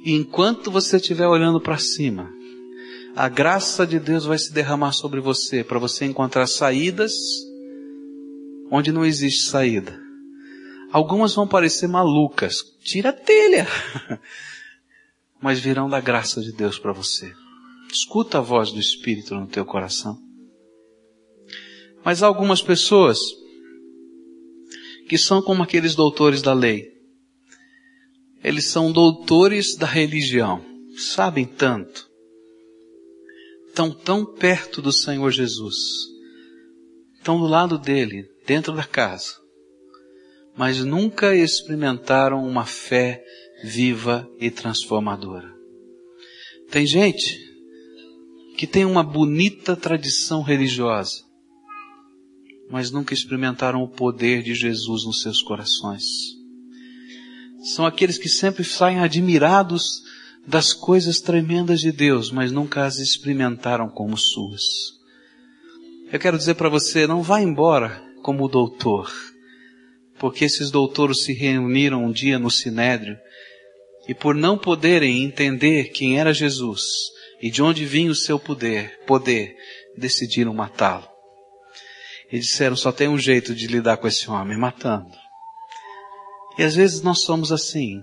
E 0.05 0.13
enquanto 0.13 0.71
você 0.71 0.99
estiver 0.99 1.27
olhando 1.27 1.63
para 1.63 1.79
cima, 1.79 2.31
a 3.17 3.27
graça 3.27 3.87
de 3.87 3.99
Deus 3.99 4.27
vai 4.27 4.37
se 4.37 4.53
derramar 4.53 4.93
sobre 4.93 5.19
você 5.19 5.65
para 5.65 5.79
você 5.79 6.05
encontrar 6.05 6.47
saídas 6.47 7.15
onde 8.71 8.93
não 8.93 9.03
existe 9.03 9.45
saída. 9.45 10.02
Algumas 10.93 11.35
vão 11.35 11.49
parecer 11.49 11.87
malucas, 11.87 12.63
tira 12.85 13.09
a 13.09 13.13
telha, 13.15 13.67
mas 15.41 15.59
virão 15.59 15.89
da 15.89 16.01
graça 16.01 16.43
de 16.43 16.53
Deus 16.53 16.79
para 16.79 16.93
você. 16.93 17.33
Escuta 17.91 18.39
a 18.39 18.41
voz 18.43 18.71
do 18.71 18.79
Espírito 18.79 19.35
no 19.35 19.47
teu 19.47 19.65
coração. 19.65 20.19
Mas 22.05 22.23
há 22.23 22.27
algumas 22.27 22.61
pessoas 22.61 23.19
que 25.09 25.17
são 25.17 25.41
como 25.41 25.63
aqueles 25.63 25.95
doutores 25.95 26.43
da 26.43 26.53
lei. 26.53 26.91
Eles 28.45 28.67
são 28.67 28.93
doutores 28.93 29.77
da 29.77 29.87
religião, 29.87 30.63
sabem 30.97 31.47
tanto, 31.47 32.11
estão 33.69 33.91
tão 33.91 34.27
perto 34.27 34.83
do 34.83 34.93
Senhor 34.93 35.31
Jesus, 35.31 35.77
estão 37.15 37.39
do 37.39 37.47
lado 37.47 37.79
dele, 37.79 38.29
dentro 38.47 38.75
da 38.75 38.85
casa, 38.85 39.42
mas 40.57 40.85
nunca 40.85 41.35
experimentaram 41.35 42.47
uma 42.47 42.65
fé 42.65 43.25
viva 43.65 44.29
e 44.39 44.51
transformadora. 44.51 45.53
Tem 46.71 46.87
gente 46.87 47.39
que 48.57 48.67
tem 48.67 48.85
uma 48.85 49.03
bonita 49.03 49.77
tradição 49.77 50.43
religiosa, 50.43 51.25
mas 52.71 52.91
nunca 52.91 53.15
experimentaram 53.15 53.83
o 53.83 53.89
poder 53.89 54.43
de 54.43 54.55
Jesus 54.55 55.05
nos 55.05 55.23
seus 55.23 55.43
corações 55.43 56.43
são 57.63 57.87
aqueles 57.87 58.19
que 58.19 58.29
sempre 58.29 58.65
saem 58.65 58.99
admirados 58.99 60.03
das 60.47 60.73
coisas 60.73 61.21
tremendas 61.21 61.81
de 61.81 61.93
Deus, 61.93 62.33
mas 62.33 62.51
nunca 62.51 62.85
as 62.85 62.99
experimentaram 62.99 63.89
como 63.89 64.17
suas. 64.17 64.63
Eu 66.13 66.19
quero 66.19 66.37
dizer 66.37 66.55
para 66.55 66.69
você, 66.69 67.07
não 67.07 67.23
vá 67.23 67.41
embora 67.41 68.03
como 68.23 68.49
doutor, 68.49 69.11
porque 70.23 70.45
esses 70.45 70.71
doutores 70.71 71.25
se 71.25 71.33
reuniram 71.33 72.05
um 72.05 72.13
dia 72.13 72.39
no 72.39 72.49
Sinédrio 72.49 73.19
e 74.07 74.15
por 74.15 74.37
não 74.37 74.57
poderem 74.57 75.25
entender 75.25 75.91
quem 75.91 76.17
era 76.17 76.33
Jesus 76.33 76.81
e 77.43 77.51
de 77.51 77.61
onde 77.61 77.85
vinha 77.85 78.09
o 78.09 78.15
seu 78.15 78.39
poder, 78.39 79.01
poder, 79.05 79.57
decidiram 79.99 80.55
matá-lo. 80.55 81.09
E 82.31 82.39
disseram, 82.39 82.77
só 82.77 82.93
tem 82.93 83.09
um 83.09 83.19
jeito 83.19 83.53
de 83.53 83.67
lidar 83.67 83.97
com 83.97 84.07
esse 84.07 84.31
homem, 84.31 84.57
matando. 84.57 85.11
E 86.57 86.63
às 86.63 86.77
vezes 86.77 87.03
nós 87.03 87.23
somos 87.23 87.51
assim. 87.51 88.01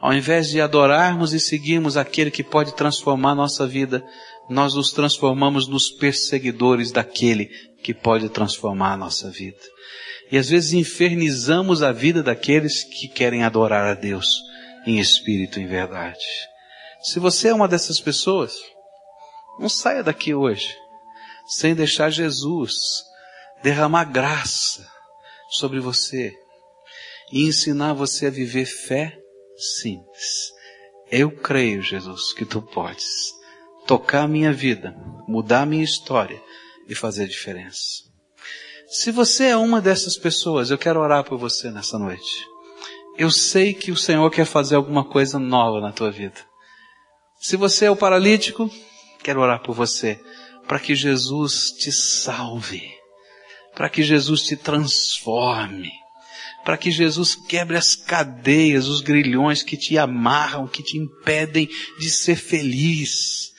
Ao 0.00 0.12
invés 0.12 0.48
de 0.48 0.60
adorarmos 0.60 1.32
e 1.32 1.40
seguirmos 1.40 1.96
aquele 1.96 2.30
que 2.30 2.44
pode 2.44 2.76
transformar 2.76 3.34
nossa 3.34 3.66
vida, 3.66 4.06
nós 4.48 4.74
nos 4.74 4.90
transformamos 4.90 5.66
nos 5.66 5.90
perseguidores 5.90 6.92
daquele 6.92 7.46
que 7.82 7.94
pode 7.94 8.28
transformar 8.28 8.92
a 8.92 8.96
nossa 8.96 9.30
vida. 9.30 9.60
E 10.30 10.38
às 10.38 10.48
vezes 10.48 10.72
infernizamos 10.72 11.82
a 11.82 11.92
vida 11.92 12.22
daqueles 12.22 12.82
que 12.84 13.08
querem 13.08 13.44
adorar 13.44 13.86
a 13.86 13.94
Deus 13.94 14.26
em 14.86 14.98
espírito 14.98 15.58
e 15.58 15.62
em 15.62 15.66
verdade. 15.66 16.24
Se 17.02 17.18
você 17.18 17.48
é 17.48 17.54
uma 17.54 17.68
dessas 17.68 18.00
pessoas, 18.00 18.54
não 19.58 19.68
saia 19.68 20.02
daqui 20.02 20.34
hoje 20.34 20.74
sem 21.46 21.74
deixar 21.74 22.10
Jesus 22.10 23.04
derramar 23.62 24.04
graça 24.04 24.86
sobre 25.50 25.78
você 25.78 26.32
e 27.32 27.46
ensinar 27.46 27.92
você 27.92 28.26
a 28.26 28.30
viver 28.30 28.66
fé 28.66 29.16
simples. 29.56 30.52
Eu 31.10 31.30
creio, 31.30 31.82
Jesus, 31.82 32.32
que 32.32 32.44
tu 32.44 32.60
podes 32.60 33.32
tocar 33.86 34.22
a 34.22 34.28
minha 34.28 34.52
vida, 34.52 34.96
mudar 35.26 35.62
a 35.62 35.66
minha 35.66 35.84
história 35.84 36.40
e 36.88 36.94
fazer 36.94 37.26
diferença. 37.26 38.02
Se 38.88 39.10
você 39.10 39.46
é 39.46 39.56
uma 39.56 39.80
dessas 39.80 40.16
pessoas, 40.16 40.70
eu 40.70 40.78
quero 40.78 41.00
orar 41.00 41.24
por 41.24 41.38
você 41.38 41.70
nessa 41.70 41.98
noite. 41.98 42.46
Eu 43.16 43.30
sei 43.30 43.72
que 43.72 43.90
o 43.90 43.96
Senhor 43.96 44.28
quer 44.30 44.44
fazer 44.44 44.76
alguma 44.76 45.04
coisa 45.04 45.38
nova 45.38 45.80
na 45.80 45.92
tua 45.92 46.10
vida. 46.10 46.40
Se 47.40 47.56
você 47.56 47.86
é 47.86 47.90
o 47.90 47.96
paralítico, 47.96 48.70
quero 49.22 49.40
orar 49.40 49.62
por 49.62 49.74
você, 49.74 50.20
para 50.66 50.78
que 50.78 50.94
Jesus 50.94 51.72
te 51.72 51.92
salve, 51.92 52.90
para 53.74 53.88
que 53.88 54.02
Jesus 54.02 54.42
te 54.42 54.56
transforme, 54.56 55.92
para 56.64 56.76
que 56.76 56.90
Jesus 56.90 57.34
quebre 57.34 57.76
as 57.76 57.94
cadeias, 57.94 58.86
os 58.86 59.00
grilhões 59.00 59.62
que 59.62 59.76
te 59.76 59.98
amarram, 59.98 60.66
que 60.66 60.82
te 60.82 60.96
impedem 60.96 61.68
de 61.98 62.10
ser 62.10 62.36
feliz. 62.36 63.52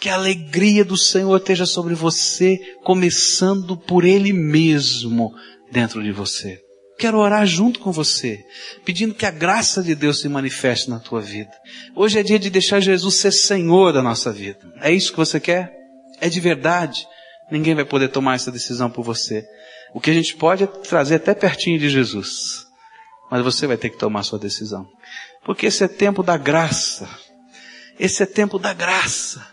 Que 0.00 0.08
a 0.08 0.14
alegria 0.14 0.84
do 0.84 0.96
Senhor 0.96 1.36
esteja 1.36 1.66
sobre 1.66 1.94
você, 1.94 2.58
começando 2.82 3.76
por 3.76 4.04
Ele 4.04 4.32
mesmo 4.32 5.32
dentro 5.70 6.02
de 6.02 6.10
você. 6.10 6.58
Quero 6.98 7.18
orar 7.18 7.46
junto 7.46 7.80
com 7.80 7.90
você, 7.90 8.44
pedindo 8.84 9.14
que 9.14 9.24
a 9.24 9.30
graça 9.30 9.82
de 9.82 9.94
Deus 9.94 10.20
se 10.20 10.28
manifeste 10.28 10.90
na 10.90 10.98
tua 10.98 11.20
vida. 11.20 11.50
Hoje 11.96 12.18
é 12.18 12.22
dia 12.22 12.38
de 12.38 12.50
deixar 12.50 12.78
Jesus 12.78 13.14
ser 13.14 13.32
Senhor 13.32 13.92
da 13.92 14.02
nossa 14.02 14.30
vida. 14.30 14.60
É 14.82 14.92
isso 14.92 15.10
que 15.10 15.16
você 15.16 15.40
quer? 15.40 15.72
É 16.20 16.28
de 16.28 16.40
verdade? 16.40 17.06
Ninguém 17.50 17.74
vai 17.74 17.86
poder 17.86 18.08
tomar 18.08 18.34
essa 18.34 18.52
decisão 18.52 18.90
por 18.90 19.02
você. 19.02 19.46
O 19.94 20.00
que 20.00 20.10
a 20.10 20.14
gente 20.14 20.36
pode 20.36 20.64
é 20.64 20.66
trazer 20.66 21.16
até 21.16 21.34
pertinho 21.34 21.78
de 21.78 21.88
Jesus. 21.88 22.66
Mas 23.30 23.42
você 23.42 23.66
vai 23.66 23.78
ter 23.78 23.88
que 23.90 23.98
tomar 23.98 24.20
a 24.20 24.24
sua 24.24 24.38
decisão. 24.38 24.86
Porque 25.44 25.66
esse 25.66 25.82
é 25.82 25.88
tempo 25.88 26.22
da 26.22 26.36
graça. 26.36 27.08
Esse 27.98 28.22
é 28.22 28.26
tempo 28.26 28.58
da 28.58 28.74
graça. 28.74 29.44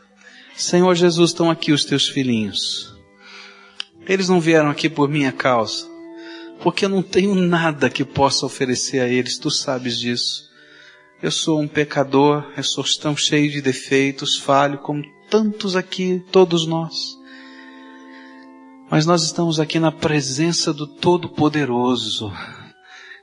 Senhor 0.57 0.95
Jesus, 0.95 1.29
estão 1.29 1.51
aqui 1.51 1.71
os 1.71 1.85
teus 1.85 2.09
filhinhos. 2.09 2.91
Eles 4.07 4.27
não 4.27 4.39
vieram 4.39 4.71
aqui 4.71 4.89
por 4.89 5.07
minha 5.07 5.31
causa, 5.31 5.85
porque 6.63 6.85
eu 6.85 6.89
não 6.89 7.03
tenho 7.03 7.35
nada 7.35 7.91
que 7.91 8.03
possa 8.03 8.43
oferecer 8.43 8.99
a 8.99 9.07
eles, 9.07 9.37
tu 9.37 9.51
sabes 9.51 9.99
disso. 9.99 10.49
Eu 11.21 11.29
sou 11.29 11.61
um 11.61 11.67
pecador, 11.67 12.43
eu 12.57 12.63
sou 12.63 12.83
tão 12.99 13.15
cheio 13.15 13.51
de 13.51 13.61
defeitos, 13.61 14.35
falho 14.35 14.79
como 14.79 15.03
tantos 15.29 15.75
aqui, 15.75 16.23
todos 16.31 16.65
nós. 16.65 16.95
Mas 18.89 19.05
nós 19.05 19.21
estamos 19.21 19.59
aqui 19.59 19.79
na 19.79 19.91
presença 19.91 20.73
do 20.73 20.87
Todo-Poderoso. 20.87 22.33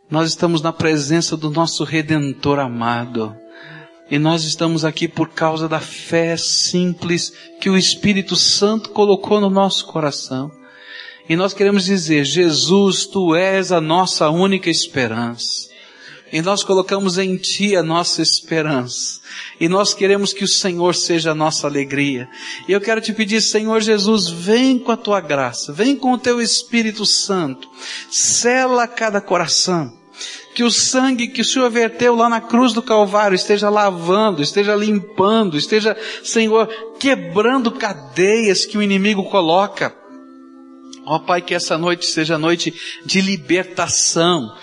Nós 0.09 0.29
estamos 0.29 0.63
na 0.63 0.73
presença 0.73 1.37
do 1.37 1.51
nosso 1.51 1.83
Redentor 1.83 2.61
amado. 2.61 3.35
E 4.11 4.19
nós 4.19 4.45
estamos 4.45 4.85
aqui 4.85 5.09
por 5.09 5.31
causa 5.31 5.67
da 5.69 5.81
fé 5.81 6.37
simples 6.37 7.33
que 7.61 7.71
o 7.71 7.77
Espírito 7.77 8.37
Santo 8.37 8.91
colocou 8.91 9.41
no 9.41 9.49
nosso 9.49 9.87
coração. 9.87 10.51
E 11.27 11.35
nós 11.35 11.55
queremos 11.55 11.85
dizer, 11.85 12.25
Jesus, 12.25 13.07
tu 13.07 13.35
és 13.35 13.73
a 13.73 13.81
nossa 13.81 14.29
única 14.29 14.69
esperança. 14.69 15.73
E 16.31 16.43
nós 16.43 16.63
colocamos 16.63 17.17
em 17.17 17.37
Ti 17.37 17.77
a 17.77 17.83
nossa 17.83 18.21
esperança. 18.21 19.21
E 19.59 19.69
nós 19.69 19.95
queremos 19.95 20.35
que 20.35 20.45
o 20.45 20.49
Senhor 20.49 20.95
seja 20.95 21.31
a 21.31 21.35
nossa 21.35 21.67
alegria. 21.67 22.29
E 22.69 22.73
eu 22.73 22.81
quero 22.81 23.01
te 23.01 23.13
pedir, 23.13 23.41
Senhor 23.41 23.81
Jesus, 23.81 24.29
vem 24.29 24.79
com 24.79 24.93
a 24.93 24.97
Tua 24.97 25.21
graça, 25.21 25.73
vem 25.73 25.97
com 25.97 26.13
o 26.13 26.19
Teu 26.19 26.43
Espírito 26.43 27.07
Santo, 27.07 27.71
sela 28.11 28.87
cada 28.87 29.21
coração 29.21 30.04
que 30.55 30.63
o 30.63 30.71
sangue 30.71 31.29
que 31.29 31.41
o 31.41 31.45
Senhor 31.45 31.69
verteu 31.69 32.15
lá 32.15 32.29
na 32.29 32.41
cruz 32.41 32.73
do 32.73 32.81
Calvário 32.81 33.35
esteja 33.35 33.69
lavando, 33.69 34.41
esteja 34.41 34.75
limpando, 34.75 35.59
esteja, 35.59 35.97
Senhor, 36.23 36.69
quebrando 36.99 37.73
cadeias 37.73 38.65
que 38.65 38.79
o 38.79 38.83
inimigo 38.83 39.25
coloca. 39.25 39.95
Ó 41.05 41.19
Pai, 41.19 41.43
que 41.43 41.55
essa 41.55 41.77
noite 41.77 42.07
seja 42.07 42.39
noite 42.39 42.73
de 43.05 43.21
libertação, 43.21 44.55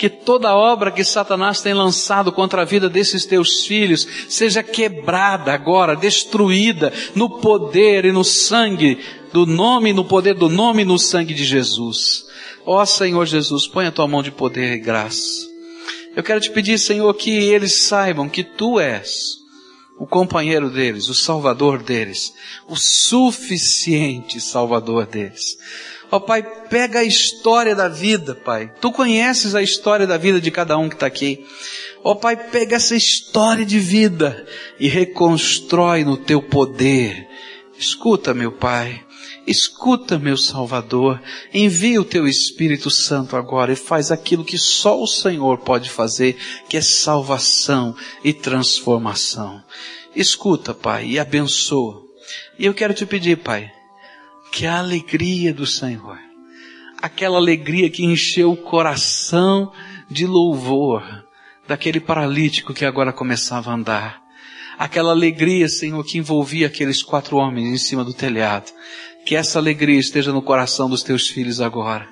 que 0.00 0.08
toda 0.08 0.56
obra 0.56 0.90
que 0.90 1.04
Satanás 1.04 1.60
tem 1.60 1.74
lançado 1.74 2.32
contra 2.32 2.62
a 2.62 2.64
vida 2.64 2.88
desses 2.88 3.26
teus 3.26 3.66
filhos 3.66 4.08
seja 4.30 4.62
quebrada 4.62 5.52
agora, 5.52 5.94
destruída 5.94 6.90
no 7.14 7.28
poder 7.38 8.06
e 8.06 8.10
no 8.10 8.24
sangue 8.24 8.98
do 9.30 9.44
nome, 9.44 9.92
no 9.92 10.02
poder 10.02 10.32
do 10.32 10.48
nome 10.48 10.80
e 10.80 10.86
no 10.86 10.98
sangue 10.98 11.34
de 11.34 11.44
Jesus. 11.44 12.24
Ó 12.64 12.82
Senhor 12.86 13.26
Jesus, 13.26 13.66
põe 13.66 13.88
a 13.88 13.92
tua 13.92 14.08
mão 14.08 14.22
de 14.22 14.30
poder 14.30 14.72
e 14.72 14.78
graça. 14.78 15.46
Eu 16.16 16.22
quero 16.22 16.40
te 16.40 16.50
pedir, 16.50 16.78
Senhor, 16.78 17.12
que 17.12 17.30
eles 17.30 17.82
saibam 17.82 18.26
que 18.26 18.42
tu 18.42 18.80
és 18.80 19.36
o 19.98 20.06
companheiro 20.06 20.70
deles, 20.70 21.10
o 21.10 21.14
salvador 21.14 21.82
deles, 21.82 22.32
o 22.66 22.74
suficiente 22.74 24.40
salvador 24.40 25.04
deles. 25.04 25.58
Ó 26.12 26.16
oh, 26.16 26.20
Pai, 26.20 26.42
pega 26.42 27.00
a 27.00 27.04
história 27.04 27.74
da 27.74 27.88
vida, 27.88 28.34
Pai. 28.34 28.72
Tu 28.80 28.90
conheces 28.90 29.54
a 29.54 29.62
história 29.62 30.06
da 30.06 30.16
vida 30.16 30.40
de 30.40 30.50
cada 30.50 30.76
um 30.76 30.88
que 30.88 30.96
está 30.96 31.06
aqui. 31.06 31.46
Ó 32.02 32.12
oh, 32.12 32.16
Pai, 32.16 32.36
pega 32.36 32.76
essa 32.76 32.96
história 32.96 33.64
de 33.64 33.78
vida 33.78 34.44
e 34.78 34.88
reconstrói 34.88 36.02
no 36.02 36.16
teu 36.16 36.42
poder. 36.42 37.28
Escuta, 37.78 38.34
meu 38.34 38.50
Pai. 38.50 39.04
Escuta, 39.46 40.18
meu 40.18 40.36
Salvador, 40.36 41.20
envia 41.52 42.00
o 42.00 42.04
teu 42.04 42.26
Espírito 42.26 42.90
Santo 42.90 43.36
agora 43.36 43.72
e 43.72 43.76
faz 43.76 44.10
aquilo 44.12 44.44
que 44.44 44.58
só 44.58 45.00
o 45.00 45.06
Senhor 45.06 45.58
pode 45.58 45.88
fazer, 45.88 46.36
que 46.68 46.76
é 46.76 46.80
salvação 46.80 47.96
e 48.22 48.32
transformação. 48.32 49.62
Escuta, 50.14 50.74
Pai, 50.74 51.06
e 51.06 51.18
abençoa. 51.18 52.02
E 52.58 52.66
eu 52.66 52.74
quero 52.74 52.92
te 52.92 53.06
pedir, 53.06 53.38
Pai, 53.38 53.72
que 54.50 54.66
a 54.66 54.78
alegria 54.78 55.54
do 55.54 55.66
Senhor, 55.66 56.18
aquela 57.00 57.36
alegria 57.36 57.88
que 57.88 58.04
encheu 58.04 58.52
o 58.52 58.56
coração 58.56 59.72
de 60.10 60.26
louvor 60.26 61.02
daquele 61.66 62.00
paralítico 62.00 62.74
que 62.74 62.84
agora 62.84 63.12
começava 63.12 63.70
a 63.70 63.74
andar, 63.74 64.20
aquela 64.78 65.12
alegria, 65.12 65.68
Senhor, 65.68 66.02
que 66.04 66.18
envolvia 66.18 66.66
aqueles 66.66 67.02
quatro 67.02 67.36
homens 67.36 67.68
em 67.68 67.78
cima 67.78 68.02
do 68.02 68.12
telhado, 68.12 68.72
que 69.24 69.36
essa 69.36 69.58
alegria 69.58 70.00
esteja 70.00 70.32
no 70.32 70.42
coração 70.42 70.88
dos 70.88 71.02
teus 71.02 71.28
filhos 71.28 71.60
agora. 71.60 72.08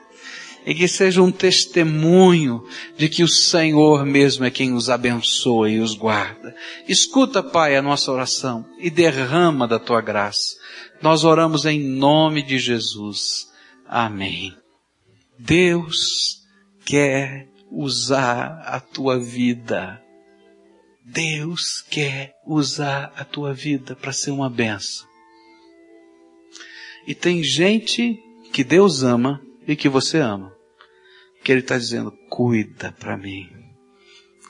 E 0.67 0.75
que 0.75 0.87
seja 0.87 1.23
um 1.23 1.33
testemunho 1.33 2.63
de 2.97 3.09
que 3.09 3.23
o 3.23 3.29
Senhor 3.29 4.05
mesmo 4.05 4.45
é 4.45 4.51
quem 4.51 4.75
os 4.75 4.91
abençoa 4.91 5.71
e 5.71 5.81
os 5.81 5.95
guarda. 5.95 6.55
Escuta, 6.87 7.43
Pai, 7.43 7.75
a 7.75 7.81
nossa 7.81 8.13
oração 8.13 8.67
e 8.79 8.91
derrama 8.91 9.67
da 9.67 9.79
tua 9.79 10.03
graça. 10.03 10.57
Nós 11.01 11.23
oramos 11.23 11.65
em 11.65 11.81
nome 11.81 12.43
de 12.43 12.59
Jesus. 12.59 13.49
Amém. 13.87 14.57
Deus 15.39 16.43
quer 16.85 17.49
usar 17.71 18.63
a 18.67 18.81
tua 18.81 19.19
vida. 19.19 20.03
Deus 21.05 21.83
quer 21.89 22.35
usar 22.45 23.13
a 23.17 23.25
tua 23.25 23.55
vida 23.55 23.95
para 23.95 24.13
ser 24.13 24.33
uma 24.33 24.51
benção. 24.51 25.07
E 27.07 27.15
tem 27.15 27.43
gente 27.43 28.21
que 28.53 28.65
Deus 28.65 29.03
ama 29.03 29.41
e 29.67 29.77
que 29.77 29.89
você 29.89 30.19
ama. 30.19 30.53
Que 31.45 31.53
Ele 31.53 31.61
está 31.61 31.79
dizendo, 31.79 32.13
cuida 32.29 32.93
para 32.99 33.17
mim. 33.17 33.49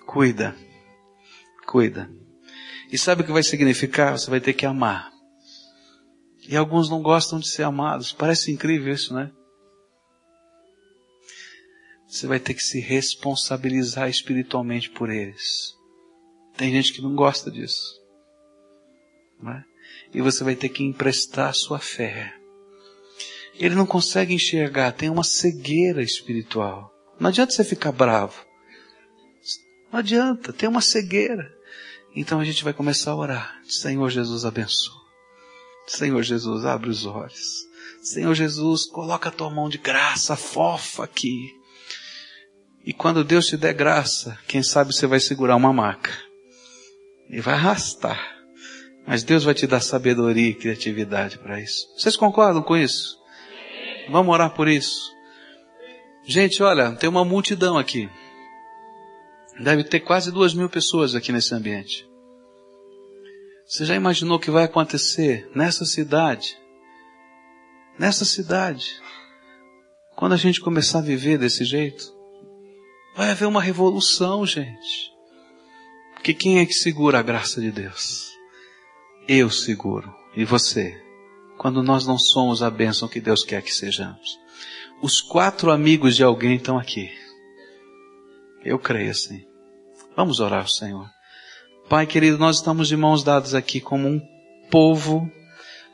Cuida. 0.06 0.56
Cuida. 1.66 2.10
E 2.90 2.96
sabe 2.96 3.22
o 3.22 3.24
que 3.24 3.32
vai 3.32 3.42
significar? 3.42 4.18
Você 4.18 4.30
vai 4.30 4.40
ter 4.40 4.54
que 4.54 4.64
amar. 4.64 5.17
E 6.48 6.56
alguns 6.56 6.90
não 6.90 7.00
gostam 7.00 7.38
de 7.38 7.48
ser 7.48 7.62
amados. 7.62 8.12
Parece 8.12 8.50
incrível 8.50 8.92
isso, 8.92 9.14
né? 9.14 9.30
Você 12.08 12.26
vai 12.26 12.40
ter 12.40 12.54
que 12.54 12.62
se 12.62 12.80
responsabilizar 12.80 14.08
espiritualmente 14.08 14.90
por 14.90 15.10
eles. 15.10 15.74
Tem 16.56 16.72
gente 16.72 16.92
que 16.92 17.02
não 17.02 17.14
gosta 17.14 17.50
disso. 17.50 18.00
Não 19.40 19.52
é? 19.52 19.64
E 20.12 20.20
você 20.20 20.42
vai 20.42 20.56
ter 20.56 20.70
que 20.70 20.82
emprestar 20.82 21.54
sua 21.54 21.78
fé 21.78 22.38
ele 23.58 23.74
não 23.74 23.86
consegue 23.86 24.32
enxergar, 24.32 24.92
tem 24.92 25.10
uma 25.10 25.24
cegueira 25.24 26.02
espiritual. 26.02 26.94
Não 27.18 27.28
adianta 27.28 27.52
você 27.52 27.64
ficar 27.64 27.90
bravo. 27.90 28.46
Não 29.92 29.98
adianta, 29.98 30.52
tem 30.52 30.68
uma 30.68 30.80
cegueira. 30.80 31.52
Então 32.14 32.38
a 32.38 32.44
gente 32.44 32.62
vai 32.62 32.72
começar 32.72 33.10
a 33.10 33.16
orar. 33.16 33.60
Senhor 33.68 34.08
Jesus, 34.08 34.44
abençoa. 34.44 34.97
Senhor 35.88 36.22
Jesus, 36.22 36.64
abre 36.64 36.90
os 36.90 37.06
olhos. 37.06 37.66
Senhor 38.02 38.34
Jesus, 38.34 38.84
coloca 38.84 39.28
a 39.28 39.32
tua 39.32 39.50
mão 39.50 39.68
de 39.68 39.78
graça 39.78 40.36
fofa 40.36 41.04
aqui. 41.04 41.54
E 42.84 42.92
quando 42.92 43.24
Deus 43.24 43.46
te 43.46 43.56
der 43.56 43.72
graça, 43.72 44.38
quem 44.46 44.62
sabe 44.62 44.94
você 44.94 45.06
vai 45.06 45.18
segurar 45.18 45.56
uma 45.56 45.72
maca. 45.72 46.12
E 47.28 47.40
vai 47.40 47.54
arrastar. 47.54 48.36
Mas 49.06 49.22
Deus 49.22 49.44
vai 49.44 49.54
te 49.54 49.66
dar 49.66 49.80
sabedoria 49.80 50.50
e 50.50 50.54
criatividade 50.54 51.38
para 51.38 51.60
isso. 51.60 51.86
Vocês 51.96 52.16
concordam 52.16 52.62
com 52.62 52.76
isso? 52.76 53.18
Vamos 54.10 54.32
orar 54.32 54.50
por 54.50 54.68
isso. 54.68 55.10
Gente, 56.24 56.62
olha, 56.62 56.92
tem 56.92 57.08
uma 57.08 57.24
multidão 57.24 57.78
aqui. 57.78 58.08
Deve 59.58 59.84
ter 59.84 60.00
quase 60.00 60.30
duas 60.30 60.52
mil 60.52 60.68
pessoas 60.68 61.14
aqui 61.14 61.32
nesse 61.32 61.54
ambiente. 61.54 62.06
Você 63.68 63.84
já 63.84 63.94
imaginou 63.94 64.38
o 64.38 64.40
que 64.40 64.50
vai 64.50 64.64
acontecer 64.64 65.46
nessa 65.54 65.84
cidade? 65.84 66.58
Nessa 67.98 68.24
cidade. 68.24 68.98
Quando 70.16 70.32
a 70.32 70.38
gente 70.38 70.58
começar 70.58 71.00
a 71.00 71.02
viver 71.02 71.36
desse 71.36 71.66
jeito, 71.66 72.10
vai 73.14 73.30
haver 73.30 73.44
uma 73.44 73.60
revolução, 73.60 74.46
gente. 74.46 75.12
Porque 76.14 76.32
quem 76.32 76.60
é 76.60 76.64
que 76.64 76.72
segura 76.72 77.18
a 77.18 77.22
graça 77.22 77.60
de 77.60 77.70
Deus? 77.70 78.30
Eu 79.28 79.50
seguro. 79.50 80.16
E 80.34 80.46
você? 80.46 80.98
Quando 81.58 81.82
nós 81.82 82.06
não 82.06 82.18
somos 82.18 82.62
a 82.62 82.70
bênção 82.70 83.06
que 83.06 83.20
Deus 83.20 83.44
quer 83.44 83.60
que 83.60 83.74
sejamos. 83.74 84.38
Os 85.02 85.20
quatro 85.20 85.70
amigos 85.70 86.16
de 86.16 86.24
alguém 86.24 86.56
estão 86.56 86.78
aqui. 86.78 87.10
Eu 88.64 88.78
creio 88.78 89.10
assim. 89.10 89.46
Vamos 90.16 90.40
orar 90.40 90.62
ao 90.62 90.68
Senhor. 90.68 91.17
Pai 91.88 92.06
querido, 92.06 92.36
nós 92.36 92.56
estamos 92.56 92.86
de 92.86 92.98
mãos 92.98 93.24
dadas 93.24 93.54
aqui 93.54 93.80
como 93.80 94.06
um 94.06 94.20
povo, 94.70 95.32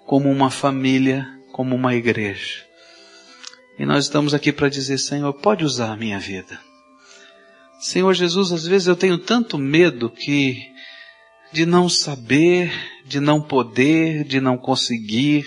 como 0.05 0.29
uma 0.29 0.51
família, 0.51 1.25
como 1.53 1.77
uma 1.77 1.95
igreja. 1.95 2.65
E 3.79 3.87
nós 3.87 4.07
estamos 4.07 4.35
aqui 4.35 4.53
para 4.53 4.69
dizer, 4.69 4.99
Senhor, 4.99 5.33
pode 5.35 5.65
usar 5.65 5.93
a 5.93 5.97
minha 5.97 6.19
vida. 6.19 6.61
Senhor 7.79 8.13
Jesus, 8.13 8.51
às 8.51 8.67
vezes 8.67 8.89
eu 8.89 8.97
tenho 8.97 9.19
tanto 9.19 9.57
medo 9.57 10.11
que 10.11 10.61
de 11.53 11.65
não 11.65 11.89
saber, 11.89 12.73
de 13.07 13.21
não 13.21 13.41
poder, 13.41 14.25
de 14.25 14.41
não 14.41 14.59
conseguir. 14.59 15.47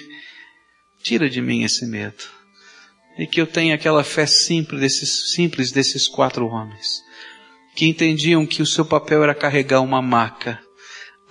Tira 1.03 1.29
de 1.29 1.41
mim 1.41 1.63
esse 1.63 1.85
medo. 1.85 2.23
E 3.19 3.27
que 3.27 3.41
eu 3.41 3.47
tenha 3.47 3.75
aquela 3.75 4.03
fé 4.03 4.25
simples 4.25 4.79
desses, 4.79 5.33
simples 5.33 5.73
desses 5.73 6.07
quatro 6.07 6.47
homens 6.47 7.05
que 7.77 7.85
entendiam 7.85 8.43
que 8.43 8.63
o 8.63 8.65
seu 8.65 8.83
papel 8.83 9.21
era 9.21 9.35
carregar 9.35 9.81
uma 9.81 10.01
maca 10.01 10.59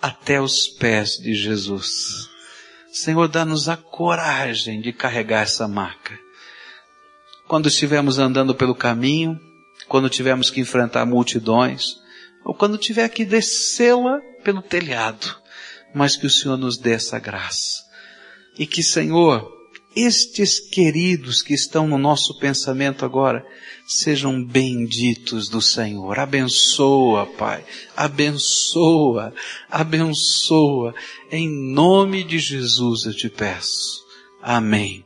até 0.01 0.41
os 0.41 0.69
pés 0.69 1.17
de 1.19 1.35
Jesus. 1.35 2.31
Senhor, 2.93 3.27
dá-nos 3.27 3.69
a 3.69 3.77
coragem 3.77 4.81
de 4.81 4.93
carregar 4.93 5.43
essa 5.43 5.67
maca. 5.67 6.17
Quando 7.49 7.67
estivermos 7.67 8.21
andando 8.21 8.55
pelo 8.55 8.77
caminho, 8.77 9.37
quando 9.89 10.09
tivermos 10.09 10.49
que 10.49 10.61
enfrentar 10.61 11.05
multidões, 11.05 11.97
ou 12.45 12.55
quando 12.55 12.79
tiver 12.79 13.09
que 13.09 13.25
descê-la 13.25 14.21
pelo 14.45 14.63
telhado, 14.63 15.37
mas 15.93 16.15
que 16.15 16.27
o 16.27 16.31
Senhor 16.31 16.57
nos 16.57 16.79
dê 16.79 16.93
essa 16.93 17.19
graça. 17.19 17.83
E 18.57 18.69
que, 18.69 18.85
Senhor, 18.85 19.53
estes 19.97 20.61
queridos 20.61 21.41
que 21.41 21.55
estão 21.55 21.89
no 21.89 21.97
nosso 21.97 22.39
pensamento 22.39 23.05
agora, 23.05 23.47
sejam 23.87 24.45
benditos 24.45 25.49
do 25.49 25.63
Senhor. 25.63 26.19
Abençoa, 26.19 27.25
Pai. 27.25 27.65
Abençoa, 27.97 29.33
abençoa. 29.71 30.95
Em 31.33 31.49
nome 31.49 32.23
de 32.23 32.39
Jesus 32.39 33.07
eu 33.07 33.15
te 33.15 33.31
peço. 33.31 34.05
Amém. 34.43 35.06